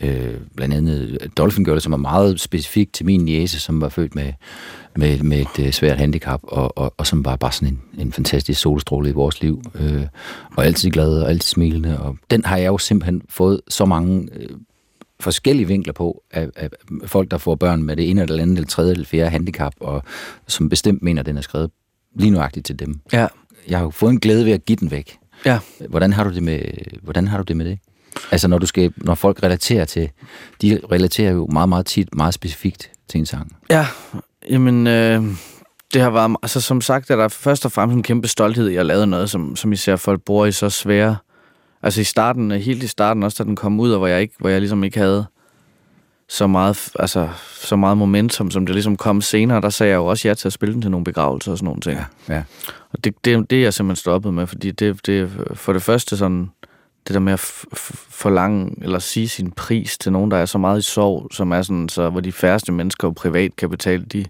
Øh, 0.00 0.34
blandt 0.56 0.74
andet 0.74 1.18
Dolphin 1.36 1.64
Girl, 1.64 1.80
som 1.80 1.92
er 1.92 1.96
meget 1.96 2.40
specifik 2.40 2.92
til 2.92 3.06
min 3.06 3.24
niece, 3.24 3.60
som 3.60 3.80
var 3.80 3.88
født 3.88 4.14
med, 4.14 4.32
med, 4.96 5.18
med 5.18 5.40
et 5.40 5.66
øh, 5.66 5.72
svært 5.72 5.98
handicap, 5.98 6.40
og, 6.42 6.78
og, 6.78 6.94
og 6.96 7.06
som 7.06 7.24
var 7.24 7.36
bare 7.36 7.52
sådan 7.52 7.68
en, 7.68 7.80
en 7.98 8.12
fantastisk 8.12 8.60
solstråle 8.60 9.08
i 9.08 9.12
vores 9.12 9.42
liv, 9.42 9.62
øh, 9.74 10.06
og 10.56 10.66
altid 10.66 10.90
glad 10.90 11.22
og 11.22 11.28
altid 11.28 11.48
smilende. 11.48 12.00
Og 12.00 12.16
den 12.30 12.44
har 12.44 12.56
jeg 12.56 12.66
jo 12.66 12.78
simpelthen 12.78 13.22
fået 13.28 13.60
så 13.68 13.84
mange 13.84 14.28
øh, 14.32 14.48
forskellige 15.20 15.66
vinkler 15.66 15.92
på 15.92 16.22
af, 16.30 16.48
af 16.56 16.68
folk, 17.06 17.30
der 17.30 17.38
får 17.38 17.54
børn 17.54 17.82
med 17.82 17.96
det 17.96 18.10
ene 18.10 18.22
eller 18.22 18.42
andet, 18.42 18.56
eller 18.56 18.68
tredje 18.68 18.92
eller 18.92 19.04
fjerde 19.04 19.30
handicap, 19.30 19.74
og 19.80 20.02
som 20.48 20.68
bestemt 20.68 21.02
mener, 21.02 21.22
at 21.22 21.26
den 21.26 21.36
er 21.36 21.40
skrevet 21.40 21.70
lige 22.14 22.30
nuagtigt 22.30 22.66
til 22.66 22.78
dem. 22.78 23.00
Ja. 23.12 23.26
Jeg 23.68 23.78
har 23.78 23.84
jo 23.84 23.90
fået 23.90 24.10
en 24.10 24.20
glæde 24.20 24.44
ved 24.44 24.52
at 24.52 24.64
give 24.64 24.76
den 24.76 24.90
væk. 24.90 25.16
Ja. 25.44 25.58
Hvordan 25.88 26.12
har 26.12 26.24
du 26.24 26.34
det 26.34 26.42
med, 26.42 26.60
hvordan 27.02 27.28
har 27.28 27.38
du 27.38 27.44
det, 27.48 27.56
med 27.56 27.66
det? 27.66 27.78
Altså 28.30 28.48
når, 28.48 28.58
du 28.58 28.66
skal, 28.66 28.92
når 28.96 29.14
folk 29.14 29.42
relaterer 29.42 29.84
til, 29.84 30.10
de 30.62 30.80
relaterer 30.92 31.32
jo 31.32 31.46
meget, 31.52 31.68
meget 31.68 31.86
tit, 31.86 32.14
meget 32.14 32.34
specifikt 32.34 32.90
til 33.08 33.18
en 33.18 33.26
sang. 33.26 33.56
Ja, 33.70 33.86
jamen, 34.50 34.86
øh, 34.86 35.22
det 35.94 36.02
har 36.02 36.10
været, 36.10 36.36
altså 36.42 36.60
som 36.60 36.80
sagt, 36.80 37.10
er 37.10 37.16
der 37.16 37.28
først 37.28 37.64
og 37.64 37.72
fremmest 37.72 37.96
en 37.96 38.02
kæmpe 38.02 38.28
stolthed 38.28 38.68
i 38.68 38.76
at 38.76 38.86
lave 38.86 39.06
noget, 39.06 39.30
som, 39.30 39.56
som 39.56 39.72
især 39.72 39.96
folk 39.96 40.22
bruger 40.22 40.46
i 40.46 40.52
så 40.52 40.70
svære, 40.70 41.16
altså 41.82 42.00
i 42.00 42.04
starten, 42.04 42.50
helt 42.50 42.82
i 42.82 42.86
starten 42.86 43.22
også, 43.22 43.44
da 43.44 43.48
den 43.48 43.56
kom 43.56 43.80
ud, 43.80 43.92
og 43.92 43.98
hvor 43.98 44.06
jeg, 44.06 44.20
ikke, 44.20 44.34
hvor 44.38 44.48
jeg 44.48 44.60
ligesom 44.60 44.84
ikke 44.84 44.98
havde 44.98 45.26
så 46.28 46.46
meget, 46.46 46.88
altså, 46.98 47.28
så 47.54 47.76
meget 47.76 47.98
momentum, 47.98 48.50
som 48.50 48.66
det 48.66 48.74
ligesom 48.74 48.96
kom 48.96 49.20
senere, 49.20 49.60
der 49.60 49.70
sagde 49.70 49.90
jeg 49.90 49.96
jo 49.96 50.06
også 50.06 50.28
ja 50.28 50.34
til 50.34 50.48
at 50.48 50.52
spille 50.52 50.72
den 50.72 50.82
til 50.82 50.90
nogle 50.90 51.04
begravelser 51.04 51.52
og 51.52 51.58
sådan 51.58 51.64
nogle 51.64 51.80
ting. 51.80 51.98
Ja, 52.28 52.34
ja. 52.34 52.42
Og 52.92 53.04
det, 53.04 53.14
det, 53.24 53.50
det 53.50 53.58
er 53.58 53.62
jeg 53.62 53.74
simpelthen 53.74 53.96
stoppet 53.96 54.34
med, 54.34 54.46
fordi 54.46 54.70
det, 54.70 55.06
det 55.06 55.30
for 55.54 55.72
det 55.72 55.82
første 55.82 56.16
sådan, 56.16 56.50
det 57.08 57.14
der 57.14 57.20
med 57.20 57.32
at 57.32 57.40
forlange 58.10 58.74
eller 58.82 58.98
sige 58.98 59.28
sin 59.28 59.50
pris 59.50 59.98
til 59.98 60.12
nogen, 60.12 60.30
der 60.30 60.36
er 60.36 60.46
så 60.46 60.58
meget 60.58 60.78
i 60.78 60.82
sorg, 60.82 61.28
som 61.32 61.52
er 61.52 61.62
sådan, 61.62 61.88
så 61.88 62.10
hvor 62.10 62.20
de 62.20 62.32
færreste 62.32 62.72
mennesker 62.72 63.08
jo 63.08 63.12
privat 63.12 63.56
kan 63.56 63.70
betale 63.70 64.04
de, 64.12 64.24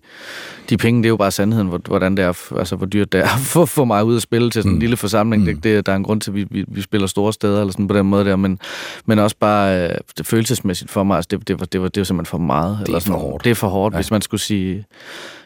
de 0.71 0.77
penge, 0.77 1.03
det 1.03 1.07
er 1.07 1.11
jo 1.11 1.17
bare 1.17 1.31
sandheden, 1.31 1.67
hvordan 1.87 2.17
det 2.17 2.25
er, 2.25 2.53
altså 2.59 2.77
hvor 2.77 2.87
dyrt 2.87 3.13
det 3.13 3.21
er 3.21 3.29
for, 3.53 3.65
for 3.65 3.85
mig 3.85 4.05
ud 4.05 4.17
at 4.17 4.23
spille 4.23 4.51
til 4.51 4.63
sådan 4.63 4.71
en 4.71 4.75
mm. 4.75 4.81
lille 4.81 4.97
forsamling. 4.97 5.43
Mm. 5.43 5.55
Det, 5.55 5.65
det, 5.65 5.87
der 5.87 5.93
er 5.93 5.97
en 5.97 6.03
grund 6.03 6.21
til, 6.21 6.31
at 6.31 6.35
vi, 6.35 6.47
vi, 6.51 6.65
vi 6.69 6.81
spiller 6.81 7.07
store 7.07 7.33
steder, 7.33 7.61
eller 7.61 7.73
sådan 7.73 7.89
på 7.89 7.95
den 7.95 8.07
måde 8.07 8.25
der, 8.25 8.37
men, 8.37 8.59
men 9.07 9.19
også 9.19 9.37
bare 9.41 9.89
øh, 9.89 9.97
det 10.19 10.27
følelsesmæssigt 10.27 10.91
for 10.91 11.03
mig, 11.03 11.17
altså 11.17 11.29
det, 11.31 11.49
det, 11.49 11.61
var, 11.61 11.67
det, 11.67 11.83
var, 11.83 11.89
det 11.89 12.01
var 12.01 12.05
simpelthen 12.05 12.31
for 12.31 12.39
meget. 12.39 12.79
Det 12.79 12.83
er 12.83 12.87
eller 12.87 12.99
sådan, 12.99 13.13
for 13.13 13.21
hårdt. 13.21 13.45
Det 13.45 13.51
er 13.51 13.55
for 13.55 13.69
hårdt, 13.69 13.93
ja. 13.93 13.99
hvis 13.99 14.11
man 14.11 14.23
skulle 14.23 14.41
sige, 14.41 14.85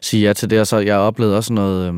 sige 0.01 0.27
ja 0.27 0.33
til 0.33 0.51
det, 0.51 0.61
og 0.61 0.67
så 0.67 0.79
jeg 0.79 0.97
oplevede 0.97 1.37
også 1.37 1.53
noget... 1.53 1.89
Øh, 1.89 1.95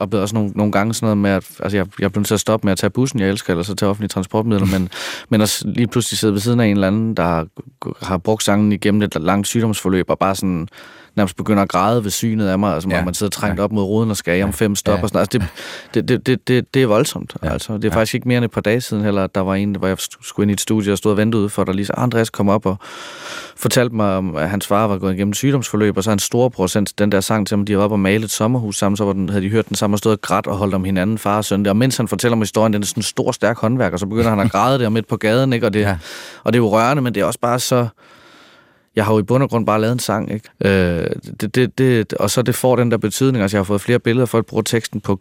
oplevede 0.00 0.24
også 0.24 0.34
nogle, 0.34 0.50
nogle 0.54 0.72
gange 0.72 0.94
sådan 0.94 1.06
noget 1.06 1.18
med, 1.18 1.30
at 1.30 1.46
altså 1.60 1.76
jeg, 1.76 1.86
jeg 2.00 2.12
blev 2.12 2.20
nødt 2.20 2.26
til 2.26 2.34
at 2.34 2.40
stoppe 2.40 2.66
med 2.66 2.72
at 2.72 2.78
tage 2.78 2.90
bussen, 2.90 3.20
jeg 3.20 3.28
elsker, 3.28 3.52
eller 3.52 3.62
så 3.62 3.74
tage 3.74 3.90
offentlige 3.90 4.08
transportmidler, 4.08 4.66
men, 4.66 4.88
men 5.30 5.40
at 5.40 5.62
lige 5.64 5.86
pludselig 5.86 6.18
sidde 6.18 6.32
ved 6.32 6.40
siden 6.40 6.60
af 6.60 6.66
en 6.66 6.70
eller 6.72 6.86
anden, 6.86 7.14
der 7.14 7.22
har, 7.22 7.46
har 8.02 8.18
brugt 8.18 8.42
sangen 8.42 8.72
igennem 8.72 9.02
et 9.02 9.16
langt 9.20 9.46
sygdomsforløb, 9.46 10.10
og 10.10 10.18
bare 10.18 10.34
sådan 10.34 10.68
nærmest 11.16 11.36
begynder 11.36 11.62
at 11.62 11.68
græde 11.68 12.04
ved 12.04 12.10
synet 12.10 12.48
af 12.48 12.58
mig, 12.58 12.74
altså 12.74 12.88
ja. 12.88 13.04
man 13.04 13.14
sidder 13.14 13.30
trængt 13.30 13.58
ja. 13.58 13.64
op 13.64 13.72
mod 13.72 13.82
ruden 13.82 14.10
og 14.10 14.16
skal 14.16 14.38
ja. 14.38 14.44
om 14.44 14.52
fem 14.52 14.74
stop 14.74 14.98
ja. 14.98 15.02
og 15.02 15.08
sådan 15.08 15.20
Altså 15.20 15.38
det, 15.94 16.08
det, 16.08 16.26
det, 16.26 16.48
det, 16.48 16.74
det 16.74 16.82
er 16.82 16.86
voldsomt. 16.86 17.34
Ja. 17.42 17.52
Altså, 17.52 17.72
det 17.72 17.84
er 17.84 17.88
ja. 17.88 17.94
faktisk 17.94 18.14
ikke 18.14 18.28
mere 18.28 18.38
end 18.38 18.44
et 18.44 18.50
par 18.50 18.60
dage 18.60 18.80
siden 18.80 19.04
heller, 19.04 19.26
der 19.26 19.40
var 19.40 19.54
en, 19.54 19.74
hvor 19.74 19.88
jeg 19.88 19.96
skulle 19.98 20.44
ind 20.44 20.50
i 20.50 20.52
et 20.52 20.60
studie 20.60 20.92
og 20.92 20.98
stod 20.98 21.12
og 21.12 21.16
ventede 21.18 21.40
ude 21.40 21.50
for, 21.50 21.64
der 21.64 21.72
lige 21.72 21.86
så 21.86 21.92
Andreas 21.96 22.30
kom 22.30 22.48
op 22.48 22.66
og 22.66 22.76
fortalte 23.56 23.94
mig, 23.94 24.22
at 24.36 24.50
hans 24.50 24.66
far 24.66 24.86
var 24.86 24.98
gået 24.98 25.14
igennem 25.14 25.34
sygdomsforløb, 25.34 25.96
og 25.96 26.04
så 26.04 26.10
hans 26.10 26.22
storebror 26.22 26.66
sendte 26.66 26.94
den 26.98 27.12
der 27.12 27.20
sang 27.20 27.46
til 27.46 27.56
ham, 27.56 27.66
de 27.66 27.76
var 27.76 27.82
oppe 27.82 27.94
og 27.94 28.00
malet 28.00 28.24
et 28.24 28.30
sommerhus 28.30 28.78
sammen, 28.78 28.96
så 28.96 29.04
var 29.04 29.12
den, 29.12 29.28
havde 29.28 29.44
de 29.44 29.48
hørt 29.48 29.68
den 29.68 29.76
samme 29.76 29.94
og 29.94 29.98
stået 29.98 30.12
og 30.12 30.20
grædt 30.20 30.46
og 30.46 30.56
holdt 30.56 30.74
om 30.74 30.84
hinanden, 30.84 31.18
far 31.18 31.36
og 31.36 31.44
søn. 31.44 31.66
Og 31.66 31.76
mens 31.76 31.96
han 31.96 32.08
fortæller 32.08 32.36
mig 32.36 32.42
historien, 32.42 32.72
den 32.72 32.82
er 32.82 32.86
sådan 32.86 32.98
en 32.98 33.02
stor, 33.02 33.32
stærk 33.32 33.58
håndværk, 33.58 33.92
og 33.92 33.98
så 33.98 34.06
begynder 34.06 34.30
han 34.30 34.40
at 34.40 34.52
græde 34.52 34.78
der 34.78 34.88
midt 34.88 35.08
på 35.08 35.16
gaden, 35.16 35.52
ikke? 35.52 35.66
Og, 35.66 35.72
det, 35.72 35.80
ja. 35.80 35.96
og 36.44 36.52
det 36.52 36.58
er 36.58 36.62
jo 36.62 36.68
rørende, 36.68 37.02
men 37.02 37.14
det 37.14 37.20
er 37.20 37.24
også 37.24 37.40
bare 37.40 37.58
så 37.58 37.88
jeg 38.96 39.04
har 39.04 39.12
jo 39.12 39.18
i 39.18 39.22
bund 39.22 39.42
og 39.42 39.50
grund 39.50 39.66
bare 39.66 39.80
lavet 39.80 39.92
en 39.92 39.98
sang, 39.98 40.32
ikke? 40.32 40.48
Øh, 40.64 41.06
det, 41.40 41.54
det, 41.54 41.78
det, 41.78 42.12
og 42.12 42.30
så 42.30 42.42
det 42.42 42.54
får 42.54 42.76
den 42.76 42.90
der 42.90 42.96
betydning. 42.96 43.42
Altså, 43.42 43.56
jeg 43.56 43.58
har 43.58 43.64
fået 43.64 43.80
flere 43.80 43.98
billeder, 43.98 44.26
folk 44.26 44.46
bruger 44.46 44.62
teksten 44.62 45.00
på, 45.00 45.18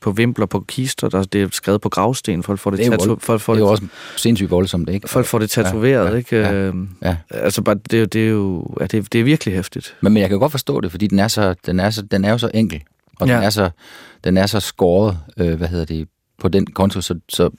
på 0.00 0.10
vimpler, 0.12 0.46
på 0.46 0.64
kister, 0.68 1.08
der, 1.08 1.22
det 1.22 1.42
er 1.42 1.48
skrevet 1.52 1.80
på 1.80 1.88
gravsten, 1.88 2.42
folk 2.42 2.58
får 2.60 2.70
det, 2.70 2.78
det 2.78 2.92
tatu- 2.92 3.18
folk 3.20 3.40
får 3.40 3.54
det 3.54 3.62
er 3.62 3.66
også 3.66 3.84
sindssygt 4.16 4.50
voldsomt, 4.50 4.88
ikke? 4.88 5.08
Folk 5.08 5.26
får 5.26 5.38
det 5.38 5.50
tatoveret, 5.50 6.04
ja, 6.04 6.10
ja, 6.10 6.16
ikke? 6.16 6.36
Ja, 6.36 6.52
øh, 6.52 6.74
ja. 7.02 7.16
Altså, 7.30 7.62
bare, 7.62 7.76
det, 7.90 8.12
det 8.12 8.24
er 8.24 8.28
jo 8.28 8.66
ja, 8.80 8.86
det, 8.86 9.12
det 9.12 9.20
er 9.20 9.24
virkelig 9.24 9.54
hæftigt. 9.54 9.96
Men, 10.00 10.12
men 10.12 10.20
jeg 10.20 10.28
kan 10.28 10.38
godt 10.38 10.50
forstå 10.52 10.80
det, 10.80 10.90
fordi 10.90 11.06
den 11.06 11.18
er, 11.18 11.28
så, 11.28 11.54
den 11.66 11.80
er, 11.80 11.90
så, 11.90 12.02
den 12.02 12.24
er 12.24 12.30
jo 12.30 12.38
så 12.38 12.50
enkel, 12.54 12.82
og 13.20 13.28
ja. 13.28 13.34
den, 13.34 13.42
er 13.42 13.50
så, 13.50 13.70
den 14.24 14.36
er 14.36 14.46
så 14.46 14.60
skåret, 14.60 15.18
øh, 15.36 15.54
hvad 15.54 15.68
hedder 15.68 15.84
det, 15.84 16.08
på 16.40 16.48
den 16.48 16.66
konto, 16.66 17.00
så, 17.00 17.14
så 17.28 17.50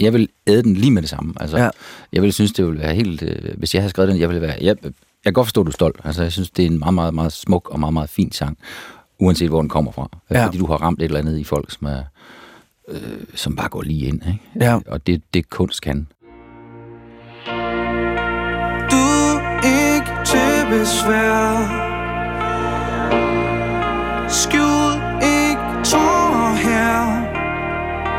jeg 0.00 0.12
vil 0.12 0.28
æde 0.46 0.62
den 0.62 0.74
lige 0.74 0.90
med 0.90 1.02
det 1.02 1.10
samme. 1.10 1.34
Altså, 1.40 1.58
ja. 1.58 1.70
Jeg 2.12 2.22
vil 2.22 2.32
synes, 2.32 2.52
det 2.52 2.66
ville 2.66 2.80
være 2.80 2.94
helt... 2.94 3.22
Øh, 3.22 3.58
hvis 3.58 3.74
jeg 3.74 3.82
havde 3.82 3.90
skrevet 3.90 4.10
den, 4.10 4.20
jeg 4.20 4.28
ville 4.28 4.42
være... 4.42 4.56
Jeg, 4.60 4.76
jeg 4.82 4.92
kan 5.24 5.32
godt 5.32 5.46
forstå, 5.46 5.60
at 5.60 5.64
du 5.64 5.70
er 5.70 5.72
stolt. 5.72 6.00
Altså, 6.04 6.22
jeg 6.22 6.32
synes, 6.32 6.50
det 6.50 6.62
er 6.62 6.70
en 6.70 6.78
meget, 6.78 6.94
meget, 6.94 7.14
meget 7.14 7.32
smuk 7.32 7.70
og 7.70 7.80
meget, 7.80 7.92
meget 7.92 8.10
fin 8.10 8.32
sang, 8.32 8.58
uanset 9.18 9.48
hvor 9.48 9.60
den 9.60 9.68
kommer 9.68 9.92
fra. 9.92 10.08
Ja. 10.30 10.46
Fordi 10.46 10.58
du 10.58 10.66
har 10.66 10.76
ramt 10.76 11.02
et 11.02 11.04
eller 11.04 11.18
andet 11.18 11.38
i 11.38 11.44
folk, 11.44 11.72
som, 11.72 11.86
er, 11.86 12.02
øh, 12.88 12.98
som 13.34 13.56
bare 13.56 13.68
går 13.68 13.82
lige 13.82 14.06
ind. 14.06 14.22
Ikke? 14.26 14.40
Ja. 14.60 14.78
Og 14.86 15.06
det, 15.06 15.22
det 15.34 15.50
kunst 15.50 15.82
kan. 15.82 16.06
Du 18.90 19.06
er 19.42 19.60
ikke 19.64 20.10
til 20.24 20.78
besvær 20.78 21.88
Skjul 24.28 24.77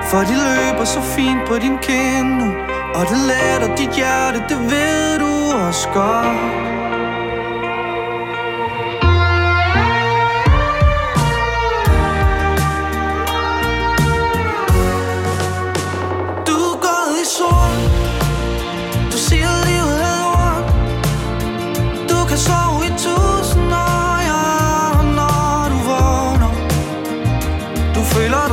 for 0.10 0.20
de 0.20 0.36
løber 0.48 0.86
så 0.86 1.02
fint 1.02 1.48
på 1.48 1.56
din 1.58 1.78
kind 1.82 2.30
nu 2.40 2.48
Og 2.96 3.06
det 3.10 3.18
letter 3.30 3.76
dit 3.76 3.96
hjerte, 3.96 4.40
det 4.50 4.60
ved 4.72 5.20
du 5.20 5.32
også 5.68 5.88
godt. 5.94 6.70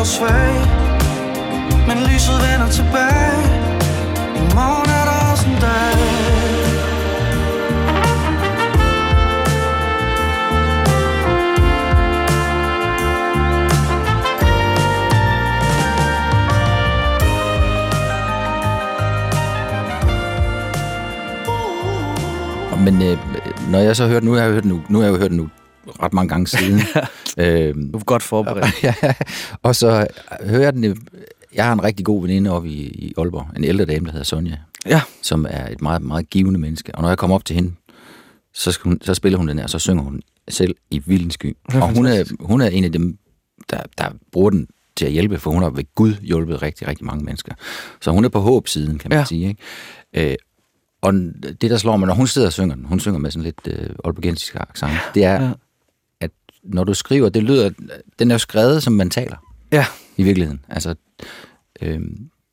Svag 0.06 0.65
men 1.96 2.04
lyset 2.10 2.38
vender 2.44 2.68
tilbage 2.70 3.40
I 4.40 4.42
morgen 4.54 4.90
er 4.98 5.04
der 5.08 5.30
også 5.30 5.46
en 5.48 5.60
dag 5.60 5.96
Men 22.84 23.02
øh, 23.02 23.18
når 23.70 23.78
jeg 23.78 23.96
så 23.96 24.06
hørt, 24.06 24.24
nu 24.24 24.32
har 24.32 24.42
jeg 24.42 24.52
hørt 24.52 24.64
nu, 24.64 24.82
nu 24.88 24.98
har 24.98 25.06
jeg 25.06 25.16
hørt 25.16 25.32
nu 25.32 25.48
ret 26.02 26.12
mange 26.12 26.28
gange 26.28 26.46
siden. 26.46 26.80
øhm, 27.44 27.92
du 27.92 27.98
er 27.98 28.04
godt 28.04 28.22
forberedt. 28.22 28.82
ja, 28.82 28.94
og 29.62 29.76
så 29.76 30.06
hører 30.46 30.62
jeg 30.62 30.72
den 30.72 30.96
jeg 31.54 31.64
har 31.64 31.72
en 31.72 31.84
rigtig 31.84 32.06
god 32.06 32.22
veninde 32.22 32.50
oppe 32.50 32.68
i, 32.68 32.80
i 32.88 33.14
Aalborg, 33.18 33.46
en 33.56 33.64
ældre 33.64 33.84
dame, 33.84 34.06
der 34.06 34.12
hedder 34.12 34.24
Sonja, 34.24 34.56
ja. 34.86 35.02
som 35.22 35.46
er 35.50 35.68
et 35.68 35.82
meget, 35.82 36.02
meget 36.02 36.30
givende 36.30 36.60
menneske. 36.60 36.94
Og 36.94 37.02
når 37.02 37.08
jeg 37.08 37.18
kommer 37.18 37.34
op 37.34 37.44
til 37.44 37.56
hende, 37.56 37.74
så, 38.54 38.78
hun, 38.82 38.98
så 39.02 39.14
spiller 39.14 39.38
hun 39.38 39.48
den 39.48 39.58
her, 39.58 39.64
og 39.64 39.70
så 39.70 39.78
synger 39.78 40.02
hun 40.02 40.22
selv 40.48 40.76
i 40.90 40.98
Vildens 40.98 41.34
Sky. 41.34 41.56
Og 41.74 41.94
hun 41.94 42.06
er, 42.06 42.24
hun 42.40 42.60
er 42.60 42.66
en 42.66 42.84
af 42.84 42.92
dem, 42.92 43.18
der, 43.70 43.80
der 43.98 44.10
bruger 44.32 44.50
den 44.50 44.68
til 44.96 45.06
at 45.06 45.12
hjælpe, 45.12 45.38
for 45.38 45.50
hun 45.50 45.62
har 45.62 45.70
ved 45.70 45.84
Gud 45.94 46.14
hjulpet 46.14 46.62
rigtig, 46.62 46.88
rigtig 46.88 47.06
mange 47.06 47.24
mennesker. 47.24 47.54
Så 48.00 48.10
hun 48.10 48.24
er 48.24 48.28
på 48.28 48.40
håbsiden, 48.40 48.98
kan 48.98 49.08
man 49.08 49.18
ja. 49.18 49.24
sige. 49.24 49.48
Ikke? 49.48 50.30
Øh, 50.30 50.36
og 51.02 51.12
det, 51.60 51.70
der 51.70 51.76
slår 51.76 51.96
mig, 51.96 52.06
når 52.06 52.14
hun 52.14 52.26
sidder 52.26 52.46
og 52.46 52.52
synger 52.52 52.74
den, 52.74 52.84
hun 52.84 53.00
synger 53.00 53.18
med 53.18 53.30
sådan 53.30 53.44
lidt 53.44 53.60
øh, 53.68 53.90
olbergensisk 54.04 54.56
accent, 54.60 54.92
det 55.14 55.24
er, 55.24 55.42
ja. 55.42 55.50
at 56.20 56.30
når 56.64 56.84
du 56.84 56.94
skriver, 56.94 57.28
det 57.28 57.42
lyder, 57.42 57.70
den 58.18 58.30
er 58.30 58.34
jo 58.34 58.38
skrevet, 58.38 58.82
som 58.82 58.92
man 58.92 59.10
taler. 59.10 59.36
Ja. 59.72 59.86
I 60.16 60.22
virkeligheden. 60.22 60.60
Altså, 60.68 60.94
øh, 61.82 62.00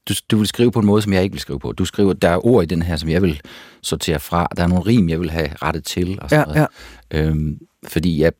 du, 0.09 0.13
du 0.31 0.37
vil 0.37 0.47
skrive 0.47 0.71
på 0.71 0.79
en 0.79 0.85
måde, 0.85 1.01
som 1.01 1.13
jeg 1.13 1.23
ikke 1.23 1.33
vil 1.33 1.41
skrive 1.41 1.59
på. 1.59 1.71
Du 1.71 1.85
skriver, 1.85 2.13
der 2.13 2.29
er 2.29 2.45
ord 2.45 2.63
i 2.63 2.65
den 2.65 2.81
her, 2.81 2.95
som 2.95 3.09
jeg 3.09 3.21
vil 3.21 3.41
sortere 3.81 4.19
fra. 4.19 4.47
Der 4.57 4.63
er 4.63 4.67
nogle 4.67 4.85
rim, 4.85 5.09
jeg 5.09 5.19
vil 5.19 5.29
have 5.31 5.49
rettet 5.61 5.83
til. 5.83 6.17
Og 6.21 6.29
sådan 6.29 6.47
ja, 6.47 6.53
noget. 6.53 6.67
ja. 7.13 7.27
Øhm, 7.27 7.59
fordi 7.87 8.21
jeg 8.21 8.31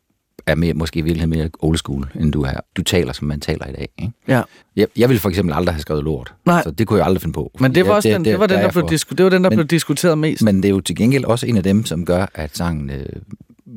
er 0.46 0.54
mere, 0.54 0.74
måske 0.74 0.98
i 0.98 1.02
virkeligheden 1.02 1.38
mere 1.38 1.50
old 1.58 1.76
school, 1.76 2.10
end 2.14 2.32
du 2.32 2.42
er. 2.42 2.60
Du 2.76 2.82
taler, 2.82 3.12
som 3.12 3.28
man 3.28 3.40
taler 3.40 3.66
i 3.66 3.72
dag. 3.72 3.88
Ikke? 3.98 4.12
Ja. 4.28 4.42
Jeg, 4.76 4.86
jeg 4.96 5.08
ville 5.08 5.20
for 5.20 5.28
eksempel 5.28 5.54
aldrig 5.54 5.74
have 5.74 5.80
skrevet 5.80 6.04
lort. 6.04 6.34
Nej. 6.46 6.62
Så 6.62 6.70
det 6.70 6.86
kunne 6.86 6.98
jeg 6.98 7.06
aldrig 7.06 7.22
finde 7.22 7.32
på. 7.32 7.50
Men 7.60 7.74
det 7.74 7.86
var, 7.86 7.94
også 7.94 8.08
ja, 8.08 8.12
det, 8.12 8.24
den, 8.24 8.32
det, 8.32 8.40
var 8.40 8.46
den, 8.46 8.56
der, 8.56 8.62
der 8.62 8.72
blev, 8.72 8.88
disku, 8.88 9.14
det 9.14 9.24
var 9.24 9.30
den, 9.30 9.44
der 9.44 9.50
men, 9.50 9.56
blev 9.56 9.66
diskuteret 9.66 10.18
mest. 10.18 10.42
Men 10.42 10.56
det 10.56 10.64
er 10.64 10.70
jo 10.70 10.80
til 10.80 10.96
gengæld 10.96 11.24
også 11.24 11.46
en 11.46 11.56
af 11.56 11.62
dem, 11.62 11.84
som 11.84 12.04
gør, 12.04 12.26
at 12.34 12.56
sangen 12.56 12.90
øh, 12.90 13.06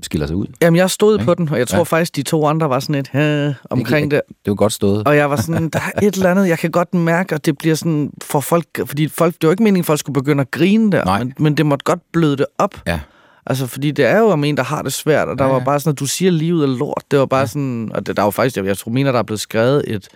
skiller 0.04 0.28
sig 0.28 0.36
ud. 0.36 0.45
Jamen, 0.62 0.78
jeg 0.78 0.89
stod 0.89 1.13
okay. 1.13 1.26
på 1.26 1.34
den, 1.34 1.50
og 1.50 1.60
jeg 1.60 1.67
tror 1.67 1.78
ja. 1.78 1.84
faktisk, 1.84 2.15
de 2.15 2.23
to 2.23 2.45
andre 2.45 2.69
var 2.69 2.80
sådan 2.80 2.95
et 2.95 3.15
øh, 3.15 3.54
omkring 3.69 4.12
det. 4.12 4.21
Det, 4.28 4.38
det 4.45 4.52
var 4.52 4.56
godt 4.56 4.73
stået. 4.73 5.08
Og 5.08 5.15
jeg 5.15 5.30
var 5.30 5.36
sådan, 5.36 5.69
der 5.69 5.80
er 5.80 6.00
et 6.08 6.15
eller 6.15 6.32
andet, 6.32 6.47
jeg 6.47 6.60
kan 6.60 6.71
godt 6.71 6.93
mærke, 6.93 7.36
at 7.36 7.45
det 7.45 7.58
bliver 7.58 7.76
sådan 7.76 8.12
for 8.23 8.39
folk, 8.39 8.67
fordi 8.86 9.08
folk, 9.08 9.34
det 9.41 9.47
var 9.47 9.52
ikke 9.52 9.63
meningen, 9.63 9.82
at 9.82 9.86
folk 9.86 10.00
skulle 10.00 10.13
begynde 10.13 10.41
at 10.41 10.52
grine 10.52 10.91
der, 10.91 11.17
men, 11.17 11.34
men 11.39 11.58
det 11.58 11.65
måtte 11.65 11.84
godt 11.84 12.00
bløde 12.13 12.38
det 12.38 12.45
op. 12.58 12.82
Ja. 12.88 13.00
Altså, 13.45 13.67
fordi 13.67 13.91
det 13.91 14.06
er 14.06 14.19
jo 14.19 14.30
om 14.30 14.43
en, 14.43 14.58
der 14.58 14.63
har 14.63 14.82
det 14.82 14.93
svært, 14.93 15.28
og 15.28 15.38
der 15.39 15.45
ja. 15.45 15.52
var 15.52 15.60
bare 15.60 15.80
sådan, 15.80 15.91
at 15.91 16.00
du 16.00 16.06
siger, 16.06 16.30
at 16.30 16.34
livet 16.34 16.63
er 16.63 16.78
lort. 16.78 17.04
Det 17.12 17.19
var 17.19 17.26
bare 17.26 17.39
ja. 17.39 17.45
sådan, 17.45 17.91
og 17.93 18.08
det, 18.08 18.17
der 18.17 18.23
var 18.23 18.30
faktisk, 18.30 18.58
jeg, 18.58 18.65
jeg 18.65 18.78
tror, 18.78 18.91
mener, 18.91 19.12
der 19.12 19.19
er 19.19 19.23
blevet 19.23 19.39
skrevet 19.39 19.84
et, 19.88 20.08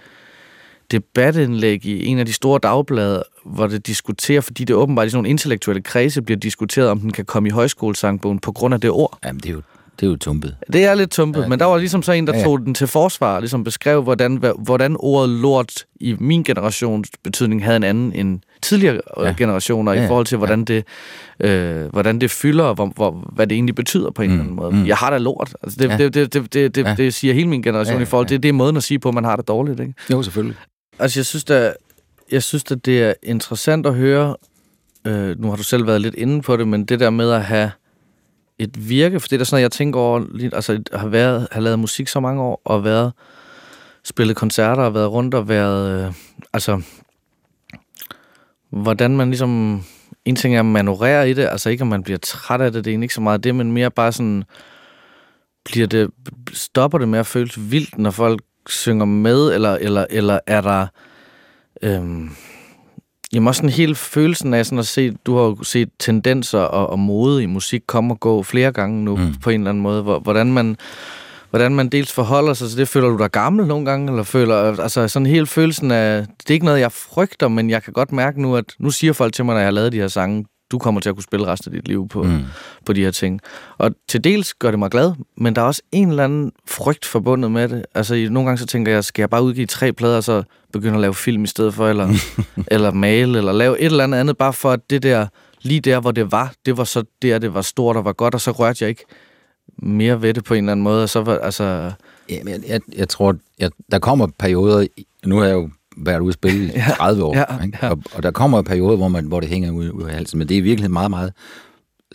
debatindlæg 0.91 1.85
i 1.85 2.05
en 2.05 2.19
af 2.19 2.25
de 2.25 2.33
store 2.33 2.59
dagblade, 2.63 3.23
hvor 3.45 3.67
det 3.67 3.87
diskuterer, 3.87 4.41
fordi 4.41 4.63
det 4.63 4.75
åbenbart 4.75 5.07
i 5.07 5.09
sådan 5.09 5.17
nogle 5.17 5.29
intellektuelle 5.29 5.81
kredse 5.81 6.21
bliver 6.21 6.39
diskuteret, 6.39 6.89
om 6.89 6.99
den 6.99 7.11
kan 7.11 7.25
komme 7.25 7.49
i 7.49 7.51
højskolesangbogen 7.51 8.39
på 8.39 8.51
grund 8.51 8.73
af 8.73 8.81
det 8.81 8.89
ord. 8.89 9.17
Jamen, 9.25 9.39
det 9.39 9.49
er 9.49 9.53
jo, 9.53 9.61
det 9.99 10.05
er 10.05 10.09
jo 10.11 10.15
tumpet. 10.17 10.55
Det 10.73 10.85
er 10.85 10.95
lidt 10.95 11.11
tumpet, 11.11 11.41
ja, 11.41 11.47
men 11.47 11.59
der 11.59 11.65
var 11.65 11.77
ligesom 11.77 12.03
så 12.03 12.11
en, 12.11 12.27
der 12.27 12.33
ja, 12.33 12.39
ja. 12.39 12.45
tog 12.45 12.59
den 12.59 12.73
til 12.73 12.87
forsvar, 12.87 13.35
og 13.35 13.41
ligesom 13.41 13.63
beskrev, 13.63 14.03
hvordan, 14.03 14.43
hvordan 14.59 14.95
ordet 14.99 15.29
lort 15.29 15.85
i 15.99 16.15
min 16.19 16.43
generations 16.43 17.09
betydning 17.23 17.63
havde 17.63 17.77
en 17.77 17.83
anden 17.83 18.13
end 18.13 18.39
tidligere 18.61 18.99
ja. 19.17 19.23
Ja. 19.27 19.33
generationer, 19.37 19.91
Ja, 19.91 19.99
i 19.99 20.01
ja. 20.01 20.09
forhold 20.09 20.25
til, 20.25 20.37
hvordan 20.37 20.65
det, 20.65 20.83
øh, 21.39 21.85
hvordan 21.85 22.21
det 22.21 22.31
fylder, 22.31 22.63
og 22.63 22.75
hvor, 22.75 22.85
hvor, 22.95 23.29
hvad 23.35 23.47
det 23.47 23.55
egentlig 23.55 23.75
betyder 23.75 24.11
på 24.11 24.21
en 24.21 24.29
Mm, 24.29 24.33
eller 24.33 24.43
anden 24.43 24.55
måde. 24.55 24.71
mm. 24.71 24.87
Jeg 24.87 24.95
har 24.97 25.09
da 25.09 25.17
lort. 25.17 25.53
Altså, 25.63 25.77
det, 25.81 25.89
Ja. 25.89 25.97
det, 25.97 26.13
det, 26.13 26.33
det, 26.33 26.53
det, 26.53 26.75
det, 26.75 26.85
Ja. 26.85 26.95
det 26.97 27.13
siger 27.13 27.33
hele 27.33 27.47
min 27.49 27.61
generation 27.61 27.93
Ja, 27.93 27.99
ja, 27.99 28.03
i 28.03 28.05
forhold 28.05 28.27
til, 28.27 28.35
ja. 28.35 28.39
det 28.39 28.49
er 28.49 28.53
måden 28.53 28.77
at 28.77 28.83
sige 28.83 28.99
på, 28.99 29.07
at 29.09 29.15
man 29.15 29.23
har 29.23 29.35
det 29.35 29.47
dårligt. 29.47 29.79
Ikke? 29.79 29.93
Jo, 30.11 30.23
selvfølgelig. 30.23 30.55
Altså, 31.01 31.19
jeg 31.19 31.25
synes, 31.25 31.43
da, 31.43 31.73
jeg 32.31 32.43
synes 32.43 32.63
at 32.71 32.85
det 32.85 33.03
er 33.03 33.13
interessant 33.23 33.85
at 33.85 33.95
høre, 33.95 34.35
øh, 35.05 35.39
nu 35.39 35.49
har 35.49 35.55
du 35.55 35.63
selv 35.63 35.87
været 35.87 36.01
lidt 36.01 36.15
inde 36.15 36.41
på 36.41 36.57
det, 36.57 36.67
men 36.67 36.85
det 36.85 36.99
der 36.99 37.09
med 37.09 37.31
at 37.31 37.45
have 37.45 37.71
et 38.59 38.89
virke, 38.89 39.19
for 39.19 39.27
det 39.27 39.33
er 39.33 39.37
da 39.37 39.43
sådan 39.43 39.55
noget, 39.55 39.63
jeg 39.63 39.71
tænker 39.71 39.99
over, 39.99 40.25
lidt, 40.33 40.53
altså 40.53 40.83
at 40.91 40.99
have, 40.99 41.11
været, 41.11 41.47
have 41.51 41.63
lavet 41.63 41.79
musik 41.79 42.07
så 42.07 42.19
mange 42.19 42.41
år, 42.41 42.61
og 42.65 42.83
været, 42.83 43.11
spillet 44.03 44.35
koncerter, 44.35 44.83
og 44.83 44.93
været 44.93 45.11
rundt 45.11 45.33
og 45.33 45.49
været, 45.49 46.05
øh, 46.07 46.13
altså, 46.53 46.81
hvordan 48.69 49.17
man 49.17 49.29
ligesom, 49.29 49.83
en 50.25 50.35
ting 50.35 50.55
er 50.55 50.59
at 50.59 50.65
manøvrere 50.65 51.29
i 51.29 51.33
det, 51.33 51.47
altså 51.51 51.69
ikke 51.69 51.81
om 51.81 51.87
man 51.87 52.03
bliver 52.03 52.17
træt 52.17 52.61
af 52.61 52.71
det, 52.71 52.85
det 52.85 52.93
er 52.93 53.01
ikke 53.01 53.13
så 53.13 53.21
meget 53.21 53.43
det, 53.43 53.55
men 53.55 53.71
mere 53.71 53.91
bare 53.91 54.11
sådan, 54.11 54.43
bliver 55.65 55.87
det, 55.87 56.09
stopper 56.53 56.97
det 56.97 57.07
med 57.07 57.19
at 57.19 57.27
føles 57.27 57.71
vildt, 57.71 57.97
når 57.97 58.11
folk 58.11 58.41
synger 58.69 59.05
med, 59.05 59.53
eller, 59.53 59.75
eller, 59.75 60.05
eller 60.09 60.39
er 60.47 60.61
der, 60.61 60.87
øhm, 61.83 62.29
jamen 63.33 63.47
også 63.47 63.59
sådan 63.59 63.69
hele 63.69 63.95
følelsen 63.95 64.53
af 64.53 64.65
sådan 64.65 64.79
at 64.79 64.87
se, 64.87 65.11
du 65.25 65.35
har 65.35 65.43
jo 65.43 65.63
set 65.63 65.89
tendenser 65.99 66.59
og, 66.59 66.89
og 66.89 66.99
mode 66.99 67.43
i 67.43 67.45
musik 67.45 67.81
komme 67.87 68.13
og 68.13 68.19
gå 68.19 68.43
flere 68.43 68.71
gange 68.71 69.03
nu, 69.03 69.15
mm. 69.15 69.23
Mm. 69.23 69.33
på 69.43 69.49
en 69.49 69.61
eller 69.61 69.69
anden 69.69 69.83
måde, 69.83 70.03
hvor, 70.03 70.19
hvordan 70.19 70.53
man, 70.53 70.77
hvordan 71.49 71.75
man 71.75 71.89
dels 71.89 72.13
forholder 72.13 72.53
sig 72.53 72.69
til 72.69 72.77
det. 72.77 72.87
Føler 72.87 73.09
du 73.09 73.17
dig 73.17 73.31
gammel 73.31 73.67
nogle 73.67 73.85
gange, 73.85 74.11
eller 74.11 74.23
føler, 74.23 74.79
altså 74.81 75.07
sådan 75.07 75.25
hele 75.25 75.47
følelsen 75.47 75.91
af, 75.91 76.25
det 76.39 76.49
er 76.49 76.53
ikke 76.53 76.65
noget, 76.65 76.79
jeg 76.79 76.91
frygter, 76.91 77.47
men 77.47 77.69
jeg 77.69 77.83
kan 77.83 77.93
godt 77.93 78.11
mærke 78.11 78.41
nu, 78.41 78.55
at 78.55 78.65
nu 78.79 78.89
siger 78.89 79.13
folk 79.13 79.33
til 79.33 79.45
mig, 79.45 79.53
når 79.53 79.59
jeg 79.59 79.67
har 79.67 79.71
lavet 79.71 79.91
de 79.91 79.97
her 79.97 80.07
sange, 80.07 80.45
du 80.71 80.79
kommer 80.79 81.01
til 81.01 81.09
at 81.09 81.15
kunne 81.15 81.23
spille 81.23 81.47
resten 81.47 81.73
af 81.73 81.81
dit 81.81 81.87
liv 81.87 82.07
på, 82.07 82.23
mm. 82.23 82.43
På 82.85 82.93
de 82.93 83.03
her 83.03 83.11
ting. 83.11 83.41
Og 83.77 83.91
til 84.07 84.23
dels 84.23 84.53
gør 84.53 84.71
det 84.71 84.79
mig 84.79 84.91
glad, 84.91 85.13
men 85.37 85.55
der 85.55 85.61
er 85.61 85.65
også 85.65 85.81
en 85.91 86.09
eller 86.09 86.23
anden 86.23 86.51
frygt 86.67 87.05
forbundet 87.05 87.51
med 87.51 87.69
det. 87.69 87.85
Altså 87.95 88.27
nogle 88.31 88.47
gange 88.47 88.57
så 88.57 88.65
tænker 88.65 88.91
jeg, 88.91 89.03
skal 89.03 89.21
jeg 89.21 89.29
bare 89.29 89.43
udgive 89.43 89.65
tre 89.65 89.93
plader, 89.93 90.17
og 90.17 90.23
så 90.23 90.43
begynde 90.73 90.95
at 90.95 91.01
lave 91.01 91.13
film 91.13 91.43
i 91.43 91.47
stedet 91.47 91.73
for, 91.73 91.87
eller, 91.87 92.09
eller 92.67 92.91
male, 92.91 93.37
eller 93.37 93.51
lave 93.51 93.79
et 93.79 93.85
eller 93.85 94.03
andet 94.03 94.17
andet, 94.17 94.37
bare 94.37 94.53
for 94.53 94.71
at 94.71 94.89
det 94.89 95.03
der, 95.03 95.27
lige 95.61 95.79
der, 95.79 95.99
hvor 95.99 96.11
det 96.11 96.31
var, 96.31 96.53
det 96.65 96.77
var 96.77 96.83
så 96.83 97.03
der, 97.21 97.39
det 97.39 97.53
var 97.53 97.61
stort 97.61 97.95
og 97.95 98.05
var 98.05 98.13
godt, 98.13 98.33
og 98.33 98.41
så 98.41 98.51
rørte 98.51 98.77
jeg 98.81 98.89
ikke 98.89 99.05
mere 99.77 100.21
ved 100.21 100.33
det 100.33 100.43
på 100.43 100.53
en 100.53 100.63
eller 100.63 100.71
anden 100.71 100.83
måde, 100.83 101.03
og 101.03 101.09
så 101.09 101.21
var, 101.21 101.37
altså, 101.37 101.91
Jamen, 102.29 102.53
jeg, 102.53 102.61
jeg, 102.67 102.81
jeg 102.95 103.09
tror, 103.09 103.35
jeg, 103.59 103.71
der 103.91 103.99
kommer 103.99 104.27
perioder, 104.39 104.87
nu 105.25 105.37
har 105.37 105.45
jeg 105.45 105.53
jo 105.53 105.69
været 105.97 106.19
ude 106.19 106.29
at 106.29 106.33
spille 106.33 106.65
i 106.75 106.79
30 106.97 107.23
år, 107.23 107.37
ja, 107.37 107.63
ikke? 107.63 107.77
Og, 107.81 108.03
og 108.13 108.23
der 108.23 108.31
kommer 108.31 108.61
perioder, 108.61 108.97
hvor, 108.97 109.07
man, 109.07 109.25
hvor 109.25 109.39
det 109.39 109.49
hænger 109.49 109.71
ud, 109.71 109.89
ud 109.89 110.03
af 110.03 110.13
halsen, 110.13 110.39
men 110.39 110.49
det 110.49 110.57
er 110.57 110.61
virkelig 110.61 110.91
meget, 110.91 111.09
meget 111.09 111.33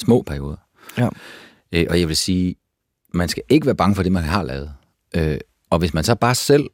små 0.01 0.23
perioder. 0.23 0.57
Ja. 0.99 1.09
Øh, 1.73 1.87
og 1.91 2.01
jeg 2.01 2.09
vil 2.09 2.17
sige, 2.17 2.57
man 3.15 3.29
skal 3.29 3.43
ikke 3.49 3.67
være 3.67 3.75
bange 3.75 3.95
for 3.95 4.03
det, 4.03 4.13
man 4.13 4.23
har 4.23 4.43
lavet. 4.43 4.73
Øh, 5.17 5.39
og 5.71 5.79
hvis 5.79 5.95
man 5.95 6.05
så 6.05 6.15
bare 6.15 6.35
selv 6.35 6.71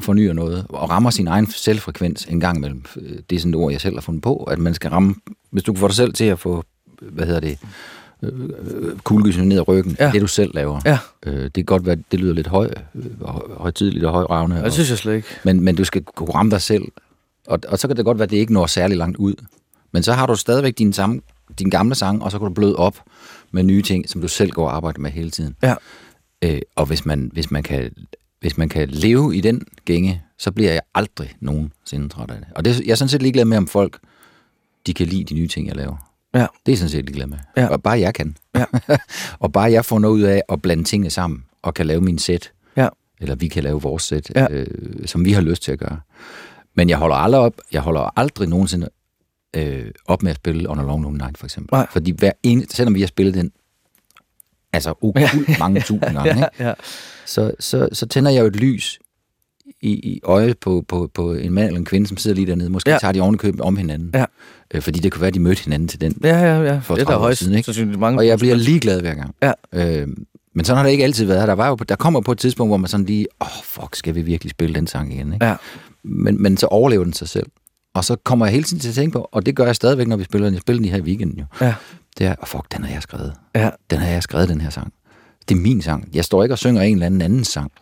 fornyer 0.00 0.32
noget, 0.32 0.66
og 0.68 0.90
rammer 0.90 1.10
sin 1.10 1.26
egen 1.26 1.50
selvfrekvens 1.50 2.24
en 2.24 2.40
gang 2.40 2.56
imellem, 2.56 2.84
øh, 2.96 3.18
det 3.30 3.36
er 3.36 3.40
sådan 3.40 3.54
et 3.54 3.56
ord, 3.56 3.72
jeg 3.72 3.80
selv 3.80 3.94
har 3.94 4.00
fundet 4.00 4.22
på, 4.22 4.36
at 4.36 4.58
man 4.58 4.74
skal 4.74 4.90
ramme, 4.90 5.14
hvis 5.50 5.62
du 5.62 5.72
kan 5.72 5.80
få 5.80 5.88
dig 5.88 5.96
selv 5.96 6.12
til 6.12 6.24
at 6.24 6.38
få, 6.38 6.64
hvad 7.02 7.26
hedder 7.26 7.40
det, 7.40 7.58
kuglegysen 9.04 9.48
ned 9.48 9.56
ad 9.58 9.68
ryggen, 9.68 9.96
Ja. 10.00 10.10
det 10.10 10.20
du 10.20 10.26
selv 10.26 10.50
laver. 10.54 10.80
ja, 10.84 10.98
Øh, 11.26 11.42
det 11.44 11.52
kan 11.54 11.64
godt 11.64 11.86
være, 11.86 11.96
det 12.12 12.20
lyder 12.20 12.34
lidt 12.34 12.46
høj, 12.46 12.70
øh, 12.94 13.20
høj- 13.22 13.56
højtidligt 13.56 14.04
og 14.04 14.12
højravne. 14.12 14.62
det 14.64 14.72
synes 14.72 14.90
jeg 14.90 14.98
slet 14.98 15.14
ikke. 15.14 15.28
men, 15.44 15.60
men 15.60 15.76
du 15.76 15.84
skal 15.84 16.02
kunne 16.02 16.30
ramme 16.34 16.50
dig 16.50 16.62
selv. 16.62 16.84
Og, 17.46 17.58
og 17.68 17.78
så 17.78 17.86
kan 17.88 17.96
det 17.96 18.04
godt 18.04 18.18
være, 18.18 18.24
at 18.24 18.30
det 18.30 18.36
ikke 18.36 18.52
når 18.52 18.66
særlig 18.66 18.96
langt 18.96 19.16
ud. 19.16 19.34
Men 19.92 20.02
så 20.02 20.12
har 20.12 20.26
du 20.26 20.34
stadigvæk 20.34 20.78
din, 20.78 20.92
samme, 20.92 21.20
din 21.58 21.70
gamle 21.70 21.94
sang, 21.94 22.22
og 22.22 22.30
så 22.30 22.38
kan 22.38 22.48
du 22.48 22.54
bløde 22.54 22.76
op 22.76 22.96
med 23.52 23.62
nye 23.62 23.82
ting, 23.82 24.08
som 24.08 24.20
du 24.20 24.28
selv 24.28 24.50
går 24.50 24.66
og 24.68 24.76
arbejder 24.76 25.00
med 25.00 25.10
hele 25.10 25.30
tiden. 25.30 25.56
Ja. 25.62 25.74
Øh, 26.42 26.60
og 26.76 26.86
hvis 26.86 27.06
man, 27.06 27.30
hvis, 27.32 27.50
man 27.50 27.62
kan, 27.62 27.90
hvis 28.40 28.58
man 28.58 28.68
kan 28.68 28.88
leve 28.88 29.36
i 29.36 29.40
den 29.40 29.62
gænge, 29.84 30.22
så 30.38 30.50
bliver 30.52 30.72
jeg 30.72 30.80
aldrig 30.94 31.34
nogensinde 31.40 32.08
træt 32.08 32.30
af 32.30 32.36
det. 32.38 32.46
Og 32.54 32.64
det, 32.64 32.80
jeg 32.80 32.90
er 32.90 32.94
sådan 32.96 33.08
set 33.08 33.22
ligeglad 33.22 33.44
med, 33.44 33.56
om 33.56 33.66
folk 33.66 33.98
de 34.86 34.94
kan 34.94 35.06
lide 35.06 35.24
de 35.24 35.34
nye 35.34 35.48
ting, 35.48 35.66
jeg 35.68 35.76
laver. 35.76 36.10
Ja. 36.34 36.46
Det 36.66 36.72
er 36.72 36.76
sådan 36.76 36.90
set 36.90 37.04
ligeglad 37.04 37.26
med. 37.26 37.38
Ja. 37.56 37.66
Og 37.66 37.82
bare 37.82 38.00
jeg 38.00 38.14
kan. 38.14 38.36
Ja. 38.54 38.64
og 39.40 39.52
bare 39.52 39.72
jeg 39.72 39.84
får 39.84 39.98
noget 39.98 40.14
ud 40.14 40.22
af 40.22 40.42
at 40.48 40.62
blande 40.62 40.84
tingene 40.84 41.10
sammen, 41.10 41.44
og 41.62 41.74
kan 41.74 41.86
lave 41.86 42.00
min 42.00 42.18
sæt, 42.18 42.52
Ja. 42.76 42.88
eller 43.20 43.34
vi 43.34 43.48
kan 43.48 43.62
lave 43.64 43.82
vores 43.82 44.02
sæt, 44.02 44.30
Ja. 44.34 44.46
øh, 44.50 44.66
som 45.06 45.24
vi 45.24 45.32
har 45.32 45.40
lyst 45.42 45.62
til 45.62 45.72
at 45.72 45.78
gøre. 45.78 46.00
Men 46.74 46.88
jeg 46.88 46.98
holder 46.98 47.16
aldrig 47.16 47.40
op, 47.42 47.54
jeg 47.72 47.80
holder 47.80 48.18
aldrig 48.18 48.48
nogensinde 48.48 48.88
øh, 49.56 49.90
op 50.06 50.22
med 50.22 50.30
at 50.30 50.36
spille 50.36 50.70
On 50.70 50.78
a 50.78 50.82
Long 50.82 51.02
Long 51.02 51.16
Night, 51.16 51.38
for 51.38 51.46
eksempel. 51.46 51.74
Nej. 51.76 51.86
Fordi 51.90 52.10
hver 52.18 52.32
en, 52.42 52.68
selvom 52.68 52.94
vi 52.94 53.00
har 53.00 53.06
spillet 53.06 53.34
den, 53.34 53.52
altså 54.72 54.94
ukult 55.02 55.58
mange 55.58 55.80
tusind 55.80 56.00
gange, 56.14 56.36
Ja, 56.58 56.66
ja. 56.68 56.74
Så, 57.26 57.52
så, 57.60 57.88
så 57.92 58.06
tænder 58.06 58.30
jeg 58.30 58.40
jo 58.40 58.46
et 58.46 58.56
lys 58.56 58.98
i, 59.84 59.90
i 59.92 60.20
øjet 60.24 60.58
på, 60.58 60.84
på, 60.88 61.10
på 61.14 61.32
en 61.32 61.52
mand 61.52 61.66
eller 61.66 61.78
en 61.78 61.84
kvinde, 61.84 62.06
som 62.06 62.16
sidder 62.16 62.34
lige 62.34 62.46
dernede. 62.46 62.70
Måske 62.70 62.90
Ja. 62.90 62.98
tager 62.98 63.12
de 63.12 63.20
ovenikøbet 63.20 63.60
om 63.60 63.76
hinanden. 63.76 64.10
Ja. 64.14 64.24
Øh, 64.74 64.82
fordi 64.82 64.98
det 65.00 65.12
kunne 65.12 65.20
være, 65.20 65.28
at 65.28 65.34
de 65.34 65.40
mødte 65.40 65.64
hinanden 65.64 65.88
til 65.88 66.00
den. 66.00 66.16
Ja, 66.24 66.38
ja, 66.38 66.62
ja. 66.62 66.78
For 66.78 66.94
det 66.94 67.00
er 67.02 67.04
der 67.04 67.10
30 67.12 67.14
år 67.16 67.20
højst 67.20 67.38
siden, 67.40 67.54
ikke? 67.54 67.98
mange. 67.98 68.18
Og 68.18 68.26
jeg 68.26 68.38
bliver 68.38 68.54
ligeglad 68.54 69.00
hver 69.00 69.14
gang. 69.14 69.34
Ja. 69.42 69.52
Øh, 69.72 70.08
men 70.54 70.64
sådan 70.64 70.76
har 70.76 70.84
det 70.84 70.90
ikke 70.92 71.04
altid 71.04 71.26
været. 71.26 71.48
Der, 71.48 71.54
var 71.54 71.68
jo, 71.68 71.74
der 71.74 71.96
kommer 71.96 72.20
på 72.20 72.32
et 72.32 72.38
tidspunkt, 72.38 72.70
hvor 72.70 72.76
man 72.76 72.88
sådan 72.88 73.06
lige, 73.06 73.26
åh, 73.40 73.46
oh, 73.46 73.64
fuck, 73.64 73.96
skal 73.96 74.14
vi 74.14 74.22
virkelig 74.22 74.50
spille 74.50 74.74
den 74.74 74.86
sang 74.86 75.14
igen? 75.14 75.32
Ikke? 75.32 75.46
Ja. 75.46 75.54
Men, 76.04 76.42
men 76.42 76.56
så 76.56 76.66
overlever 76.66 77.04
den 77.04 77.12
sig 77.12 77.28
selv. 77.28 77.46
Og 77.94 78.04
så 78.04 78.16
kommer 78.24 78.46
jeg 78.46 78.52
hele 78.52 78.64
tiden 78.64 78.80
til 78.80 78.88
at 78.88 78.94
tænke 78.94 79.12
på, 79.12 79.28
og 79.32 79.46
det 79.46 79.56
gør 79.56 79.64
jeg 79.66 79.76
stadigvæk, 79.76 80.06
når 80.06 80.16
vi 80.16 80.24
spiller 80.24 80.46
den. 80.46 80.54
Jeg 80.54 80.60
spiller 80.60 80.82
den 80.82 80.90
her 80.90 80.98
i 80.98 81.00
weekenden 81.02 81.38
jo. 81.38 81.44
Ja. 81.60 81.74
Det 82.18 82.26
er, 82.26 82.34
oh, 82.42 82.46
fuck, 82.48 82.72
den 82.76 82.84
har 82.84 82.92
jeg 82.92 83.02
skrevet. 83.02 83.32
Ja. 83.54 83.70
Den 83.90 83.98
har 83.98 84.08
jeg 84.08 84.22
skrevet, 84.22 84.48
den 84.48 84.60
her 84.60 84.70
sang. 84.70 84.92
Det 85.48 85.54
er 85.54 85.58
min 85.60 85.82
sang. 85.82 86.08
Jeg 86.14 86.24
står 86.24 86.42
ikke 86.42 86.54
og 86.54 86.58
synger 86.58 86.82
en 86.82 86.92
eller 86.92 87.06
anden 87.06 87.22
anden 87.22 87.44
sang. 87.44 87.72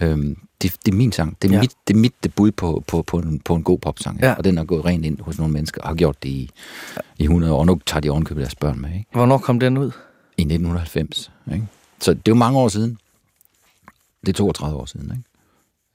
Øhm, 0.00 0.38
det, 0.62 0.74
det 0.86 0.92
er 0.92 0.96
min 0.96 1.12
sang. 1.12 1.36
Det 1.42 1.48
er, 1.48 1.52
Ja. 1.52 1.56
ja. 1.56 1.60
mit, 1.62 1.72
det 1.88 1.94
er 1.94 1.98
mit 1.98 2.14
debut 2.24 2.54
på, 2.54 2.84
på, 2.86 3.02
på, 3.02 3.18
en, 3.18 3.40
på 3.40 3.54
en 3.54 3.62
god 3.62 3.78
popsang. 3.78 4.20
Ja. 4.20 4.34
Og 4.34 4.44
den 4.44 4.58
er 4.58 4.64
gået 4.64 4.84
rent 4.84 5.04
ind 5.04 5.20
hos 5.20 5.38
nogle 5.38 5.52
mennesker, 5.52 5.82
og 5.82 5.88
har 5.88 5.94
gjort 5.94 6.22
det 6.22 6.28
i, 6.28 6.50
i 7.18 7.22
100 7.22 7.52
år. 7.52 7.58
Og 7.58 7.66
nu 7.66 7.80
tager 7.86 8.00
de 8.00 8.10
ovenkøbet 8.10 8.40
deres 8.42 8.54
børn 8.54 8.80
med, 8.80 8.90
ikke? 8.92 9.06
Hvornår 9.12 9.38
kom 9.38 9.60
den 9.60 9.78
ud? 9.78 9.90
I 10.38 10.42
1990, 10.42 11.30
ikke? 11.52 11.66
Så 12.00 12.10
det 12.10 12.18
er 12.18 12.22
jo 12.28 12.34
mange 12.34 12.58
år 12.58 12.68
siden. 12.68 12.98
Det 14.20 14.28
er 14.28 14.32
32 14.36 14.76
år 14.80 14.84
siden, 14.86 15.10
ikke? 15.10 15.22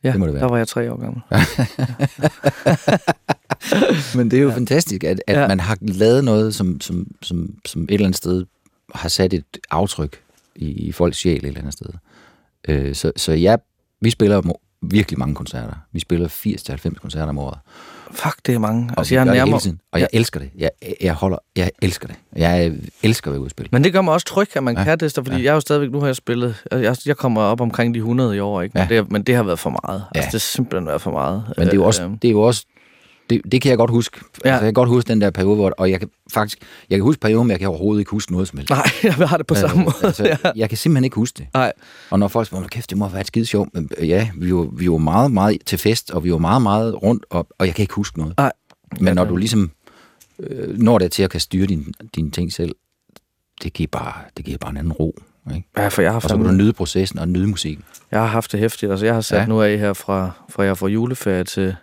Ja, 0.04 0.12
Det 0.12 0.20
må 0.20 0.26
det 0.26 0.34
være. 0.34 0.44
der 0.44 0.50
var 0.50 0.58
jeg 0.58 0.68
tre 0.68 0.92
år 0.92 0.98
gammel. 1.02 1.22
Men 4.18 4.32
det 4.32 4.40
er 4.40 4.44
jo 4.44 4.50
ja. 4.50 4.56
fantastisk, 4.56 5.04
at, 5.04 5.22
at 5.28 5.36
Ja. 5.36 5.42
ja. 5.42 5.48
man 5.48 5.60
har 5.60 5.78
lavet 5.82 6.24
noget, 6.24 6.56
som, 6.56 6.82
som, 6.82 7.08
som, 7.22 7.56
som 7.66 7.84
et 7.84 7.92
eller 7.92 8.06
andet 8.06 8.18
sted 8.18 8.46
har 8.96 9.10
sat 9.10 9.34
et 9.34 9.46
aftryk 9.72 10.20
i, 10.56 10.66
i 10.72 10.92
folks 10.92 11.18
sjæl 11.18 11.38
et 11.38 11.46
eller 11.46 11.60
andet 11.60 11.74
sted. 11.74 11.86
Øh, 12.68 12.96
så, 12.96 13.12
så 13.16 13.32
ja, 13.34 13.56
vi 14.04 14.10
spiller 14.10 14.42
virkelig 14.82 15.20
mange 15.20 15.36
koncerter. 15.36 15.74
Vi 15.92 16.00
spiller 16.00 16.28
80-90 16.28 16.94
koncerter 16.94 17.28
om 17.30 17.38
året. 17.38 17.58
Fuck, 18.12 18.36
det 18.46 18.56
er 18.56 18.60
mange. 18.60 18.90
Og 18.92 18.94
Altså, 18.98 19.16
jeg 19.16 19.26
gør 19.26 19.32
det 19.32 19.38
nærmer... 19.38 19.52
hele 19.52 19.60
tiden. 19.62 19.80
Og 19.92 20.00
jeg 20.00 20.08
elsker 20.14 20.40
det. 20.40 20.50
Jeg, 20.58 20.70
jeg, 21.02 21.14
holder, 21.14 21.38
jeg 21.56 21.72
elsker 21.82 22.08
det. 22.08 22.16
Jeg 22.36 22.74
elsker 23.04 23.32
at 23.34 23.42
være 23.42 23.50
spille. 23.50 23.70
Men 23.72 23.84
det 23.84 23.94
gør 23.94 24.02
mig 24.02 24.14
også 24.14 24.26
tryg, 24.28 24.58
at 24.58 24.64
man 24.64 24.78
ja. 24.78 24.84
Kan 24.84 25.00
det, 25.00 25.12
fordi 25.14 25.30
ja. 25.30 25.38
Ja. 25.38 25.44
jeg 25.44 25.50
er 25.50 25.54
jo 25.54 25.60
stadigvæk, 25.60 25.92
nu 25.92 26.00
har 26.00 26.06
jeg 26.08 26.16
spillet, 26.16 26.64
jeg, 26.72 26.96
jeg 27.06 27.18
kommer 27.18 27.42
op 27.42 27.62
omkring 27.62 27.94
de 27.94 27.98
100 28.00 28.36
i 28.36 28.40
år, 28.40 28.62
ikke? 28.62 28.78
Men, 28.80 28.88
Ja. 28.90 28.96
det, 28.96 29.12
men 29.12 29.24
det 29.24 29.36
har 29.36 29.44
været 29.44 29.60
for 29.60 29.70
meget. 29.84 30.04
Ja. 30.16 30.20
Altså, 30.20 30.28
det 30.28 30.34
har 30.34 30.40
simpelthen 30.40 30.88
været 30.88 31.02
for 31.02 31.12
meget. 31.12 31.44
Men 31.58 31.66
det 31.66 31.74
er 31.74 31.78
jo 31.78 31.84
også, 31.84 32.04
Øh, 32.04 32.10
det 32.22 32.28
er 32.28 32.32
jo 32.32 32.42
også 32.42 32.66
det, 33.34 33.52
det 33.52 33.62
kan 33.62 33.70
jeg 33.70 33.78
godt 33.78 33.92
huske. 33.92 34.20
Ja. 34.46 34.50
Altså, 34.50 34.50
jeg 34.50 34.60
kan 34.68 34.74
godt 34.74 34.90
huske 34.90 35.08
den 35.08 35.22
der 35.22 35.30
periode, 35.30 35.56
hvor, 35.56 35.74
og 35.78 35.92
jeg 35.92 36.00
kan 36.00 36.10
faktisk, 36.34 36.58
jeg 36.90 36.98
kan 36.98 37.04
huske 37.04 37.20
perioden, 37.20 37.48
men 37.48 37.52
jeg 37.52 37.60
kan 37.60 37.68
overhovedet 37.70 38.02
ikke 38.02 38.12
huske 38.12 38.32
noget 38.32 38.48
som 38.48 38.58
helst. 38.58 38.70
Nej, 38.70 38.86
jeg 39.04 39.14
har 39.14 39.38
det 39.38 39.48
på 39.48 39.56
samme 39.56 39.76
Øh, 39.82 39.86
måde. 39.86 39.96
Altså, 40.04 40.24
ja. 40.44 40.52
Jeg 40.56 40.70
kan 40.70 40.78
simpelthen 40.78 41.04
ikke 41.04 41.16
huske 41.16 41.38
det. 41.38 41.48
Nej, 41.54 41.74
Og 42.10 42.20
når 42.20 42.28
folk 42.28 42.48
spørger, 42.48 42.68
kæft, 42.68 42.90
det 42.90 42.98
må 42.98 43.06
have 43.06 43.14
været 43.14 43.28
skide 43.28 43.46
sjovt. 43.46 43.70
Men, 43.74 43.90
øh, 43.98 44.10
ja, 44.10 44.30
vi 44.38 44.54
var, 44.54 44.68
vi 44.74 44.92
var 44.92 44.98
meget, 44.98 45.32
meget 45.32 45.58
til 45.66 45.78
fest, 45.78 46.12
og 46.12 46.24
vi 46.24 46.32
var 46.32 46.38
meget, 46.38 46.62
meget 46.62 47.04
rundt, 47.04 47.26
og, 47.30 47.48
og 47.60 47.68
jeg 47.68 47.76
kan 47.76 47.84
ikke 47.84 47.94
huske 47.94 48.18
noget. 48.20 48.34
nej. 48.38 48.52
Men 49.00 49.16
når 49.16 49.26
du 49.26 49.36
ligesom 49.36 49.72
øh, 50.40 50.78
når 50.78 50.98
det 50.98 51.12
til 51.12 51.24
at 51.24 51.30
kan 51.30 51.40
styre 51.40 51.66
dine 51.68 51.84
din 52.16 52.32
ting 52.32 52.54
selv, 52.54 52.76
det 53.64 53.74
giver 53.74 53.88
bare, 53.92 54.14
det 54.38 54.46
giver 54.46 54.58
bare 54.58 54.72
en 54.72 54.78
anden 54.78 54.94
ro. 54.94 55.16
Ikke? 55.56 55.68
Ja, 55.78 55.88
for 55.88 56.02
jeg 56.02 56.12
har, 56.12 56.16
Og 56.20 56.22
så 56.30 56.36
kan 56.38 56.46
du 56.46 56.52
nyde 56.52 56.74
processen 56.74 57.20
og 57.20 57.28
nyde 57.30 57.48
musikken. 57.48 57.84
jeg 58.12 58.20
har 58.20 58.28
haft 58.28 58.52
det 58.52 58.60
hæftigt. 58.60 58.92
Altså, 58.92 59.06
jeg 59.06 59.14
har 59.16 59.22
sat. 59.22 59.40
Ja. 59.40 59.46
nu 59.46 59.62
af 59.62 59.78
her 59.78 59.94
fra, 59.94 60.32
fra 60.50 60.64
jeg 60.64 60.78
får 60.78 60.88
juleferie 60.88 61.44
til, 61.44 61.76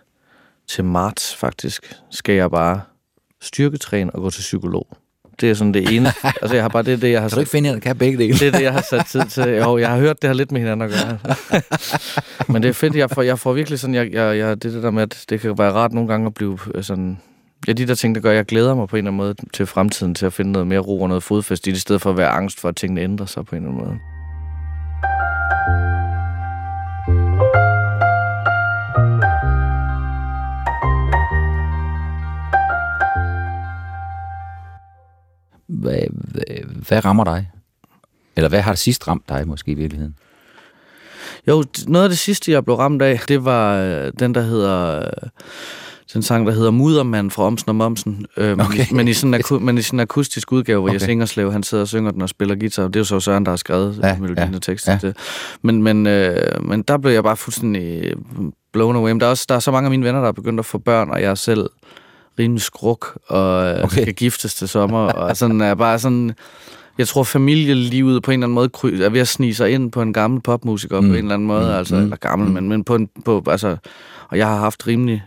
til 0.71 0.85
marts, 0.85 1.35
faktisk, 1.35 1.93
skal 2.11 2.35
jeg 2.35 2.51
bare 2.51 2.81
styrketræne 3.41 4.15
og 4.15 4.21
gå 4.21 4.29
til 4.29 4.41
psykolog. 4.41 4.87
Det 5.41 5.49
er 5.49 5.53
sådan 5.53 5.73
det 5.73 5.95
ene. 5.95 6.07
altså, 6.41 6.55
jeg 6.55 6.63
har 6.63 6.69
bare 6.69 6.83
det, 6.83 6.93
er 6.93 6.97
det 6.97 7.11
jeg 7.11 7.21
har 7.21 7.29
Kan 7.29 7.35
du 7.35 7.39
ikke 7.39 7.51
finde 7.51 7.69
der 7.69 7.79
kan 7.79 7.97
begge 7.97 8.17
dele? 8.17 8.33
det 8.33 8.47
er 8.47 8.51
det, 8.51 8.61
jeg 8.61 8.73
har 8.73 8.85
sat 8.89 9.05
tid 9.05 9.25
til. 9.25 9.43
Jo, 9.43 9.77
jeg 9.77 9.89
har 9.89 9.97
hørt, 9.97 10.21
det 10.21 10.27
har 10.27 10.33
lidt 10.35 10.51
med 10.51 10.61
hinanden 10.61 10.91
at 10.91 10.91
gøre. 10.91 11.17
Men 12.53 12.63
det 12.63 12.69
er 12.69 12.73
fedt, 12.73 12.95
jeg 12.95 13.09
får, 13.09 13.21
jeg 13.21 13.39
får 13.39 13.53
virkelig 13.53 13.79
sådan, 13.79 13.93
jeg, 13.93 14.13
jeg, 14.13 14.37
jeg, 14.37 14.63
det 14.63 14.73
det 14.73 14.83
der 14.83 14.91
med, 14.91 15.03
at 15.03 15.25
det 15.29 15.41
kan 15.41 15.57
være 15.57 15.71
rart 15.71 15.93
nogle 15.93 16.09
gange 16.09 16.27
at 16.27 16.33
blive 16.33 16.59
øh, 16.75 16.83
sådan, 16.83 17.19
ja, 17.67 17.73
de 17.73 17.87
der 17.87 17.95
ting, 17.95 18.15
der 18.15 18.21
gør, 18.21 18.31
at 18.31 18.37
jeg 18.37 18.45
glæder 18.45 18.75
mig 18.75 18.87
på 18.87 18.95
en 18.95 18.97
eller 18.97 19.11
anden 19.11 19.17
måde 19.17 19.35
til 19.53 19.65
fremtiden, 19.65 20.15
til 20.15 20.25
at 20.25 20.33
finde 20.33 20.51
noget 20.51 20.67
mere 20.67 20.79
ro 20.79 21.01
og 21.01 21.07
noget 21.07 21.23
fodfæst 21.23 21.67
i 21.67 21.75
stedet 21.75 22.01
for 22.01 22.09
at 22.09 22.17
være 22.17 22.29
angst 22.29 22.59
for, 22.59 22.69
at 22.69 22.75
tingene 22.75 23.01
ændrer 23.01 23.25
sig 23.25 23.45
på 23.45 23.55
en 23.55 23.61
eller 23.61 23.73
anden 23.73 23.87
måde. 23.87 23.99
Hvad, 35.81 35.99
hvad, 36.11 36.43
hvad 36.87 37.05
rammer 37.05 37.23
dig? 37.23 37.49
Eller 38.35 38.49
hvad 38.49 38.61
har 38.61 38.71
det 38.71 38.79
sidst 38.79 39.07
ramt 39.07 39.29
dig 39.29 39.47
måske 39.47 39.71
i 39.71 39.73
virkeligheden? 39.73 40.15
Jo, 41.47 41.63
noget 41.87 42.03
af 42.03 42.09
det 42.09 42.19
sidste, 42.19 42.51
jeg 42.51 42.65
blev 42.65 42.75
ramt 42.77 43.01
af, 43.01 43.19
det 43.27 43.45
var 43.45 43.75
øh, 43.77 44.11
den, 44.19 44.35
der 44.35 44.41
hedder... 44.41 44.97
Øh, 44.99 45.29
den 46.13 46.21
sang, 46.21 46.47
der 46.47 46.53
hedder 46.53 46.71
Mudermand 46.71 47.31
fra 47.31 47.43
Omsen 47.43 47.69
og 47.69 47.75
Momsen. 47.75 48.25
Øh, 48.37 48.51
Okay. 48.51 48.85
men, 48.91 49.07
i 49.07 49.13
sådan 49.13 49.33
en 49.33 49.41
aku- 49.41 49.59
men 49.59 49.77
i 49.77 49.81
sådan 49.81 49.95
en 49.97 50.01
akustisk 50.01 50.51
udgave, 50.51 50.79
hvor 50.79 50.89
okay. 50.89 50.99
Jes 50.99 51.07
Ingerslev, 51.07 51.51
han 51.51 51.63
sidder 51.63 51.81
og 51.81 51.87
synger 51.87 52.11
den 52.11 52.21
og 52.21 52.29
spiller 52.29 52.55
guitar. 52.55 52.83
Det 52.87 52.95
er 52.95 52.99
jo 52.99 53.03
så 53.03 53.19
Søren, 53.19 53.45
der 53.45 53.51
har 53.51 53.55
skrevet 53.57 53.99
Ja, 54.03 54.17
melodien 54.17 54.49
ja, 54.49 54.55
og 54.55 54.61
teksten 54.61 54.91
ja. 54.91 54.97
til. 54.97 55.13
Men, 55.61 55.83
men, 55.83 56.07
øh, 56.07 56.65
men 56.65 56.81
der 56.81 56.97
blev 56.97 57.11
jeg 57.11 57.23
bare 57.23 57.37
fuldstændig 57.37 58.13
blown 58.73 58.95
away. 58.95 59.11
Men 59.11 59.19
der 59.19 59.25
er, 59.25 59.29
også, 59.29 59.45
der 59.49 59.55
er 59.55 59.59
så 59.59 59.71
mange 59.71 59.85
af 59.85 59.91
mine 59.91 60.05
venner, 60.05 60.21
der 60.21 60.27
er 60.27 60.31
begyndt 60.31 60.59
at 60.59 60.65
få 60.65 60.77
børn, 60.77 61.09
og 61.09 61.21
jeg 61.21 61.37
selv 61.37 61.69
rimelig 62.39 62.61
skruk, 62.61 63.17
og 63.27 63.57
okay. 63.57 63.83
Okay. 63.83 64.01
skal 64.01 64.13
giftes 64.13 64.55
til 64.55 64.67
sommer. 64.67 64.99
og 65.07 65.37
sådan 65.37 65.61
er 65.61 65.75
bare 65.75 65.99
sådan... 65.99 66.31
Jeg 66.97 67.07
tror, 67.07 67.23
familielivet 67.23 68.23
på 68.23 68.31
en 68.31 68.39
eller 68.39 68.45
anden 68.47 68.55
måde 68.55 68.69
kry- 68.77 69.01
er 69.01 69.09
ved 69.09 69.19
at 69.19 69.27
snige 69.27 69.55
sig 69.55 69.71
ind 69.71 69.91
på 69.91 70.01
en 70.01 70.13
gammel 70.13 70.41
popmusiker 70.41 71.01
mm. 71.01 71.07
på 71.07 71.13
en 71.13 71.19
eller 71.19 71.33
anden 71.33 71.47
måde. 71.47 71.65
Mm. 71.65 71.71
Altså, 71.71 71.95
Mm. 71.95 72.01
eller 72.03 72.15
gammel, 72.15 72.51
men, 72.51 72.69
men 72.69 72.83
på 72.83 72.95
en... 72.95 73.09
På, 73.25 73.43
altså, 73.47 73.77
og 74.29 74.37
jeg 74.37 74.47
har 74.47 74.57
haft 74.57 74.87
rimelig 74.87 75.23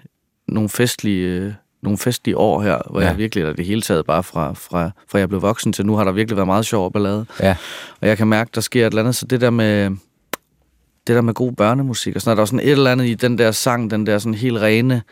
nogle 0.48 0.68
festlige, 0.68 1.26
øh, 1.26 1.52
nogle 1.82 1.98
festlige 1.98 2.36
år 2.36 2.62
her, 2.62 2.78
hvor 2.90 3.00
ja. 3.00 3.06
Jeg 3.06 3.18
virkelig, 3.18 3.42
eller 3.42 3.54
det 3.54 3.66
hele 3.66 3.82
taget 3.82 4.06
bare 4.06 4.22
fra, 4.22 4.52
fra, 4.52 4.90
fra 5.10 5.18
jeg 5.18 5.28
blev 5.28 5.42
voksen 5.42 5.72
til 5.72 5.86
nu, 5.86 5.96
har 5.96 6.04
der 6.04 6.12
virkelig 6.12 6.36
været 6.36 6.46
meget 6.46 6.66
sjov 6.66 6.92
ballade. 6.92 7.26
Ja. 7.40 7.56
Og 8.00 8.08
jeg 8.08 8.16
kan 8.16 8.26
mærke, 8.28 8.50
der 8.54 8.60
sker 8.60 8.86
et 8.86 8.90
eller 8.90 9.02
andet, 9.02 9.16
så 9.16 9.26
det 9.26 9.40
der 9.40 9.50
med, 9.50 9.90
det 11.06 11.16
der 11.16 11.20
med 11.20 11.34
god 11.34 11.52
børnemusik, 11.52 12.14
og 12.16 12.22
sådan 12.22 12.30
er 12.30 12.34
der 12.34 12.42
er 12.42 12.46
sådan 12.46 12.60
et 12.60 12.70
eller 12.72 12.90
andet 12.92 13.06
i 13.06 13.14
den 13.14 13.38
der 13.38 13.50
sang, 13.50 13.90
den 13.90 14.06
der 14.06 14.18
sådan 14.18 14.34
helt 14.34 14.58
rene, 14.58 15.02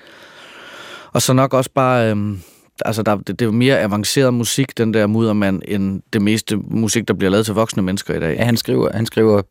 og 1.13 1.23
så 1.23 1.33
nok 1.33 1.55
også 1.55 1.71
bare, 1.75 2.11
øhm, 2.11 2.41
altså 2.85 3.03
der, 3.03 3.17
det, 3.17 3.27
det 3.29 3.43
er 3.43 3.47
jo 3.47 3.53
mere 3.53 3.81
avanceret 3.81 4.35
musik, 4.35 4.79
den 4.79 4.95
der 4.95 5.07
muddermand, 5.07 5.63
end 5.69 6.03
det 6.13 6.23
meste 6.23 6.57
musik, 6.57 7.09
der 7.09 7.15
bliver 7.15 7.31
lavet 7.31 7.45
til 7.47 7.55
voksne 7.55 7.83
mennesker 7.83 8.15
i 8.15 8.21
dag. 8.21 8.37
ja 8.37 8.45
han, 8.45 8.57
skriver, 8.57 8.93
han 8.95 9.07
skriver, 9.07 9.43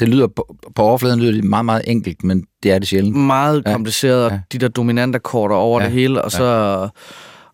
det 0.00 0.08
lyder 0.08 0.26
på, 0.26 0.56
på 0.74 0.82
overfladen 0.82 1.20
lyder 1.20 1.32
det 1.32 1.44
meget, 1.44 1.64
meget 1.64 1.82
enkelt, 1.86 2.24
men 2.24 2.44
det 2.62 2.72
er 2.72 2.78
det 2.78 2.88
sjældent. 2.88 3.16
meget 3.16 3.62
Ja, 3.66 3.72
kompliceret, 3.72 4.24
og 4.24 4.30
ja. 4.30 4.40
de 4.52 4.58
der 4.58 4.68
dominante 4.68 5.16
akkorder 5.16 5.54
over 5.56 5.80
Ja, 5.80 5.86
det 5.86 5.94
hele, 5.94 6.22
og 6.22 6.30
så, 6.30 6.88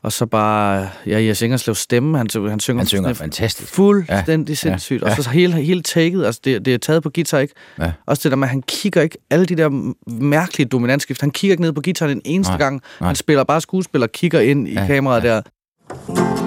og 0.02 0.12
så 0.12 0.26
bare, 0.26 0.88
ja, 1.06 1.20
Jes 1.20 1.42
Ingerslevs 1.42 1.78
stemme, 1.78 2.18
han, 2.18 2.26
han 2.26 2.30
synger, 2.30 2.50
Han 2.50 2.60
synger 2.60 2.80
fuldstændig- 2.80 3.16
fantastisk. 3.16 3.72
fuldstændig 3.74 4.48
Ja, 4.64 4.68
ja, 4.68 4.72
sindssygt. 4.76 5.02
ja. 5.02 5.16
Og 5.18 5.22
så 5.24 5.30
hele, 5.30 5.54
hele 5.54 5.82
taket, 5.82 6.24
altså 6.26 6.40
det, 6.44 6.64
det 6.64 6.74
er 6.74 6.78
taget 6.78 7.02
på 7.02 7.10
guitar, 7.14 7.38
ikke? 7.38 7.54
Ja. 7.78 7.92
Også 8.06 8.20
det 8.22 8.30
der 8.32 8.36
med, 8.36 8.46
at 8.46 8.50
han 8.50 8.62
kigger 8.62 9.02
ikke, 9.02 9.18
alle 9.30 9.46
de 9.46 9.56
der 9.56 9.92
mærkelige 10.10 10.68
dominantskift, 10.68 11.20
han 11.20 11.30
kigger 11.30 11.52
ikke 11.52 11.62
ned 11.62 11.72
på 11.72 11.80
gitaren 11.80 12.12
en 12.12 12.22
eneste 12.24 12.50
Nej, 12.52 12.58
gang. 12.58 12.80
nej. 13.00 13.06
Han 13.06 13.16
spiller 13.16 13.44
bare 13.44 13.60
skuespiller, 13.60 14.06
kigger 14.06 14.40
ind 14.40 14.68
i 14.68 14.72
Ja, 14.74 14.86
kameraet 14.86 15.22
der. 15.22 15.42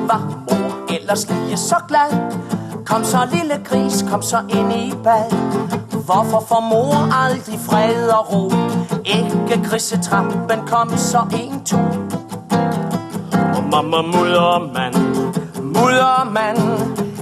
var 0.07 0.45
mor 0.49 0.93
ellers 0.99 1.27
lige 1.29 1.57
så 1.57 1.75
glad 1.87 2.31
Kom 2.85 3.03
så 3.03 3.17
lille 3.33 3.53
gris, 3.63 4.05
kom 4.09 4.21
så 4.21 4.37
ind 4.37 4.73
i 4.73 4.91
bad 5.03 5.31
Hvorfor 6.05 6.45
får 6.47 6.59
mor 6.69 7.13
aldrig 7.13 7.59
fred 7.69 8.07
og 8.07 8.33
ro? 8.33 8.51
Ikke 9.05 9.69
grisetrappen, 9.69 10.59
kom 10.67 10.89
så 10.97 11.19
en 11.43 11.65
to 11.65 11.77
og 13.73 13.85
mamma 13.85 14.01
muddermand, 14.17 14.95
muddermand. 15.61 16.57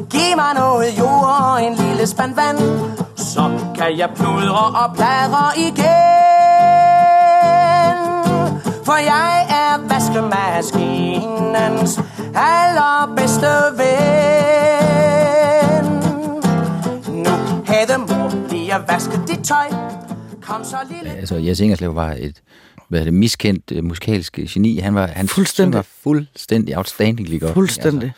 Giv 0.09 0.35
mig 0.35 0.53
noget 0.55 0.97
jord 0.99 1.25
og 1.41 1.63
en 1.63 1.73
lille 1.75 2.07
spand 2.07 2.35
vand. 2.35 2.57
Så 3.15 3.59
kan 3.75 3.97
jeg 3.97 4.09
pludre 4.15 4.65
og 4.81 4.95
pladre 4.95 5.57
igen. 5.57 5.85
For 8.85 8.95
jeg 9.11 9.45
er 9.49 9.77
vaskemaskinens 9.89 11.99
allerbedste 12.35 13.47
ven. 13.77 15.85
Nu 17.23 17.31
havde 17.65 17.97
mor 17.97 18.31
lige 18.49 18.75
vasket 18.87 19.21
dit 19.27 19.39
tøj. 19.45 19.67
Kom 20.41 20.63
så 20.63 20.77
lille 20.89 21.11
Altså, 21.11 21.35
Jes 21.35 21.59
Ingerslev 21.59 21.95
var 21.95 22.15
et 22.19 22.41
hvad 22.91 22.99
er 22.99 23.03
det, 23.03 23.13
miskendt 23.13 23.71
uh, 23.71 23.83
musikalsk 23.83 24.39
geni. 24.49 24.79
Han 24.79 24.95
var 24.95 25.07
han 25.07 25.27
Fuldstændig. 25.27 25.73
synger 25.73 25.83
fuldstændig 26.03 26.77
outstanding 26.77 27.29
lige 27.29 27.39
godt. 27.39 27.53
Fuldstændig. 27.53 28.11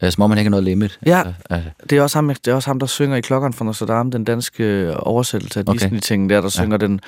Altså, 0.00 0.14
som 0.14 0.22
om 0.22 0.30
han 0.30 0.38
ikke 0.38 0.46
har 0.46 0.50
noget 0.50 0.64
limit. 0.64 0.98
Ja. 1.06 1.18
Altså, 1.18 1.32
altså, 1.50 1.70
Det 1.90 1.98
er, 1.98 2.02
også 2.02 2.18
ham, 2.18 2.28
det 2.28 2.48
er 2.48 2.54
også 2.54 2.68
ham, 2.70 2.78
der 2.78 2.86
synger 2.86 3.16
i 3.16 3.20
Klokkeren 3.20 3.52
for 3.52 3.64
Notre 3.64 3.86
Dame, 3.86 4.10
den 4.10 4.24
danske 4.24 4.64
øh, 4.64 4.92
oversættelse 4.98 5.60
af 5.60 5.64
Okay. 5.66 5.78
Disney-tingen 5.80 6.30
der, 6.30 6.40
der 6.40 6.48
synger 6.48 6.76
den 6.76 7.00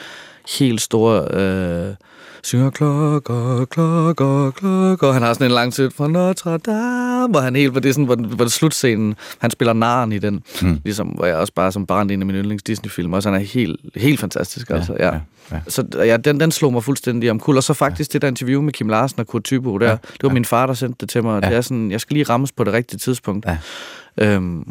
helt 0.58 0.80
store... 0.80 1.28
Øh, 1.40 1.94
synger 2.44 2.70
klokker, 2.70 3.64
klokker, 3.64 4.50
klokker. 4.50 5.12
Han 5.12 5.22
har 5.22 5.32
sådan 5.32 5.46
en 5.46 5.50
lang 5.50 5.72
tid 5.72 5.90
fra 5.90 6.08
Notre 6.08 6.58
Dame, 6.58 7.28
hvor 7.30 7.40
han 7.40 7.56
helt, 7.56 7.70
hvor 7.70 7.80
det 7.80 7.88
er 7.88 7.92
sådan, 7.92 8.04
hvor, 8.04 8.16
hvor 8.16 8.44
det 8.44 8.52
slutscenen, 8.52 9.14
han 9.38 9.50
spiller 9.50 9.72
naren 9.72 10.12
i 10.12 10.18
den, 10.18 10.42
mm. 10.62 10.80
ligesom, 10.84 11.06
hvor 11.06 11.26
jeg 11.26 11.36
også 11.36 11.52
bare 11.52 11.72
som 11.72 11.86
barn 11.86 12.10
en 12.10 12.20
af 12.20 12.26
mine 12.26 12.38
yndlings 12.38 12.62
Disney-film, 12.62 13.12
også 13.12 13.30
han 13.30 13.40
er 13.40 13.44
helt, 13.44 13.80
helt 13.96 14.20
fantastisk, 14.20 14.70
altså, 14.70 14.96
ja. 14.98 15.06
ja, 15.06 15.20
ja. 15.52 15.60
Så 15.68 15.84
ja, 15.94 16.16
den, 16.16 16.40
den 16.40 16.50
slog 16.50 16.72
mig 16.72 16.84
fuldstændig 16.84 17.30
omkuld, 17.30 17.56
og 17.56 17.62
så 17.62 17.74
faktisk 17.74 18.10
ja. 18.10 18.12
det 18.12 18.22
der 18.22 18.28
interview 18.28 18.62
med 18.62 18.72
Kim 18.72 18.88
Larsen 18.88 19.20
og 19.20 19.26
Kurt 19.26 19.44
Thybo 19.44 19.78
der, 19.78 19.86
Ja, 19.86 19.92
det 19.92 20.22
var 20.22 20.28
min 20.28 20.44
far, 20.44 20.66
der 20.66 20.74
sendte 20.74 20.96
det 21.00 21.08
til 21.08 21.22
mig, 21.22 21.34
og 21.36 21.42
Ja. 21.42 21.48
det 21.48 21.56
er 21.56 21.60
sådan, 21.60 21.90
jeg 21.90 22.00
skal 22.00 22.14
lige 22.14 22.24
rammes 22.24 22.52
på 22.52 22.64
det 22.64 22.72
rigtige 22.72 22.98
tidspunkt. 22.98 23.46
Ja. 23.46 23.56
Øhm, 24.16 24.64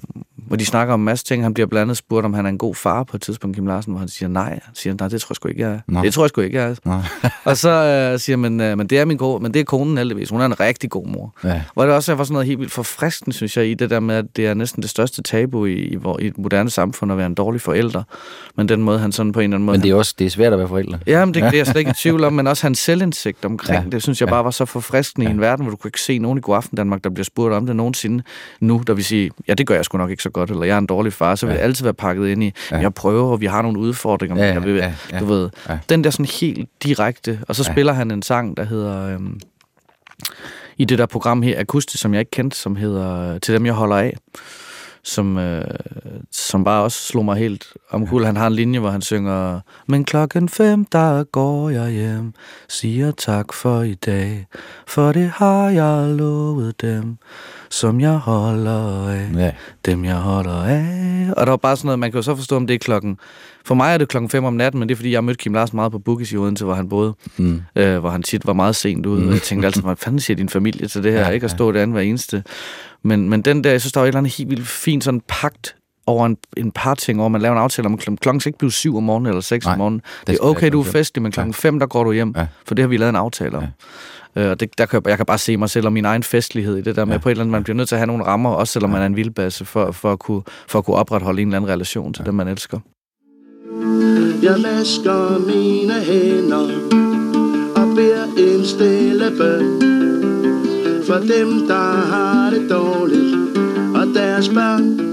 hvor 0.47 0.55
de 0.55 0.65
snakker 0.65 0.93
om 0.93 1.01
en 1.01 1.05
masse 1.05 1.25
ting. 1.25 1.43
Han 1.43 1.53
bliver 1.53 1.67
blandt 1.67 1.81
andet 1.81 1.97
spurgt, 1.97 2.25
om 2.25 2.33
han 2.33 2.45
er 2.45 2.49
en 2.49 2.57
god 2.57 2.75
far 2.75 3.03
på 3.03 3.17
et 3.17 3.21
tidspunkt, 3.21 3.55
Kim 3.55 3.67
Larsen, 3.67 3.91
hvor 3.93 3.99
han 3.99 4.07
siger 4.07 4.29
nej. 4.29 4.49
Han 4.49 4.75
siger, 4.75 4.93
nej, 4.99 5.07
det 5.07 5.21
tror 5.21 5.31
jeg 5.31 5.35
sgu 5.35 5.47
ikke, 5.49 5.61
jeg 5.61 5.71
er. 5.71 5.79
Nå. 5.87 6.01
Det 6.01 6.13
tror 6.13 6.23
jeg 6.23 6.29
sgu 6.29 6.41
ikke, 6.41 6.57
jeg 6.57 6.69
er. 6.69 6.75
Nå. 6.85 7.01
og 7.51 7.57
så 7.57 7.69
øh, 7.69 8.19
siger 8.19 8.37
man, 8.37 8.61
øh, 8.61 8.77
men 8.77 8.87
det 8.87 8.99
er 8.99 9.05
min 9.05 9.17
gode, 9.17 9.43
men 9.43 9.53
det 9.53 9.59
er 9.59 9.63
konen 9.63 9.97
heldigvis. 9.97 10.29
Hun 10.29 10.41
er 10.41 10.45
en 10.45 10.59
rigtig 10.59 10.89
god 10.89 11.07
mor. 11.07 11.33
Ja. 11.43 11.61
Hvor 11.73 11.85
det 11.85 11.93
også 11.93 12.15
var 12.15 12.23
sådan 12.23 12.33
noget 12.33 12.47
helt 12.47 12.59
vildt 12.59 12.71
forfriskende, 12.71 13.35
synes 13.35 13.57
jeg, 13.57 13.67
i 13.67 13.73
det 13.73 13.89
der 13.89 13.99
med, 13.99 14.15
at 14.15 14.25
det 14.35 14.47
er 14.47 14.53
næsten 14.53 14.81
det 14.81 14.89
største 14.89 15.23
tabu 15.23 15.65
i, 15.65 15.73
i, 15.73 15.97
i 16.19 16.27
et 16.27 16.37
moderne 16.37 16.69
samfund 16.69 17.11
at 17.11 17.17
være 17.17 17.27
en 17.27 17.33
dårlig 17.33 17.61
forælder. 17.61 18.03
Men 18.57 18.69
den 18.69 18.81
måde, 18.81 18.99
han 18.99 19.11
sådan 19.11 19.31
på 19.31 19.39
en 19.39 19.43
eller 19.43 19.55
anden 19.55 19.65
måde... 19.65 19.77
Men 19.77 19.83
det 19.83 19.91
er 19.91 19.95
også 19.95 20.15
det 20.19 20.25
er 20.25 20.29
svært 20.29 20.53
at 20.53 20.59
være 20.59 20.67
forældre. 20.67 20.99
Ja, 21.07 21.25
men 21.25 21.33
det, 21.33 21.43
det 21.43 21.53
er 21.53 21.57
jeg 21.57 21.67
slet 21.67 21.79
ikke 21.79 21.91
i 21.91 21.93
tvivl 21.93 22.23
om, 22.23 22.33
men 22.33 22.47
også 22.47 22.65
hans 22.65 22.79
selvindsigt 22.79 23.45
omkring 23.45 23.83
Ja. 23.83 23.89
det, 23.91 24.03
synes 24.03 24.21
jeg 24.21 24.29
bare 24.29 24.43
var 24.43 24.51
så 24.51 24.65
forfriskende 24.65 25.25
ja. 25.25 25.31
i 25.31 25.33
en 25.33 25.41
verden, 25.41 25.65
hvor 25.65 25.69
du 25.71 25.77
kunne 25.77 25.89
ikke 25.89 26.01
se 26.01 26.19
nogen 26.19 26.37
i 26.37 26.41
God 26.41 26.55
Aften 26.55 26.75
Danmark, 26.75 27.03
der 27.03 27.09
bliver 27.09 27.25
spurgt 27.25 27.53
om 27.53 27.65
det 27.65 27.75
nogensinde 27.75 28.23
nu, 28.59 28.83
der 28.87 28.93
vil 28.93 29.05
sige, 29.05 29.31
ja, 29.47 29.53
det 29.53 29.67
gør 29.67 29.75
jeg 29.75 29.85
sgu 29.85 29.97
nok 29.97 30.09
ikke 30.09 30.23
så 30.23 30.29
godt, 30.33 30.49
eller 30.51 30.63
jeg 30.63 30.73
er 30.73 30.77
en 30.77 30.85
dårlig 30.85 31.13
far, 31.13 31.35
så 31.35 31.45
vil 31.45 31.53
Ja. 31.53 31.57
det 31.59 31.63
altid 31.63 31.83
være 31.85 31.93
pakket 31.93 32.27
ind 32.27 32.43
i, 32.43 32.51
ja. 32.71 32.77
jeg 32.79 32.93
prøver, 32.93 33.31
og 33.31 33.41
vi 33.41 33.45
har 33.45 33.61
nogle 33.61 33.79
udfordringer, 33.79 34.35
men 34.35 34.43
Ja, 34.43 34.53
jeg 34.53 34.63
vil, 34.63 34.75
ja, 34.75 34.93
ja. 35.11 35.19
du 35.19 35.25
ved, 35.25 35.49
Ja. 35.69 35.79
den 35.89 36.03
der 36.03 36.09
sådan 36.09 36.25
helt 36.25 36.69
direkte, 36.83 37.39
og 37.47 37.55
så 37.55 37.63
Ja. 37.67 37.73
spiller 37.73 37.93
han 37.93 38.11
en 38.11 38.21
sang, 38.21 38.57
der 38.57 38.63
hedder... 38.63 39.07
Øhm, 39.13 39.39
i 40.77 40.85
det 40.85 40.97
der 40.97 41.05
program 41.05 41.41
her, 41.41 41.59
Akustisk, 41.59 42.01
som 42.01 42.13
jeg 42.13 42.19
ikke 42.19 42.31
kendte, 42.31 42.57
som 42.57 42.75
hedder 42.75 43.37
Til 43.39 43.53
dem, 43.53 43.65
jeg 43.65 43.73
holder 43.73 43.95
af, 43.97 44.17
som, 45.03 45.37
øh, 45.37 45.63
som 46.31 46.63
bare 46.63 46.83
også 46.83 47.01
slog 47.07 47.25
mig 47.25 47.37
helt 47.37 47.65
omkuld. 47.89 48.25
Han 48.25 48.35
har 48.37 48.47
en 48.47 48.53
linje, 48.53 48.79
hvor 48.79 48.89
han 48.89 49.01
synger, 49.01 49.59
Men 49.87 50.05
klokken 50.05 50.49
fem, 50.49 50.85
der 50.85 51.23
går 51.23 51.69
jeg 51.69 51.89
hjem, 51.91 52.33
siger 52.69 53.11
tak 53.11 53.53
for 53.53 53.81
i 53.81 53.93
dag, 53.93 54.47
for 54.87 55.11
det 55.11 55.31
har 55.35 55.69
jeg 55.69 56.07
lovet 56.15 56.81
dem, 56.81 57.17
som 57.71 57.99
jeg 58.01 58.11
holder 58.17 59.07
af. 59.09 59.27
Ja. 59.35 59.51
Dem, 59.85 60.05
jeg 60.05 60.15
holder 60.15 60.63
af. 60.63 61.33
Og 61.37 61.45
der 61.45 61.51
var 61.51 61.57
bare 61.57 61.75
sådan 61.75 61.87
noget, 61.87 61.99
man 61.99 62.11
kan 62.11 62.17
jo 62.17 62.21
så 62.21 62.35
forstå, 62.35 62.55
om 62.55 62.67
det 62.67 62.73
er 62.73 62.77
klokken... 62.77 63.17
For 63.65 63.75
mig 63.75 63.93
er 63.93 63.97
det 63.97 64.07
klokken 64.07 64.29
5 64.29 64.43
om 64.43 64.53
natten, 64.53 64.79
men 64.79 64.89
det 64.89 64.95
er, 64.95 64.97
fordi 64.97 65.11
jeg 65.11 65.23
mødte 65.23 65.37
Kim 65.37 65.53
Larsen 65.53 65.75
meget 65.75 65.91
på 65.91 65.99
Bookies 65.99 66.31
i 66.31 66.37
Odense, 66.37 66.65
hvor 66.65 66.73
han 66.73 66.89
boede. 66.89 67.13
Mm. 67.37 67.61
Øh, 67.75 67.97
hvor 67.99 68.09
han 68.09 68.23
tit 68.23 68.47
var 68.47 68.53
meget 68.53 68.75
sent 68.75 69.05
ude. 69.05 69.27
Og 69.27 69.33
jeg 69.33 69.41
tænkte 69.41 69.65
altid, 69.65 69.81
hvad 69.81 69.95
fanden 69.95 70.19
siger 70.19 70.37
din 70.37 70.49
familie 70.49 70.87
til 70.87 71.03
det 71.03 71.11
her? 71.11 71.19
Ja, 71.19 71.25
Ja, 71.27 71.31
ikke 71.33 71.43
at 71.45 71.51
stå 71.51 71.71
derinde 71.71 71.93
hver 71.93 72.01
eneste. 72.01 72.43
Men, 73.03 73.29
men 73.29 73.41
den 73.41 73.63
der, 73.63 73.71
jeg 73.71 73.81
synes, 73.81 73.93
der 73.93 73.99
var 73.99 74.05
et 74.05 74.07
eller 74.07 74.17
andet 74.19 74.33
helt 74.37 74.49
vildt 74.49 74.67
fint 74.67 75.03
sådan 75.03 75.21
pagt 75.27 75.75
over 76.07 76.25
en, 76.25 76.37
en 76.57 76.71
par 76.71 76.93
ting, 76.95 77.19
hvor 77.19 77.27
man 77.27 77.41
laver 77.41 77.55
en 77.55 77.61
aftale 77.61 77.85
om, 77.85 77.93
at 77.93 77.99
klokken 78.19 78.39
skal 78.39 78.49
ikke 78.49 78.59
blive 78.59 78.71
7 78.71 78.97
om 78.97 79.03
morgenen 79.03 79.27
eller 79.27 79.41
6 79.41 79.65
Nej, 79.65 79.71
om 79.73 79.77
morgenen. 79.77 79.99
det 79.99 80.27
Det 80.27 80.33
er 80.33 80.39
okay, 80.43 80.71
du 80.71 80.79
er 80.79 80.83
fem. 80.83 80.91
festlig, 80.91 81.21
men 81.21 81.31
klokken 81.31 81.53
5, 81.53 81.79
der 81.79 81.85
går 81.85 82.03
du 82.03 82.11
hjem. 82.11 82.33
Ja. 82.37 82.47
For 82.67 82.75
det 82.75 82.83
har 82.83 82.87
vi 82.87 82.97
lavet 82.97 83.09
en 83.09 83.15
aftale 83.15 83.57
om. 83.57 83.63
Ja. 83.63 83.69
Øh, 84.35 84.49
og 84.49 84.59
det, 84.59 84.77
der 84.77 84.85
kan 84.85 85.01
jeg, 85.05 85.09
jeg 85.09 85.17
kan 85.17 85.25
bare 85.25 85.37
se 85.37 85.57
mig 85.57 85.69
selv 85.69 85.85
og 85.85 85.93
min 85.93 86.05
egen 86.05 86.23
festlighed 86.23 86.77
i 86.77 86.81
det 86.81 86.95
der 86.95 87.05
med, 87.05 87.13
Ja. 87.13 87.17
på 87.19 87.29
et 87.29 87.31
eller 87.31 87.41
andet, 87.43 87.51
man 87.51 87.63
bliver 87.63 87.75
nødt 87.77 87.87
til 87.87 87.95
at 87.95 87.99
have 87.99 88.07
nogle 88.07 88.23
rammer, 88.23 88.49
også 88.49 88.73
selvom 88.73 88.89
man 88.89 89.01
er 89.01 89.05
en 89.05 89.15
vildbasse, 89.15 89.65
for, 89.65 89.91
for, 89.91 90.11
at 90.11 90.19
kunne, 90.19 90.41
for 90.67 90.79
at 90.79 90.85
kunne 90.85 90.95
opretholde 90.95 91.41
en 91.41 91.47
eller 91.47 91.57
anden 91.57 91.71
relation 91.71 92.13
til 92.13 92.21
ja. 92.21 92.25
dem, 92.25 92.35
man 92.35 92.47
elsker. 92.47 92.79
Jeg 94.43 94.55
vasker 94.63 95.39
mine 95.47 95.93
hænder 95.93 96.67
og 97.75 97.95
beder 97.95 98.25
en 98.37 98.65
stille 98.65 99.31
bøn. 99.37 99.81
for 101.07 101.13
dem, 101.15 101.67
der 101.67 101.91
har 102.11 102.49
det 102.49 102.69
dårligt, 102.69 103.35
og 103.95 104.07
deres 104.15 104.49
børn. 104.49 105.11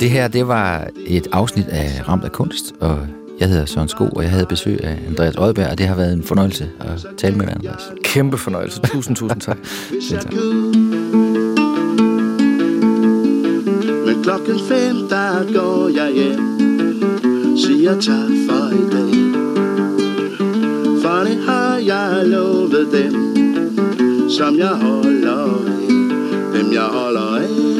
Det 0.00 0.10
her, 0.10 0.28
det 0.28 0.48
var 0.48 0.88
et 1.06 1.26
afsnit 1.32 1.66
af 1.68 2.08
Ramt 2.08 2.24
af 2.24 2.32
Kunst, 2.32 2.72
og 2.80 2.98
jeg 3.40 3.48
hedder 3.48 3.66
Søren 3.66 3.88
Sko, 3.88 4.08
og 4.08 4.22
jeg 4.22 4.30
havde 4.30 4.46
besøg 4.46 4.84
af 4.84 4.98
Andreas 5.08 5.34
Oddberg, 5.38 5.70
og 5.70 5.78
det 5.78 5.86
har 5.86 5.94
været 5.96 6.12
en 6.12 6.22
fornøjelse 6.22 6.70
at 6.80 7.06
tale 7.16 7.36
med 7.36 7.46
dig, 7.46 7.54
Andreas. 7.54 7.92
Kæmpe 8.04 8.38
fornøjelse. 8.38 8.80
Tusind, 8.80 9.16
tusind 9.16 9.40
tak. 9.40 9.58
hvis 9.90 10.12
jeg 10.12 10.22
kunne. 10.30 10.72
Men 14.06 14.22
klokken 14.22 14.58
fem, 14.68 14.96
der 15.08 15.52
går 15.54 15.88
jeg 15.88 16.12
hjem, 16.14 17.56
siger 17.58 18.00
tak 18.00 18.30
for 18.48 18.68
i 18.70 18.84
dag. 18.92 19.14
For 21.02 21.24
det 21.24 21.38
har 21.46 21.76
jeg 21.76 22.26
lovet 22.26 22.88
dem, 22.92 23.14
som 24.30 24.58
jeg 24.58 24.68
holder 24.68 25.32
af. 25.32 25.88
Dem 26.54 26.72
jeg 26.72 26.82
holder 26.82 27.36
af. 27.36 27.79